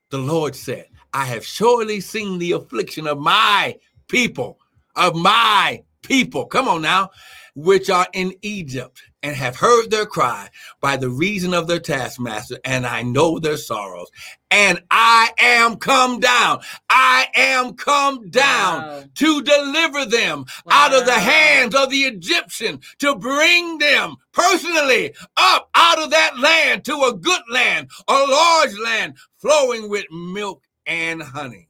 the 0.09 0.19
Lord 0.19 0.55
said, 0.55 0.87
I 1.13 1.25
have 1.25 1.45
surely 1.45 1.99
seen 1.99 2.39
the 2.39 2.53
affliction 2.53 3.07
of 3.07 3.17
my 3.19 3.77
people, 4.07 4.58
of 4.99 5.15
my 5.15 5.83
people. 6.03 6.45
Come 6.45 6.67
on 6.67 6.81
now, 6.81 7.09
which 7.55 7.89
are 7.89 8.07
in 8.13 8.33
Egypt, 8.41 9.01
and 9.21 9.35
have 9.35 9.57
heard 9.57 9.89
their 9.91 10.05
cry 10.05 10.49
by 10.79 10.95
the 10.95 11.09
reason 11.09 11.53
of 11.53 11.67
their 11.67 11.79
taskmaster, 11.79 12.57
and 12.63 12.85
I 12.85 13.01
know 13.01 13.37
their 13.39 13.57
sorrows. 13.57 14.09
And 14.49 14.81
I 14.89 15.31
am 15.37 15.75
come 15.75 16.19
down. 16.21 16.61
I 16.89 17.27
am 17.35 17.73
come 17.73 18.29
down 18.29 18.81
Wow. 18.81 19.03
to 19.15 19.41
deliver 19.41 20.05
them 20.05 20.45
out 20.71 20.93
of 20.93 21.05
the 21.05 21.19
hands 21.19 21.75
of 21.75 21.89
the 21.89 22.03
Egyptian, 22.03 22.79
to 22.99 23.15
bring 23.15 23.77
them 23.79 24.15
personally 24.31 25.13
up 25.35 25.69
out 25.75 25.99
of 26.01 26.11
that 26.11 26.39
land 26.39 26.85
to 26.85 26.95
a 27.03 27.13
good 27.13 27.41
land, 27.51 27.89
a 28.07 28.13
large 28.13 28.77
land 28.77 29.17
flowing 29.37 29.89
with 29.89 30.05
milk 30.11 30.63
and 30.85 31.21
honey. 31.21 31.67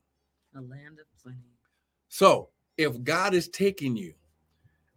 A 0.55 0.61
land 0.61 0.99
of 0.99 1.05
plenty. 1.23 1.39
So, 2.09 2.48
if 2.79 3.03
God 3.03 3.33
is 3.33 3.49
taking 3.49 3.97
you 3.97 4.13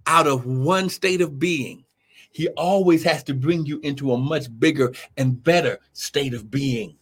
out 0.07 0.29
of 0.29 0.47
one 0.47 0.89
state 0.89 1.21
of 1.21 1.41
being, 1.41 1.85
he 2.31 2.49
always 2.51 3.03
has 3.03 3.25
to 3.25 3.35
bring 3.35 3.67
you 3.67 3.81
into 3.83 4.13
a 4.13 4.19
much 4.19 4.47
bigger 4.59 4.95
and 5.17 5.43
better 5.43 5.79
state 5.93 6.33
of 6.33 6.51
being. 6.51 6.97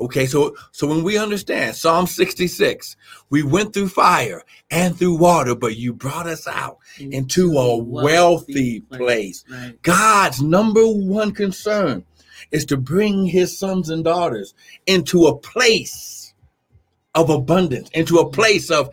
Okay, 0.00 0.24
so 0.24 0.56
so 0.70 0.86
when 0.86 1.02
we 1.02 1.18
understand 1.18 1.74
Psalm 1.74 2.06
66, 2.06 2.96
we 3.28 3.42
went 3.42 3.74
through 3.74 3.88
fire 3.88 4.42
and 4.70 4.96
through 4.96 5.18
water, 5.18 5.54
but 5.54 5.76
you 5.76 5.92
brought 5.92 6.26
us 6.26 6.46
out 6.46 6.78
into 6.98 7.58
a 7.58 7.76
wealthy 7.76 8.80
place. 8.80 9.44
Right. 9.50 9.82
God's 9.82 10.40
number 10.40 10.86
one 10.86 11.32
concern 11.32 12.04
is 12.52 12.64
to 12.66 12.78
bring 12.78 13.26
his 13.26 13.58
sons 13.58 13.90
and 13.90 14.04
daughters 14.04 14.54
into 14.86 15.26
a 15.26 15.36
place 15.36 16.32
of 17.14 17.28
abundance, 17.28 17.90
into 17.90 18.18
a 18.18 18.26
mm. 18.26 18.32
place 18.32 18.70
of 18.70 18.90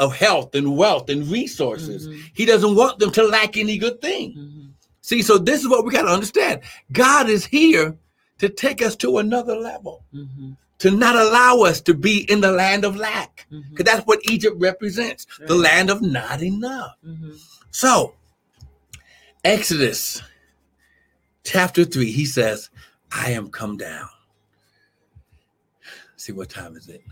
of 0.00 0.16
health 0.16 0.54
and 0.54 0.76
wealth 0.76 1.10
and 1.10 1.30
resources. 1.30 2.08
Mhm. 2.08 2.22
He 2.32 2.46
doesn't 2.46 2.74
want 2.74 2.98
them 2.98 3.12
to 3.12 3.22
lack 3.22 3.56
any 3.56 3.76
good 3.76 4.00
thing. 4.00 4.34
Mhm. 4.34 4.70
See, 5.02 5.22
so 5.22 5.36
this 5.36 5.60
is 5.60 5.68
what 5.68 5.84
we 5.84 5.92
got 5.92 6.02
to 6.02 6.08
understand. 6.08 6.62
God 6.92 7.28
is 7.28 7.44
here 7.44 7.96
to 8.38 8.48
take 8.48 8.80
us 8.80 8.96
to 8.96 9.18
another 9.18 9.54
level, 9.54 10.04
Mhm. 10.14 10.56
to 10.78 10.90
not 10.90 11.16
allow 11.16 11.60
us 11.60 11.82
to 11.82 11.92
be 11.92 12.30
in 12.30 12.40
the 12.40 12.50
land 12.50 12.84
of 12.84 12.96
lack. 12.96 13.46
Because 13.50 13.84
that's 13.84 14.06
what 14.06 14.20
Egypt 14.24 14.56
represents 14.58 15.26
the 15.46 15.54
land 15.54 15.90
of 15.90 16.00
not 16.00 16.42
enough. 16.42 16.96
Mhm. 17.06 17.38
So, 17.70 18.14
Exodus 19.44 20.22
chapter 21.44 21.84
3, 21.84 22.10
he 22.10 22.24
says, 22.24 22.70
I 23.12 23.32
am 23.32 23.50
come 23.50 23.76
down. 23.76 24.08
See 26.16 26.32
what 26.32 26.48
time 26.48 26.76
is 26.76 26.88
it? 26.88 27.02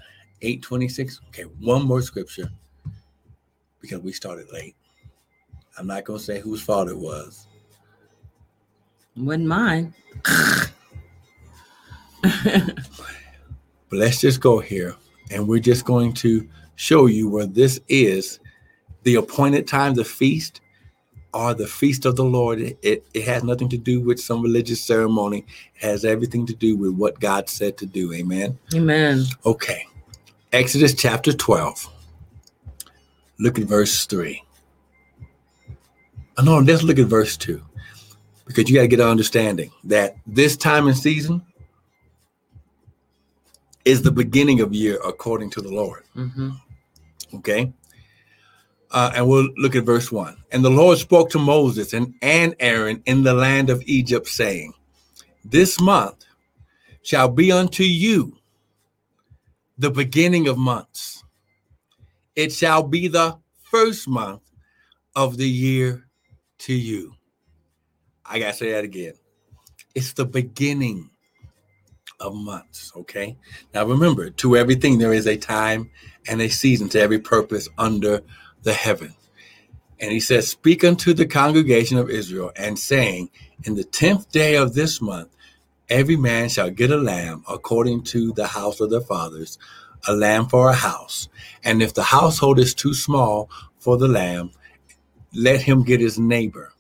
826. 0.40 1.20
Okay, 1.28 1.42
one 1.42 1.82
more 1.84 2.00
scripture 2.00 2.50
because 3.88 4.04
we 4.04 4.12
started 4.12 4.52
late. 4.52 4.76
I'm 5.78 5.86
not 5.86 6.04
going 6.04 6.18
to 6.18 6.24
say 6.24 6.40
whose 6.40 6.60
fault 6.60 6.88
it 6.88 6.98
was. 6.98 7.46
Wasn't 9.16 9.46
mine. 9.46 9.94
But 13.90 14.00
let's 14.00 14.20
just 14.20 14.40
go 14.40 14.58
here 14.58 14.94
and 15.30 15.48
we're 15.48 15.60
just 15.60 15.86
going 15.86 16.12
to 16.14 16.46
show 16.76 17.06
you 17.06 17.26
where 17.28 17.46
this 17.46 17.80
is 17.88 18.38
the 19.04 19.14
appointed 19.14 19.66
time, 19.66 19.94
the 19.94 20.04
feast, 20.04 20.60
or 21.32 21.54
the 21.54 21.66
feast 21.66 22.04
of 22.04 22.16
the 22.16 22.24
Lord. 22.24 22.60
It, 22.60 22.78
it, 22.82 23.06
it 23.14 23.24
has 23.24 23.42
nothing 23.44 23.70
to 23.70 23.78
do 23.78 24.00
with 24.02 24.20
some 24.20 24.42
religious 24.42 24.82
ceremony, 24.82 25.46
it 25.76 25.86
has 25.86 26.04
everything 26.04 26.44
to 26.46 26.54
do 26.54 26.76
with 26.76 26.92
what 26.92 27.18
God 27.18 27.48
said 27.48 27.78
to 27.78 27.86
do. 27.86 28.12
Amen. 28.12 28.58
Amen. 28.74 29.24
Okay. 29.46 29.86
Exodus 30.52 30.92
chapter 30.92 31.32
12. 31.32 31.88
Look 33.38 33.58
at 33.58 33.64
verse 33.64 34.06
3. 34.06 34.42
Oh, 36.38 36.42
no, 36.44 36.58
let's 36.58 36.82
look 36.82 36.98
at 36.98 37.06
verse 37.06 37.36
2 37.36 37.62
because 38.46 38.68
you 38.68 38.76
got 38.76 38.82
to 38.82 38.88
get 38.88 39.00
an 39.00 39.08
understanding 39.08 39.70
that 39.84 40.16
this 40.26 40.56
time 40.56 40.86
and 40.86 40.96
season 40.96 41.42
is 43.84 44.02
the 44.02 44.10
beginning 44.10 44.60
of 44.60 44.72
year 44.72 44.98
according 45.04 45.50
to 45.50 45.60
the 45.60 45.70
Lord. 45.70 46.04
hmm 46.14 46.50
Okay. 47.34 47.72
Uh, 48.90 49.10
and 49.14 49.28
we'll 49.28 49.50
look 49.58 49.76
at 49.76 49.84
verse 49.84 50.10
1. 50.10 50.36
And 50.50 50.64
the 50.64 50.70
Lord 50.70 50.96
spoke 50.96 51.28
to 51.30 51.38
Moses 51.38 51.92
and, 51.92 52.14
and 52.22 52.56
Aaron 52.58 53.02
in 53.04 53.22
the 53.22 53.34
land 53.34 53.68
of 53.68 53.82
Egypt, 53.84 54.26
saying, 54.26 54.72
This 55.44 55.78
month 55.78 56.24
shall 57.02 57.28
be 57.28 57.52
unto 57.52 57.82
you 57.82 58.38
the 59.76 59.90
beginning 59.90 60.48
of 60.48 60.56
months. 60.56 61.17
It 62.38 62.52
shall 62.52 62.84
be 62.84 63.08
the 63.08 63.36
first 63.64 64.06
month 64.06 64.42
of 65.16 65.38
the 65.38 65.48
year 65.48 66.04
to 66.58 66.72
you. 66.72 67.14
I 68.24 68.38
got 68.38 68.52
to 68.52 68.58
say 68.58 68.70
that 68.70 68.84
again. 68.84 69.14
It's 69.92 70.12
the 70.12 70.24
beginning 70.24 71.10
of 72.20 72.36
months. 72.36 72.92
Okay. 72.94 73.36
Now 73.74 73.86
remember, 73.86 74.30
to 74.30 74.56
everything 74.56 74.98
there 74.98 75.12
is 75.12 75.26
a 75.26 75.36
time 75.36 75.90
and 76.28 76.40
a 76.40 76.48
season 76.48 76.88
to 76.90 77.00
every 77.00 77.18
purpose 77.18 77.68
under 77.76 78.22
the 78.62 78.72
heaven. 78.72 79.16
And 79.98 80.12
he 80.12 80.20
says, 80.20 80.46
Speak 80.46 80.84
unto 80.84 81.14
the 81.14 81.26
congregation 81.26 81.98
of 81.98 82.08
Israel, 82.08 82.52
and 82.54 82.78
saying, 82.78 83.30
In 83.64 83.74
the 83.74 83.82
tenth 83.82 84.30
day 84.30 84.54
of 84.54 84.74
this 84.74 85.02
month, 85.02 85.30
every 85.88 86.16
man 86.16 86.50
shall 86.50 86.70
get 86.70 86.92
a 86.92 86.98
lamb 86.98 87.42
according 87.48 88.04
to 88.04 88.32
the 88.34 88.46
house 88.46 88.78
of 88.78 88.90
their 88.90 89.00
fathers, 89.00 89.58
a 90.06 90.14
lamb 90.14 90.46
for 90.46 90.70
a 90.70 90.74
house. 90.74 91.28
And 91.64 91.82
if 91.82 91.94
the 91.94 92.02
household 92.02 92.58
is 92.58 92.74
too 92.74 92.94
small 92.94 93.50
for 93.78 93.96
the 93.96 94.08
lamb, 94.08 94.52
let 95.34 95.60
him 95.60 95.82
get 95.82 96.00
his 96.00 96.18
neighbor. 96.18 96.72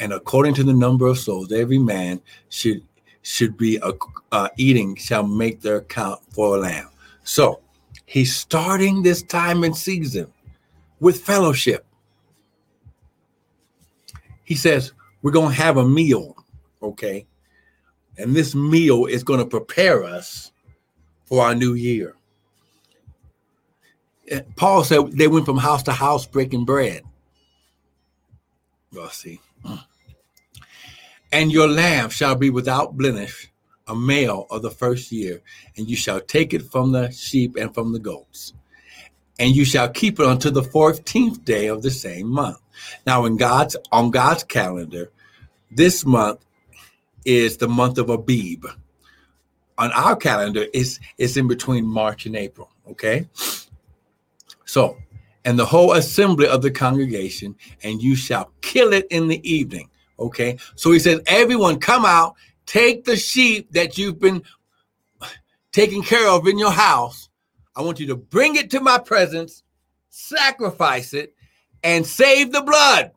And 0.00 0.12
according 0.12 0.54
to 0.54 0.64
the 0.64 0.72
number 0.72 1.06
of 1.06 1.18
souls, 1.18 1.52
every 1.52 1.78
man 1.78 2.20
should 2.48 2.82
should 3.22 3.58
be 3.58 3.78
uh, 3.80 3.92
uh, 4.32 4.48
eating 4.56 4.94
shall 4.94 5.26
make 5.26 5.60
their 5.60 5.82
count 5.82 6.20
for 6.30 6.56
a 6.56 6.60
lamb. 6.60 6.88
So 7.24 7.60
he's 8.06 8.34
starting 8.34 9.02
this 9.02 9.22
time 9.22 9.64
and 9.64 9.76
season 9.76 10.32
with 11.00 11.20
fellowship. 11.20 11.84
He 14.44 14.54
says, 14.54 14.92
We're 15.20 15.32
going 15.32 15.50
to 15.50 15.62
have 15.62 15.76
a 15.76 15.86
meal, 15.86 16.36
okay? 16.82 17.26
And 18.16 18.34
this 18.34 18.54
meal 18.54 19.04
is 19.06 19.22
going 19.22 19.40
to 19.40 19.46
prepare 19.46 20.04
us 20.04 20.52
for 21.26 21.44
our 21.44 21.54
new 21.54 21.74
year. 21.74 22.16
Paul 24.56 24.84
said 24.84 25.12
they 25.12 25.28
went 25.28 25.46
from 25.46 25.58
house 25.58 25.82
to 25.84 25.92
house 25.92 26.26
breaking 26.26 26.64
bread. 26.64 27.02
Well, 28.92 29.10
see. 29.10 29.40
And 31.30 31.52
your 31.52 31.68
lamb 31.68 32.08
shall 32.10 32.34
be 32.34 32.48
without 32.50 32.96
blemish, 32.96 33.50
a 33.86 33.94
male 33.94 34.46
of 34.50 34.62
the 34.62 34.70
first 34.70 35.12
year, 35.12 35.42
and 35.76 35.88
you 35.88 35.96
shall 35.96 36.20
take 36.20 36.54
it 36.54 36.70
from 36.70 36.92
the 36.92 37.10
sheep 37.10 37.56
and 37.56 37.74
from 37.74 37.92
the 37.92 37.98
goats. 37.98 38.54
And 39.38 39.54
you 39.54 39.64
shall 39.64 39.88
keep 39.88 40.18
it 40.18 40.26
until 40.26 40.52
the 40.52 40.62
fourteenth 40.62 41.44
day 41.44 41.66
of 41.66 41.82
the 41.82 41.90
same 41.90 42.28
month. 42.28 42.58
Now, 43.06 43.24
in 43.24 43.36
God's 43.36 43.76
on 43.92 44.10
God's 44.10 44.42
calendar, 44.44 45.10
this 45.70 46.04
month 46.04 46.44
is 47.24 47.58
the 47.58 47.68
month 47.68 47.98
of 47.98 48.08
Abib. 48.08 48.66
On 49.76 49.92
our 49.92 50.16
calendar, 50.16 50.66
it's 50.72 50.98
it's 51.18 51.36
in 51.36 51.46
between 51.46 51.86
March 51.86 52.26
and 52.26 52.34
April. 52.34 52.70
Okay. 52.90 53.28
So, 54.68 54.98
and 55.46 55.58
the 55.58 55.64
whole 55.64 55.92
assembly 55.92 56.46
of 56.46 56.60
the 56.60 56.70
congregation, 56.70 57.56
and 57.82 58.02
you 58.02 58.14
shall 58.14 58.52
kill 58.60 58.92
it 58.92 59.06
in 59.10 59.26
the 59.26 59.40
evening. 59.50 59.88
Okay. 60.18 60.58
So 60.76 60.92
he 60.92 60.98
says, 60.98 61.22
everyone 61.26 61.80
come 61.80 62.04
out, 62.04 62.34
take 62.66 63.04
the 63.04 63.16
sheep 63.16 63.72
that 63.72 63.96
you've 63.96 64.18
been 64.18 64.42
taking 65.72 66.02
care 66.02 66.28
of 66.28 66.46
in 66.46 66.58
your 66.58 66.70
house. 66.70 67.30
I 67.74 67.80
want 67.80 67.98
you 67.98 68.06
to 68.08 68.16
bring 68.16 68.56
it 68.56 68.70
to 68.72 68.80
my 68.80 68.98
presence, 68.98 69.62
sacrifice 70.10 71.14
it, 71.14 71.34
and 71.82 72.06
save 72.06 72.52
the 72.52 72.62
blood. 72.62 73.12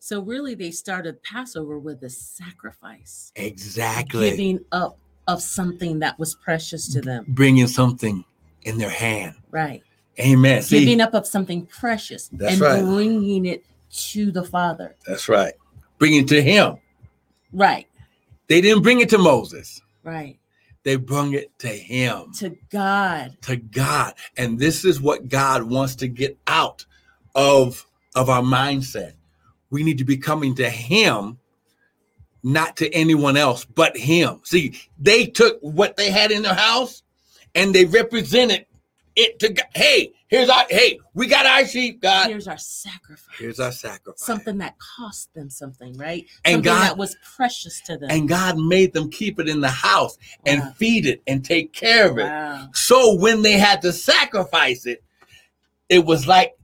So 0.00 0.20
really, 0.20 0.54
they 0.54 0.70
started 0.70 1.22
Passover 1.22 1.78
with 1.78 2.02
a 2.02 2.10
sacrifice, 2.10 3.32
Exactly. 3.36 4.30
giving 4.30 4.60
up 4.70 4.98
of 5.28 5.40
something 5.40 6.00
that 6.00 6.18
was 6.18 6.34
precious 6.34 6.92
to 6.92 7.00
them. 7.00 7.24
Bringing 7.28 7.68
something 7.68 8.22
in 8.64 8.76
their 8.76 8.90
hand. 8.90 9.36
Right. 9.50 9.82
Amen. 10.18 10.62
See, 10.62 10.80
Giving 10.80 11.00
up 11.00 11.14
of 11.14 11.26
something 11.26 11.66
precious 11.66 12.30
and 12.30 12.60
right. 12.60 12.82
bringing 12.82 13.46
it 13.46 13.64
to 13.90 14.30
the 14.30 14.44
Father. 14.44 14.94
that's 15.06 15.28
right. 15.28 15.54
Bring 15.98 16.14
it 16.14 16.28
to 16.28 16.42
him. 16.42 16.76
Right. 17.52 17.86
They 18.48 18.60
didn't 18.60 18.82
bring 18.82 19.00
it 19.00 19.08
to 19.10 19.18
Moses. 19.18 19.80
Right. 20.02 20.38
They 20.82 20.96
brought 20.96 21.32
it 21.32 21.56
to 21.60 21.68
him. 21.68 22.32
To 22.38 22.56
God. 22.70 23.36
to 23.42 23.56
God. 23.56 24.14
And 24.36 24.58
this 24.58 24.84
is 24.84 25.00
what 25.00 25.28
God 25.28 25.62
wants 25.62 25.94
to 25.96 26.08
get 26.08 26.36
out 26.46 26.84
of, 27.34 27.86
of 28.14 28.28
our 28.28 28.42
mindset. 28.42 29.14
We 29.70 29.82
need 29.82 29.98
to 29.98 30.04
be 30.04 30.16
coming 30.16 30.54
to 30.56 30.68
Him, 30.70 31.38
not 32.42 32.76
to 32.76 32.92
anyone 32.92 33.36
else 33.36 33.64
but 33.64 33.96
Him. 33.96 34.40
See, 34.44 34.78
they 34.98 35.26
took 35.26 35.58
what 35.62 35.96
they 35.96 36.10
had 36.10 36.30
in 36.30 36.42
their 36.42 36.54
house 36.54 37.02
and 37.54 37.74
they 37.74 37.84
represented 37.84 38.66
it 39.16 39.38
to 39.40 39.50
God. 39.52 39.66
Hey, 39.74 40.12
here's 40.28 40.48
our, 40.48 40.64
hey, 40.70 40.98
we 41.14 41.26
got 41.26 41.46
our 41.46 41.64
sheep, 41.66 42.00
God. 42.00 42.28
Here's 42.28 42.48
our 42.48 42.58
sacrifice. 42.58 43.38
Here's 43.38 43.60
our 43.60 43.72
sacrifice. 43.72 44.20
something 44.24 44.58
that 44.58 44.74
cost 44.96 45.32
them 45.34 45.50
something, 45.50 45.96
right? 45.96 46.24
And 46.44 46.56
something 46.56 46.62
God- 46.64 46.82
that 46.90 46.96
was 46.96 47.16
precious 47.36 47.80
to 47.86 47.96
them. 47.96 48.10
And 48.10 48.28
God 48.28 48.58
made 48.58 48.92
them 48.92 49.10
keep 49.10 49.38
it 49.38 49.48
in 49.48 49.60
the 49.60 49.68
house 49.70 50.16
and 50.46 50.60
Wow. 50.60 50.72
feed 50.76 51.06
it 51.06 51.22
and 51.26 51.44
take 51.44 51.72
care 51.72 52.10
of 52.10 52.18
it. 52.18 52.24
Wow. 52.24 52.68
So 52.74 53.14
when 53.14 53.42
they 53.42 53.52
had 53.58 53.82
to 53.82 53.92
sacrifice 53.92 54.86
it, 54.86 55.02
it 55.88 56.04
was 56.04 56.26
like 56.26 56.54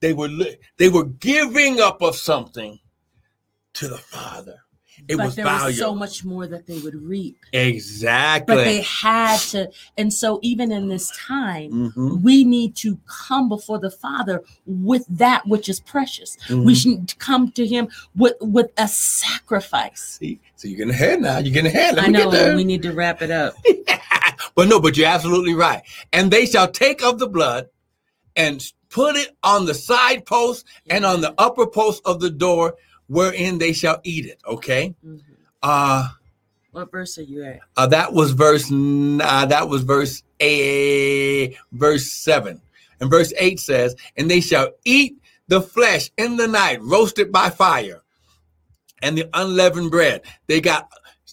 they 0.00 0.12
were 0.12 0.28
they 0.76 0.88
were 0.88 1.04
giving 1.04 1.80
up 1.80 2.02
of 2.02 2.16
something 2.16 2.78
to 3.74 3.88
the 3.88 3.98
Father. 3.98 4.60
It 5.06 5.16
but 5.16 5.26
was 5.26 5.36
there 5.36 5.44
valuable. 5.44 5.66
was 5.66 5.78
so 5.78 5.94
much 5.94 6.24
more 6.24 6.46
that 6.46 6.66
they 6.66 6.78
would 6.80 6.94
reap. 6.94 7.36
exactly. 7.52 8.56
But 8.56 8.64
they 8.64 8.80
had 8.82 9.38
to, 9.50 9.70
and 9.96 10.12
so 10.12 10.38
even 10.42 10.72
in 10.72 10.88
this 10.88 11.10
time, 11.16 11.92
Mhm, 11.94 12.22
we 12.22 12.44
need 12.44 12.74
to 12.76 12.98
come 13.06 13.48
before 13.48 13.78
the 13.78 13.90
Father 13.90 14.42
with 14.66 15.04
that 15.08 15.46
which 15.46 15.68
is 15.68 15.80
precious. 15.80 16.36
We 16.48 16.74
mhm. 16.74 16.76
should 16.76 17.18
come 17.18 17.50
to 17.52 17.66
Him 17.66 17.88
with 18.16 18.34
with 18.40 18.70
a 18.76 18.88
sacrifice. 18.88 20.18
See, 20.20 20.40
so 20.56 20.68
you're 20.68 20.78
getting 20.78 20.94
ahead 20.94 21.20
now. 21.20 21.38
You're 21.38 21.54
getting 21.54 21.70
ahead. 21.70 21.96
Let 21.96 22.04
I 22.06 22.08
know 22.08 22.56
we 22.56 22.64
need 22.64 22.82
to 22.82 22.92
wrap 22.92 23.22
it 23.22 23.30
up. 23.30 23.54
but 24.54 24.68
no, 24.68 24.80
but 24.80 24.96
you're 24.96 25.08
absolutely 25.08 25.54
right. 25.54 25.82
And 26.12 26.30
they 26.30 26.46
shall 26.46 26.68
take 26.68 27.02
of 27.02 27.18
the 27.18 27.28
blood 27.28 27.68
and 28.36 28.64
put 28.90 29.16
it 29.16 29.36
on 29.42 29.66
the 29.66 29.74
side 29.74 30.24
post 30.24 30.66
and 30.88 31.04
on 31.04 31.20
the 31.20 31.34
upper 31.38 31.66
post 31.66 32.02
of 32.04 32.20
the 32.20 32.30
door 32.30 32.76
wherein 33.08 33.58
they 33.58 33.72
shall 33.72 34.00
eat 34.04 34.26
it. 34.26 34.38
Okay. 34.46 34.94
Mhm. 35.04 35.20
Uh 35.62 36.08
What 36.70 36.90
verse 36.92 37.18
are 37.18 37.22
you 37.22 37.42
at? 37.44 37.60
Uh, 37.76 37.86
that 37.88 38.12
was 38.12 38.30
verse. 38.32 38.70
Uh, 38.70 39.46
that 39.46 39.68
was 39.68 39.82
verse 39.82 40.22
a 40.40 41.56
verse 41.72 42.12
seven, 42.12 42.60
and 43.00 43.10
verse 43.10 43.32
eight 43.38 43.58
says, 43.58 43.96
"And 44.16 44.30
they 44.30 44.40
shall 44.40 44.68
eat 44.84 45.16
the 45.48 45.60
flesh 45.60 46.10
in 46.16 46.36
the 46.36 46.46
night, 46.46 46.80
roasted 46.82 47.32
by 47.32 47.50
fire, 47.50 48.02
and 49.02 49.18
the 49.18 49.28
unleavened 49.34 49.90
bread." 49.90 50.22
They 50.46 50.60
got. 50.60 50.88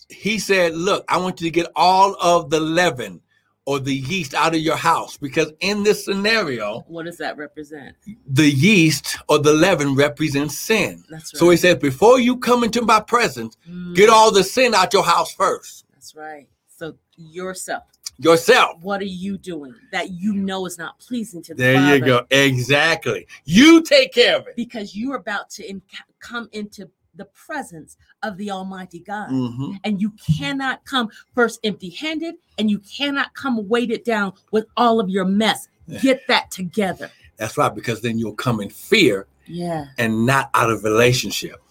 He 0.09 0.39
said, 0.39 0.76
"Look, 0.76 1.03
I 1.09 1.17
want 1.17 1.41
you 1.41 1.47
to 1.47 1.51
get 1.51 1.71
all 1.76 2.15
of 2.21 2.49
the 2.49 2.59
leaven 2.59 3.21
or 3.66 3.80
the 3.80 3.93
yeast 3.95 4.34
out 4.34 4.53
of 4.53 4.61
your 4.61 4.76
house, 4.76 5.18
because 5.18 5.51
in 5.59 5.84
this 5.84 6.05
scenario, 6.05 6.82
What 6.88 7.05
does 7.05 7.18
that 7.18 7.36
represent? 7.38 7.95
the 8.28 8.49
yeast 8.49 9.18
or 9.28 9.39
the 9.39 9.53
leaven 9.53 9.95
represents 9.95 10.57
sin." 10.57 11.03
That's 11.09 11.34
right. 11.34 11.39
So 11.39 11.49
he 11.49 11.57
says, 11.57 11.76
"Before 11.76 12.20
you 12.20 12.38
come 12.38 12.63
into 12.63 12.82
my 12.84 12.99
presence, 12.99 13.57
get 13.93 14.09
Mm, 14.09 14.13
all 14.13 14.32
the 14.32 14.43
sin 14.43 14.74
out 14.76 14.93
your 14.93 15.03
house 15.03 15.34
first, 15.34 15.86
That's 15.93 16.16
right. 16.16 16.47
So 16.68 16.95
yourself, 17.18 17.84
yourself." 18.20 18.78
what 18.82 19.01
are 19.01 19.05
you 19.05 19.38
doing 19.38 19.74
that 19.91 20.11
you 20.11 20.34
know 20.34 20.66
is 20.66 20.78
not 20.78 20.99
pleasing 20.99 21.41
to 21.43 21.53
the 21.55 21.63
There 21.63 21.76
Father? 21.76 21.95
you 21.95 22.05
go. 22.05 22.26
Exactly. 22.30 23.28
You 23.45 23.82
take 23.82 24.13
care 24.13 24.36
of 24.38 24.47
it. 24.47 24.55
Because 24.55 24.95
you're 24.95 25.16
about 25.16 25.49
to 25.51 25.68
in- 25.68 25.82
come 26.20 26.49
into 26.51 26.89
the 27.18 27.26
presence 27.26 27.97
of 28.24 28.38
the 28.38 28.51
Almighty 28.51 28.99
God. 28.99 29.30
Mhm. 29.30 29.80
And 29.84 30.01
you 30.01 30.13
cannot 30.38 30.86
come 30.86 31.09
first 31.34 31.59
empty 31.63 31.89
handed 31.89 32.36
and 32.57 32.70
you 32.70 32.80
cannot 32.80 33.34
come 33.34 33.68
weighted 33.68 34.03
down 34.03 34.34
with 34.51 34.66
all 34.78 34.99
of 34.99 35.09
your 35.09 35.26
mess. 35.26 35.68
Get 36.01 36.28
that 36.28 36.51
together. 36.51 37.11
That's 37.38 37.57
right, 37.57 37.74
because 37.74 38.01
then 38.01 38.18
you'll 38.18 38.34
come 38.34 38.59
in 38.61 38.70
fear 38.70 39.28
Yeah. 39.45 39.88
and 39.97 40.26
not 40.26 40.49
out 40.53 40.70
of 40.72 40.84
relationship. 40.84 41.61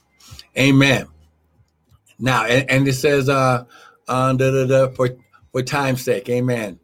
Amen. 0.56 1.06
Now, 2.18 2.44
and, 2.44 2.70
and 2.70 2.86
it 2.88 2.92
says, 2.94 3.28
uh, 3.28 3.64
uh 4.06 4.32
da, 4.34 4.50
da, 4.50 4.66
da, 4.66 4.88
for 4.94 5.10
for 5.52 5.62
time's 5.62 6.02
sake, 6.02 6.28
amen. 6.28 6.78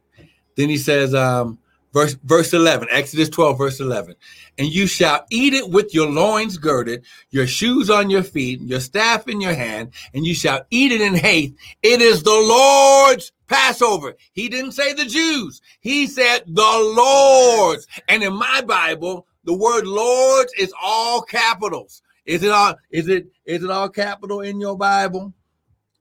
Then 0.56 0.68
he 0.68 0.76
says, 0.76 1.14
um, 1.14 1.58
verse 1.92 2.16
verse 2.24 2.52
11, 2.52 2.88
Exodus 2.90 3.28
12, 3.28 3.58
verse 3.58 3.80
11. 3.80 4.14
And 4.58 4.68
you 4.68 4.86
shall 4.86 5.24
eat 5.30 5.54
it 5.54 5.70
with 5.70 5.94
your 5.94 6.10
loins 6.10 6.58
girded, 6.58 7.04
your 7.30 7.46
shoes 7.46 7.90
on 7.90 8.10
your 8.10 8.22
feet, 8.22 8.60
your 8.60 8.80
staff 8.80 9.28
in 9.28 9.40
your 9.40 9.54
hand, 9.54 9.92
and 10.14 10.26
you 10.26 10.34
shall 10.34 10.64
eat 10.70 10.92
it 10.92 11.00
in 11.00 11.14
haste. 11.14 11.54
It 11.82 12.00
is 12.00 12.22
the 12.22 12.30
Lord's 12.30 13.32
Passover. 13.46 14.14
He 14.32 14.48
didn't 14.48 14.72
say 14.72 14.92
the 14.92 15.04
Jews, 15.04 15.60
he 15.80 16.06
said 16.06 16.44
the 16.46 16.94
Lord's. 16.96 17.86
And 18.08 18.22
in 18.22 18.34
my 18.34 18.62
Bible, 18.62 19.26
the 19.44 19.54
word 19.54 19.86
Lord's 19.86 20.52
is 20.54 20.72
all 20.80 21.22
capitals. 21.22 22.02
Is 22.26 22.42
it 22.42 22.50
all 22.50 22.76
is 22.90 23.08
it 23.08 23.26
is 23.44 23.64
it 23.64 23.70
all 23.70 23.88
capital 23.88 24.40
in 24.40 24.60
your 24.60 24.76
Bible? 24.76 25.32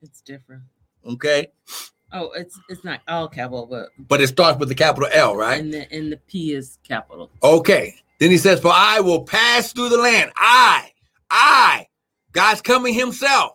It's 0.01 0.21
different. 0.21 0.63
Okay. 1.05 1.47
Oh, 2.12 2.32
it's 2.36 2.60
it's 2.70 2.84
not 2.84 3.01
all 3.07 3.28
capital, 3.28 3.66
but 3.66 3.89
But 4.07 4.22
it 4.22 4.28
starts 4.28 4.60
with 4.60 4.70
the 4.70 4.76
capital 4.76 5.10
L, 5.12 5.36
right? 5.36 5.60
and 5.60 5.74
the 5.74 5.91
and 5.91 6.12
the 6.12 6.18
P 6.18 6.53
is 6.53 6.78
capital. 6.88 7.30
Okay. 7.43 7.95
Then 8.20 8.32
he 8.32 8.38
says, 8.38 8.60
For 8.60 8.72
I 8.74 8.99
will 8.99 9.24
pass 9.24 9.72
through 9.72 9.89
the 9.89 9.97
land. 9.97 10.32
I, 10.36 10.91
I, 11.30 11.88
God's 12.34 12.62
coming 12.62 12.93
himself 12.93 13.53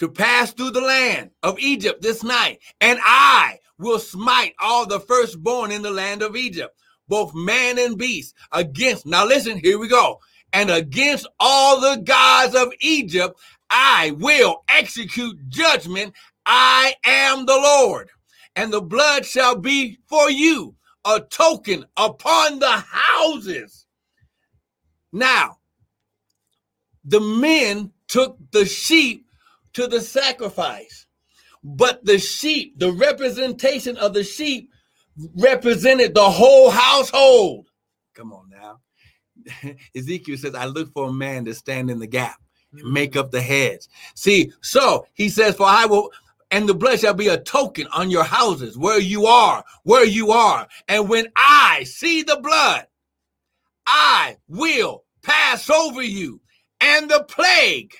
to 0.00 0.08
pass 0.08 0.52
through 0.52 0.72
the 0.72 0.80
land 0.80 1.30
of 1.42 1.58
Egypt 1.58 2.02
this 2.02 2.24
night. 2.24 2.58
And 2.80 2.98
I 3.02 3.58
will 3.78 3.98
smite 4.00 4.54
all 4.60 4.86
the 4.86 5.00
firstborn 5.00 5.70
in 5.70 5.82
the 5.82 5.90
land 5.90 6.22
of 6.22 6.36
Egypt, 6.36 6.76
both 7.08 7.34
man 7.34 7.78
and 7.78 7.96
beast, 7.96 8.34
against, 8.52 9.06
now 9.06 9.24
listen, 9.24 9.58
here 9.58 9.78
we 9.78 9.88
go. 9.88 10.20
And 10.52 10.70
against 10.70 11.28
all 11.38 11.80
the 11.80 12.02
gods 12.02 12.54
of 12.54 12.72
Egypt, 12.80 13.38
I 13.70 14.12
will 14.18 14.64
execute 14.68 15.36
judgment. 15.48 16.14
I 16.46 16.94
am 17.04 17.44
the 17.44 17.56
Lord. 17.56 18.08
And 18.54 18.72
the 18.72 18.80
blood 18.80 19.26
shall 19.26 19.56
be 19.56 19.98
for 20.06 20.30
you 20.30 20.74
a 21.04 21.20
token 21.20 21.84
upon 21.96 22.58
the 22.58 22.84
houses. 22.88 23.86
Now, 25.12 25.58
the 27.04 27.20
men 27.20 27.92
took 28.08 28.38
the 28.50 28.64
sheep 28.64 29.26
to 29.74 29.86
the 29.86 30.00
sacrifice, 30.00 31.06
but 31.62 32.04
the 32.04 32.18
sheep, 32.18 32.78
the 32.78 32.92
representation 32.92 33.96
of 33.98 34.14
the 34.14 34.24
sheep, 34.24 34.70
represented 35.36 36.14
the 36.14 36.30
whole 36.30 36.70
household. 36.70 37.68
Come 38.14 38.32
on 38.32 38.50
now. 38.50 38.80
Ezekiel 39.96 40.36
says, 40.36 40.54
I 40.54 40.66
look 40.66 40.92
for 40.92 41.08
a 41.08 41.12
man 41.12 41.44
to 41.44 41.54
stand 41.54 41.90
in 41.90 41.98
the 41.98 42.06
gap 42.06 42.36
and 42.72 42.82
mm. 42.82 42.92
make 42.92 43.16
up 43.16 43.30
the 43.30 43.40
heads. 43.40 43.88
See, 44.14 44.52
so 44.60 45.06
he 45.14 45.28
says, 45.28 45.56
For 45.56 45.66
I 45.66 45.86
will, 45.86 46.10
and 46.50 46.68
the 46.68 46.74
blood 46.74 47.00
shall 47.00 47.14
be 47.14 47.28
a 47.28 47.38
token 47.38 47.86
on 47.92 48.10
your 48.10 48.24
houses 48.24 48.78
where 48.78 49.00
you 49.00 49.26
are, 49.26 49.64
where 49.82 50.04
you 50.04 50.30
are. 50.30 50.68
And 50.88 51.08
when 51.08 51.26
I 51.36 51.84
see 51.84 52.22
the 52.22 52.38
blood, 52.40 52.86
I 53.86 54.36
will 54.48 55.04
pass 55.22 55.68
over 55.70 56.02
you, 56.02 56.40
and 56.80 57.10
the 57.10 57.24
plague 57.28 57.94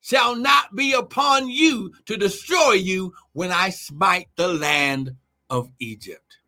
shall 0.00 0.34
not 0.34 0.74
be 0.74 0.92
upon 0.92 1.48
you 1.48 1.92
to 2.06 2.16
destroy 2.16 2.72
you 2.72 3.12
when 3.32 3.52
I 3.52 3.70
smite 3.70 4.28
the 4.36 4.48
land 4.48 5.14
of 5.48 5.70
Egypt. 5.78 6.38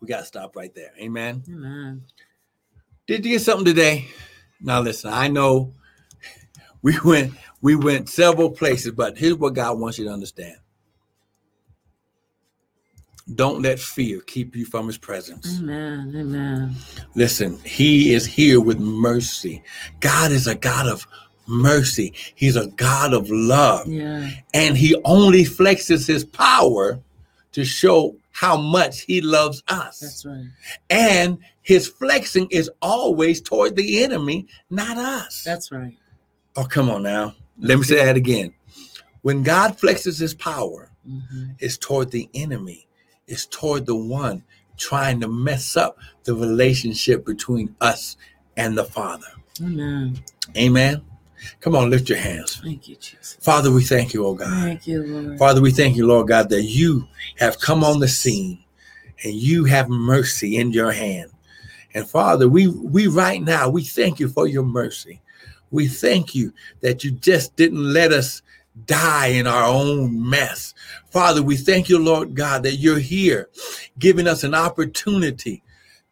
We 0.00 0.08
got 0.08 0.20
to 0.20 0.24
stop 0.24 0.54
right 0.54 0.74
there. 0.74 0.92
Amen. 1.00 1.42
Amen. 1.48 2.04
Did 3.06 3.24
you 3.24 3.32
get 3.32 3.42
something 3.42 3.64
today? 3.64 4.06
Now 4.60 4.80
listen, 4.80 5.12
I 5.12 5.28
know 5.28 5.74
we 6.88 6.98
went 7.04 7.34
we 7.60 7.76
went 7.76 8.08
several 8.08 8.50
places, 8.50 8.92
but 8.92 9.18
here's 9.18 9.34
what 9.34 9.52
God 9.52 9.78
wants 9.78 9.98
you 9.98 10.06
to 10.06 10.10
understand. 10.10 10.56
Don't 13.34 13.60
let 13.60 13.78
fear 13.78 14.22
keep 14.22 14.56
you 14.56 14.64
from 14.64 14.86
his 14.86 14.96
presence. 14.96 15.58
Amen. 15.58 16.14
Amen. 16.16 16.74
Listen, 17.14 17.58
he 17.58 18.14
is 18.14 18.24
here 18.24 18.58
with 18.58 18.78
mercy. 18.78 19.62
God 20.00 20.32
is 20.32 20.46
a 20.46 20.54
God 20.54 20.86
of 20.88 21.06
mercy. 21.46 22.14
He's 22.34 22.56
a 22.56 22.68
God 22.68 23.12
of 23.12 23.28
love. 23.28 23.86
Yeah. 23.86 24.30
And 24.54 24.78
he 24.78 24.96
only 25.04 25.44
flexes 25.44 26.06
his 26.06 26.24
power 26.24 27.00
to 27.52 27.64
show 27.66 28.16
how 28.30 28.56
much 28.56 29.00
he 29.00 29.20
loves 29.20 29.62
us. 29.68 30.00
That's 30.00 30.24
right. 30.24 30.46
And 30.88 31.38
his 31.60 31.86
flexing 31.86 32.48
is 32.50 32.70
always 32.80 33.42
toward 33.42 33.76
the 33.76 34.02
enemy, 34.02 34.46
not 34.70 34.96
us. 34.96 35.42
That's 35.44 35.70
right. 35.70 35.98
Oh, 36.56 36.64
come 36.64 36.90
on 36.90 37.02
now. 37.02 37.34
Let 37.58 37.78
me 37.78 37.84
say 37.84 37.96
that 37.96 38.16
again. 38.16 38.52
When 39.22 39.42
God 39.42 39.78
flexes 39.78 40.20
his 40.20 40.34
power, 40.34 40.90
Mhm. 41.08 41.56
it's 41.58 41.76
toward 41.76 42.10
the 42.10 42.28
enemy, 42.34 42.86
it's 43.26 43.46
toward 43.46 43.86
the 43.86 43.96
one 43.96 44.42
trying 44.76 45.20
to 45.20 45.28
mess 45.28 45.76
up 45.76 45.98
the 46.24 46.34
relationship 46.34 47.26
between 47.26 47.74
us 47.80 48.16
and 48.56 48.78
the 48.78 48.84
Father. 48.84 49.26
Amen. 49.60 50.20
Amen. 50.56 51.02
Come 51.60 51.74
on, 51.74 51.90
lift 51.90 52.08
your 52.08 52.18
hands. 52.18 52.60
Thank 52.62 52.88
you, 52.88 52.96
Jesus. 52.96 53.36
Father, 53.40 53.70
we 53.72 53.82
thank 53.84 54.14
you, 54.14 54.24
oh 54.24 54.34
God. 54.34 54.48
Thank 54.50 54.86
you, 54.86 55.02
Lord. 55.04 55.38
Father, 55.38 55.60
we 55.60 55.70
thank 55.72 55.96
you, 55.96 56.06
Lord 56.06 56.28
God, 56.28 56.48
that 56.50 56.62
you 56.62 57.06
have 57.36 57.58
come 57.60 57.82
on 57.84 58.00
the 58.00 58.08
scene 58.08 58.58
and 59.24 59.34
you 59.34 59.64
have 59.64 59.88
mercy 59.88 60.56
in 60.56 60.72
your 60.72 60.92
hand. 60.92 61.30
And 61.94 62.08
Father, 62.08 62.48
we 62.48 62.68
we 62.68 63.06
right 63.06 63.42
now 63.42 63.68
we 63.68 63.82
thank 63.82 64.20
you 64.20 64.28
for 64.28 64.46
your 64.46 64.62
mercy. 64.64 65.20
We 65.70 65.88
thank 65.88 66.34
you 66.34 66.52
that 66.80 67.04
you 67.04 67.10
just 67.10 67.56
didn't 67.56 67.92
let 67.92 68.12
us 68.12 68.42
die 68.86 69.28
in 69.28 69.46
our 69.46 69.64
own 69.64 70.28
mess. 70.28 70.74
Father, 71.10 71.42
we 71.42 71.56
thank 71.56 71.88
you, 71.88 71.98
Lord 71.98 72.34
God, 72.34 72.62
that 72.62 72.76
you're 72.76 72.98
here 72.98 73.48
giving 73.98 74.26
us 74.26 74.44
an 74.44 74.54
opportunity 74.54 75.62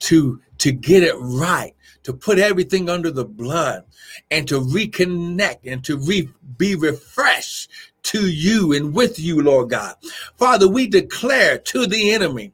to 0.00 0.40
to 0.59 0.72
get 0.72 1.02
it 1.02 1.14
right, 1.18 1.74
to 2.02 2.12
put 2.12 2.38
everything 2.38 2.88
under 2.88 3.11
the 3.11 3.24
blood 3.24 3.84
and 4.30 4.48
to 4.48 4.61
reconnect 4.61 5.59
and 5.64 5.84
to 5.84 5.98
re- 5.98 6.30
be 6.57 6.74
refreshed 6.74 7.70
to 8.04 8.28
you 8.30 8.72
and 8.72 8.94
with 8.94 9.18
you, 9.18 9.42
Lord 9.42 9.70
God. 9.70 9.96
Father, 10.36 10.66
we 10.68 10.86
declare 10.86 11.59
to 11.59 11.86
the 11.86 12.12
enemy 12.12 12.52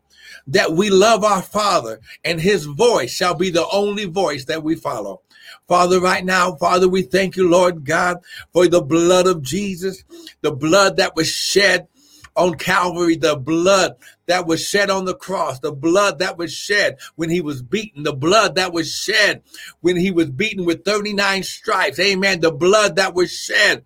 that 0.48 0.72
we 0.72 0.90
love 0.90 1.22
our 1.22 1.42
Father 1.42 2.00
and 2.24 2.40
his 2.40 2.64
voice 2.64 3.12
shall 3.12 3.34
be 3.34 3.50
the 3.50 3.68
only 3.68 4.07
voice 4.07 4.44
that 4.46 4.62
we 4.62 4.74
follow. 4.74 5.20
Father, 5.68 6.00
right 6.00 6.24
now, 6.24 6.54
Father, 6.56 6.88
we 6.88 7.02
thank 7.02 7.36
you, 7.36 7.48
Lord 7.48 7.84
God, 7.84 8.18
for 8.52 8.66
the 8.66 8.82
blood 8.82 9.26
of 9.26 9.42
Jesus, 9.42 10.04
the 10.40 10.52
blood 10.52 10.96
that 10.96 11.14
was 11.14 11.28
shed 11.28 11.88
on 12.36 12.54
Calvary, 12.54 13.16
the 13.16 13.36
blood 13.36 13.96
that 14.26 14.46
was 14.46 14.66
shed 14.66 14.90
on 14.90 15.04
the 15.04 15.14
cross, 15.14 15.58
the 15.60 15.72
blood 15.72 16.18
that 16.18 16.38
was 16.38 16.52
shed 16.52 16.98
when 17.16 17.30
he 17.30 17.40
was 17.40 17.62
beaten, 17.62 18.02
the 18.02 18.12
blood 18.12 18.54
that 18.54 18.72
was 18.72 18.92
shed 18.92 19.42
when 19.80 19.96
he 19.96 20.10
was 20.10 20.30
beaten 20.30 20.64
with 20.64 20.84
39 20.84 21.42
stripes. 21.42 21.98
Amen. 21.98 22.40
The 22.40 22.52
blood 22.52 22.96
that 22.96 23.14
was 23.14 23.30
shed. 23.30 23.84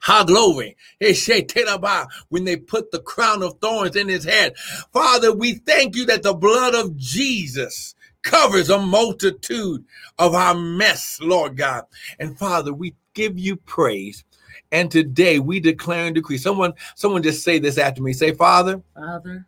Ha 0.00 0.24
glory. 0.24 0.76
Ah, 1.02 2.06
when 2.28 2.44
they 2.44 2.56
put 2.56 2.90
the 2.90 3.00
crown 3.00 3.42
of 3.42 3.58
thorns 3.60 3.96
in 3.96 4.08
his 4.08 4.24
head. 4.24 4.56
Father, 4.92 5.32
we 5.32 5.54
thank 5.54 5.96
you 5.96 6.06
that 6.06 6.22
the 6.22 6.34
blood 6.34 6.74
of 6.74 6.96
Jesus 6.96 7.95
covers 8.26 8.68
a 8.70 8.78
multitude 8.78 9.84
of 10.18 10.34
our 10.34 10.54
mess, 10.54 11.18
Lord 11.22 11.56
God. 11.56 11.84
And 12.18 12.36
Father, 12.38 12.74
we 12.74 12.94
give 13.14 13.38
you 13.38 13.56
praise 13.56 14.24
And 14.72 14.90
today 14.90 15.38
we 15.38 15.60
declare 15.60 16.06
and 16.06 16.14
decree. 16.14 16.38
Someone, 16.38 16.74
someone 16.96 17.22
just 17.22 17.42
say 17.44 17.58
this 17.58 17.78
after 17.78 18.02
me. 18.02 18.12
Say, 18.12 18.32
Father, 18.32 18.82
Father, 18.94 19.46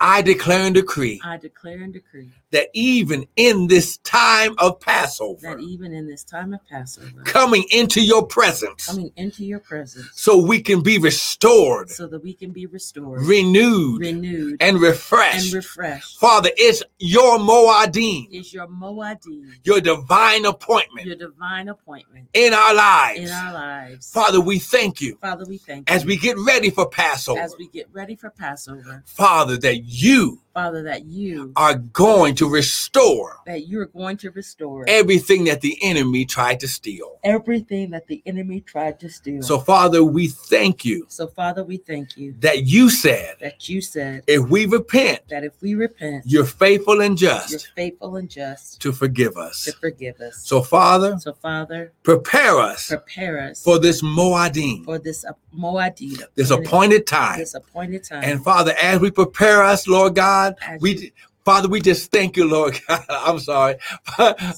I 0.00 0.22
declare 0.22 0.60
and 0.60 0.74
decree 0.74 1.20
I 1.22 1.36
declare 1.36 1.82
and 1.82 1.92
decree 1.92 2.30
that 2.50 2.68
even 2.74 3.26
in 3.36 3.66
this 3.68 3.98
time 3.98 4.54
of 4.58 4.80
Passover, 4.80 5.56
that 5.56 5.60
even 5.60 5.92
in 5.92 6.06
this 6.06 6.24
time 6.24 6.52
of 6.52 6.60
Passover, 6.66 7.22
coming 7.24 7.64
into 7.70 8.00
your 8.00 8.26
presence, 8.26 8.86
coming 8.86 9.12
into 9.16 9.44
your 9.44 9.60
presence, 9.60 10.10
so 10.14 10.38
we 10.38 10.60
can 10.60 10.82
be 10.82 10.98
restored, 10.98 11.90
so 11.90 12.06
that 12.06 12.22
we 12.22 12.34
can 12.34 12.50
be 12.50 12.66
restored, 12.66 13.22
renewed, 13.22 14.00
renewed, 14.00 14.56
and 14.60 14.80
refreshed, 14.80 15.46
and 15.46 15.54
refreshed. 15.54 16.18
Father, 16.18 16.50
it's 16.56 16.82
your 16.98 17.38
Moadim, 17.38 18.28
it's 18.30 18.52
your 18.52 18.66
Moadim, 18.66 19.52
your 19.64 19.80
divine 19.80 20.44
appointment 20.44 21.06
your 21.06 21.16
divine 21.16 21.68
appointment 21.68 22.28
in 22.32 22.52
our 22.52 22.74
lives. 22.74 23.20
in 23.20 23.30
our 23.30 23.52
lives. 23.52 24.12
Father, 24.12 24.40
we 24.40 24.58
thank 24.58 25.00
you 25.00 25.16
Father, 25.20 25.44
we 25.46 25.58
thank 25.58 25.90
as 25.90 26.02
you 26.02 26.08
we 26.08 26.16
get 26.16 26.36
ready 26.38 26.70
for 26.70 26.88
Passover. 26.88 27.40
as 27.40 27.54
we 27.58 27.68
get 27.68 27.86
ready 27.92 28.16
for 28.16 28.30
Passover, 28.30 29.02
Father, 29.06 29.56
that 29.58 29.84
you 29.84 30.40
Father, 30.54 30.82
that 30.82 31.04
you 31.04 31.52
are 31.56 31.74
going 31.76 32.34
to 32.34 32.39
restore 32.48 33.38
that 33.46 33.66
you 33.66 33.80
are 33.80 33.86
going 33.86 34.16
to 34.18 34.30
restore 34.30 34.84
everything 34.88 35.44
that 35.44 35.60
the 35.60 35.78
enemy 35.82 36.24
tried 36.24 36.60
to 36.60 36.68
steal. 36.68 37.18
everything 37.24 37.90
that 37.90 38.06
the 38.06 38.22
enemy 38.26 38.60
tried 38.60 38.98
to 39.00 39.08
steal. 39.08 39.42
So, 39.42 39.58
Father, 39.58 40.02
we 40.04 40.28
thank 40.28 40.84
you 40.84 41.06
so 41.08 41.26
Father, 41.26 41.64
we 41.64 41.76
thank 41.76 42.16
you 42.16 42.34
that 42.40 42.64
you 42.64 42.90
said, 42.90 43.36
that 43.40 43.68
you 43.68 43.80
said 43.80 44.24
if 44.26 44.48
we 44.48 44.66
repent, 44.66 45.20
that 45.28 45.44
if 45.44 45.52
we 45.60 45.74
repent, 45.74 46.24
you're 46.26 46.44
faithful 46.44 47.00
and 47.00 47.16
just 47.16 47.50
you're 47.50 47.60
faithful 47.76 48.16
and 48.16 48.28
just 48.28 48.80
to 48.82 48.92
forgive 48.92 49.36
us. 49.36 49.64
to 49.64 49.72
forgive 49.72 50.20
us. 50.20 50.36
So, 50.46 50.62
Father, 50.62 51.18
So, 51.18 51.32
Father, 51.32 51.92
prepare 52.02 52.58
us 52.58 52.88
prepare 52.88 53.40
us 53.40 53.62
for 53.62 53.78
this 53.78 54.02
Moadim, 54.02 54.84
for 54.84 54.98
this 54.98 55.24
Moadim, 55.56 56.22
this 56.34 56.50
appointed 56.50 57.06
time. 57.06 57.38
this 57.38 57.54
appointed 57.54 58.04
time. 58.04 58.22
And 58.24 58.42
Father, 58.42 58.74
as 58.80 59.00
we 59.00 59.10
prepare 59.10 59.62
us, 59.62 59.86
Lord 59.86 60.14
God, 60.14 60.56
As 60.60 60.80
we 60.80 61.12
Father, 61.44 61.68
we 61.68 61.80
just 61.80 62.10
thank 62.10 62.36
you, 62.36 62.48
Lord 62.48 62.78
God. 62.88 63.04
I'm 63.08 63.38
sorry. 63.38 63.76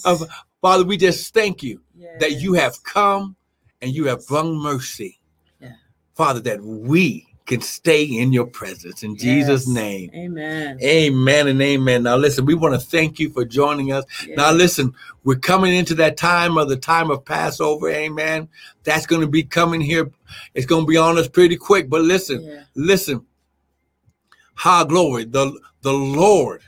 Um, 0.04 0.18
Father, 0.60 0.84
we 0.84 0.96
just 0.96 1.32
thank 1.34 1.62
you 1.62 1.80
that 2.20 2.40
you 2.40 2.54
have 2.54 2.82
come 2.84 3.36
and 3.80 3.92
you 3.92 4.06
have 4.06 4.26
brought 4.26 4.46
mercy. 4.46 5.18
Yeah. 5.60 5.72
Father, 6.14 6.40
that 6.40 6.62
we 6.62 7.26
can 7.46 7.60
stay 7.60 8.04
in 8.04 8.32
your 8.32 8.46
presence. 8.46 9.02
In 9.02 9.16
Jesus' 9.16 9.66
name. 9.66 10.10
Amen. 10.14 10.78
Amen 10.80 11.48
and 11.48 11.60
amen. 11.60 12.04
Now 12.04 12.16
listen, 12.16 12.44
we 12.46 12.54
want 12.54 12.74
to 12.74 12.80
thank 12.80 13.18
you 13.18 13.30
for 13.30 13.44
joining 13.44 13.92
us. 13.92 14.04
Now 14.36 14.52
listen, 14.52 14.94
we're 15.24 15.36
coming 15.38 15.74
into 15.74 15.94
that 15.96 16.16
time 16.16 16.56
of 16.56 16.68
the 16.68 16.76
time 16.76 17.10
of 17.10 17.24
Passover. 17.24 17.90
Amen. 17.90 18.48
That's 18.84 19.06
going 19.06 19.22
to 19.22 19.26
be 19.28 19.42
coming 19.42 19.80
here. 19.80 20.10
It's 20.54 20.66
going 20.66 20.82
to 20.82 20.86
be 20.86 20.96
on 20.96 21.18
us 21.18 21.28
pretty 21.28 21.56
quick. 21.56 21.90
But 21.90 22.02
listen, 22.02 22.42
Yeah. 22.42 22.62
listen. 22.74 23.26
High 24.54 24.84
glory. 24.84 25.24
The 25.24 25.58
the 25.80 25.92
Lord. 25.92 26.62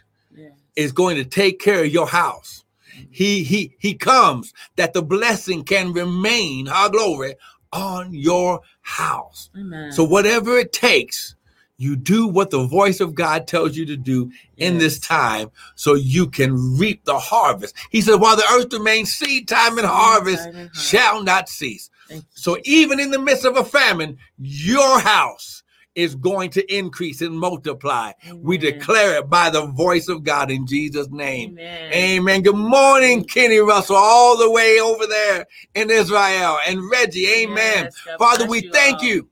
Is 0.76 0.92
going 0.92 1.16
to 1.16 1.24
take 1.24 1.60
care 1.60 1.84
of 1.84 1.92
your 1.92 2.06
house. 2.06 2.64
He 3.10 3.42
he 3.42 3.74
he 3.78 3.94
comes 3.94 4.52
that 4.76 4.92
the 4.92 5.02
blessing 5.02 5.64
can 5.64 5.92
remain, 5.92 6.68
our 6.68 6.88
glory, 6.88 7.34
on 7.72 8.14
your 8.14 8.60
house. 8.82 9.50
Amen. 9.58 9.90
So 9.92 10.04
whatever 10.04 10.56
it 10.58 10.72
takes, 10.72 11.34
you 11.76 11.96
do 11.96 12.28
what 12.28 12.50
the 12.50 12.66
voice 12.66 13.00
of 13.00 13.14
God 13.14 13.48
tells 13.48 13.76
you 13.76 13.84
to 13.86 13.96
do 13.96 14.30
in 14.56 14.78
this 14.78 15.00
time 15.00 15.50
so 15.74 15.94
you 15.94 16.28
can 16.28 16.78
reap 16.78 17.04
the 17.04 17.18
harvest. 17.18 17.74
He 17.90 18.00
said, 18.00 18.20
while 18.20 18.36
the 18.36 18.46
earth 18.52 18.72
remains 18.72 19.12
seed 19.12 19.48
time 19.48 19.76
and 19.76 19.86
harvest 19.86 20.44
time 20.44 20.48
and 20.48 20.56
harvest. 20.68 20.86
shall 20.86 21.22
not 21.22 21.48
cease. 21.48 21.90
So 22.30 22.58
even 22.64 23.00
in 23.00 23.10
the 23.10 23.18
midst 23.18 23.44
of 23.44 23.56
a 23.56 23.64
famine, 23.64 24.18
your 24.38 25.00
house 25.00 25.63
is 25.94 26.14
going 26.14 26.48
to 26.50 26.74
increase 26.74 27.20
and 27.20 27.38
multiply. 27.38 28.12
We 28.34 28.56
declare 28.58 29.18
it 29.18 29.28
by 29.30 29.50
the 29.50 29.66
voice 29.66 30.08
of 30.08 30.24
God 30.24 30.50
in 30.50 30.66
Jesus' 30.66 31.10
name. 31.10 31.50
Amen. 31.52 31.92
Amen. 31.92 32.42
Good 32.42 32.56
morning, 32.56 33.22
Kenny 33.24 33.58
Russell, 33.58 33.94
all 33.96 34.36
the 34.36 34.50
way 34.50 34.80
over 34.80 35.06
there 35.06 35.46
in 35.74 35.90
Israel. 35.90 36.58
And 36.66 36.90
Reggie, 36.90 37.28
amen. 37.28 37.84
Yes, 37.84 37.96
Father, 38.18 38.46
we 38.46 38.64
you 38.64 38.72
thank 38.72 38.98
all. 38.98 39.04
you. 39.04 39.28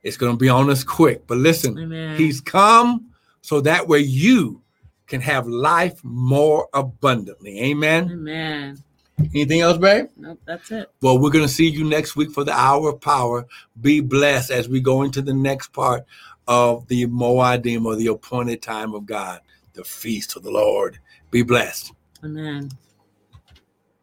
It's 0.04 0.18
going 0.18 0.34
to 0.34 0.38
be 0.38 0.50
on 0.50 0.70
us 0.70 0.84
quick. 0.84 1.26
But 1.26 1.38
listen, 1.38 1.78
Amen. 1.80 2.18
he's 2.18 2.40
come 2.40 3.12
so 3.42 3.62
that 3.62 3.88
way 3.88 4.00
you 4.00 4.62
can 5.08 5.22
have 5.22 5.48
life 5.48 6.00
more 6.04 6.70
abundantly. 6.74 7.60
Amen. 7.62 8.12
Amen. 8.12 8.78
Anything 9.20 9.62
else, 9.62 9.78
babe? 9.78 10.08
Nope, 10.18 10.40
that's 10.46 10.72
it. 10.72 10.90
Well, 11.02 11.20
we're 11.20 11.30
going 11.30 11.46
to 11.46 11.54
see 11.54 11.70
you 11.70 11.84
next 11.84 12.16
week 12.16 12.32
for 12.32 12.44
the 12.44 12.54
hour 12.54 12.90
of 12.90 13.02
power. 13.02 13.48
Be 13.80 14.02
blessed 14.02 14.52
as 14.52 14.68
we 14.68 14.82
go 14.82 15.04
into 15.04 15.22
the 15.22 15.34
next 15.34 15.70
part 15.74 16.06
of 16.48 16.88
the 16.88 17.06
Moadim 17.08 17.86
or 17.86 17.96
the 17.96 18.08
appointed 18.08 18.62
time 18.62 18.94
of 18.94 19.06
God, 19.06 19.42
the 19.74 19.84
feast 19.84 20.36
of 20.36 20.44
the 20.44 20.52
Lord. 20.52 21.00
Be 21.30 21.44
blessed. 21.44 21.94
Amen. 22.24 22.70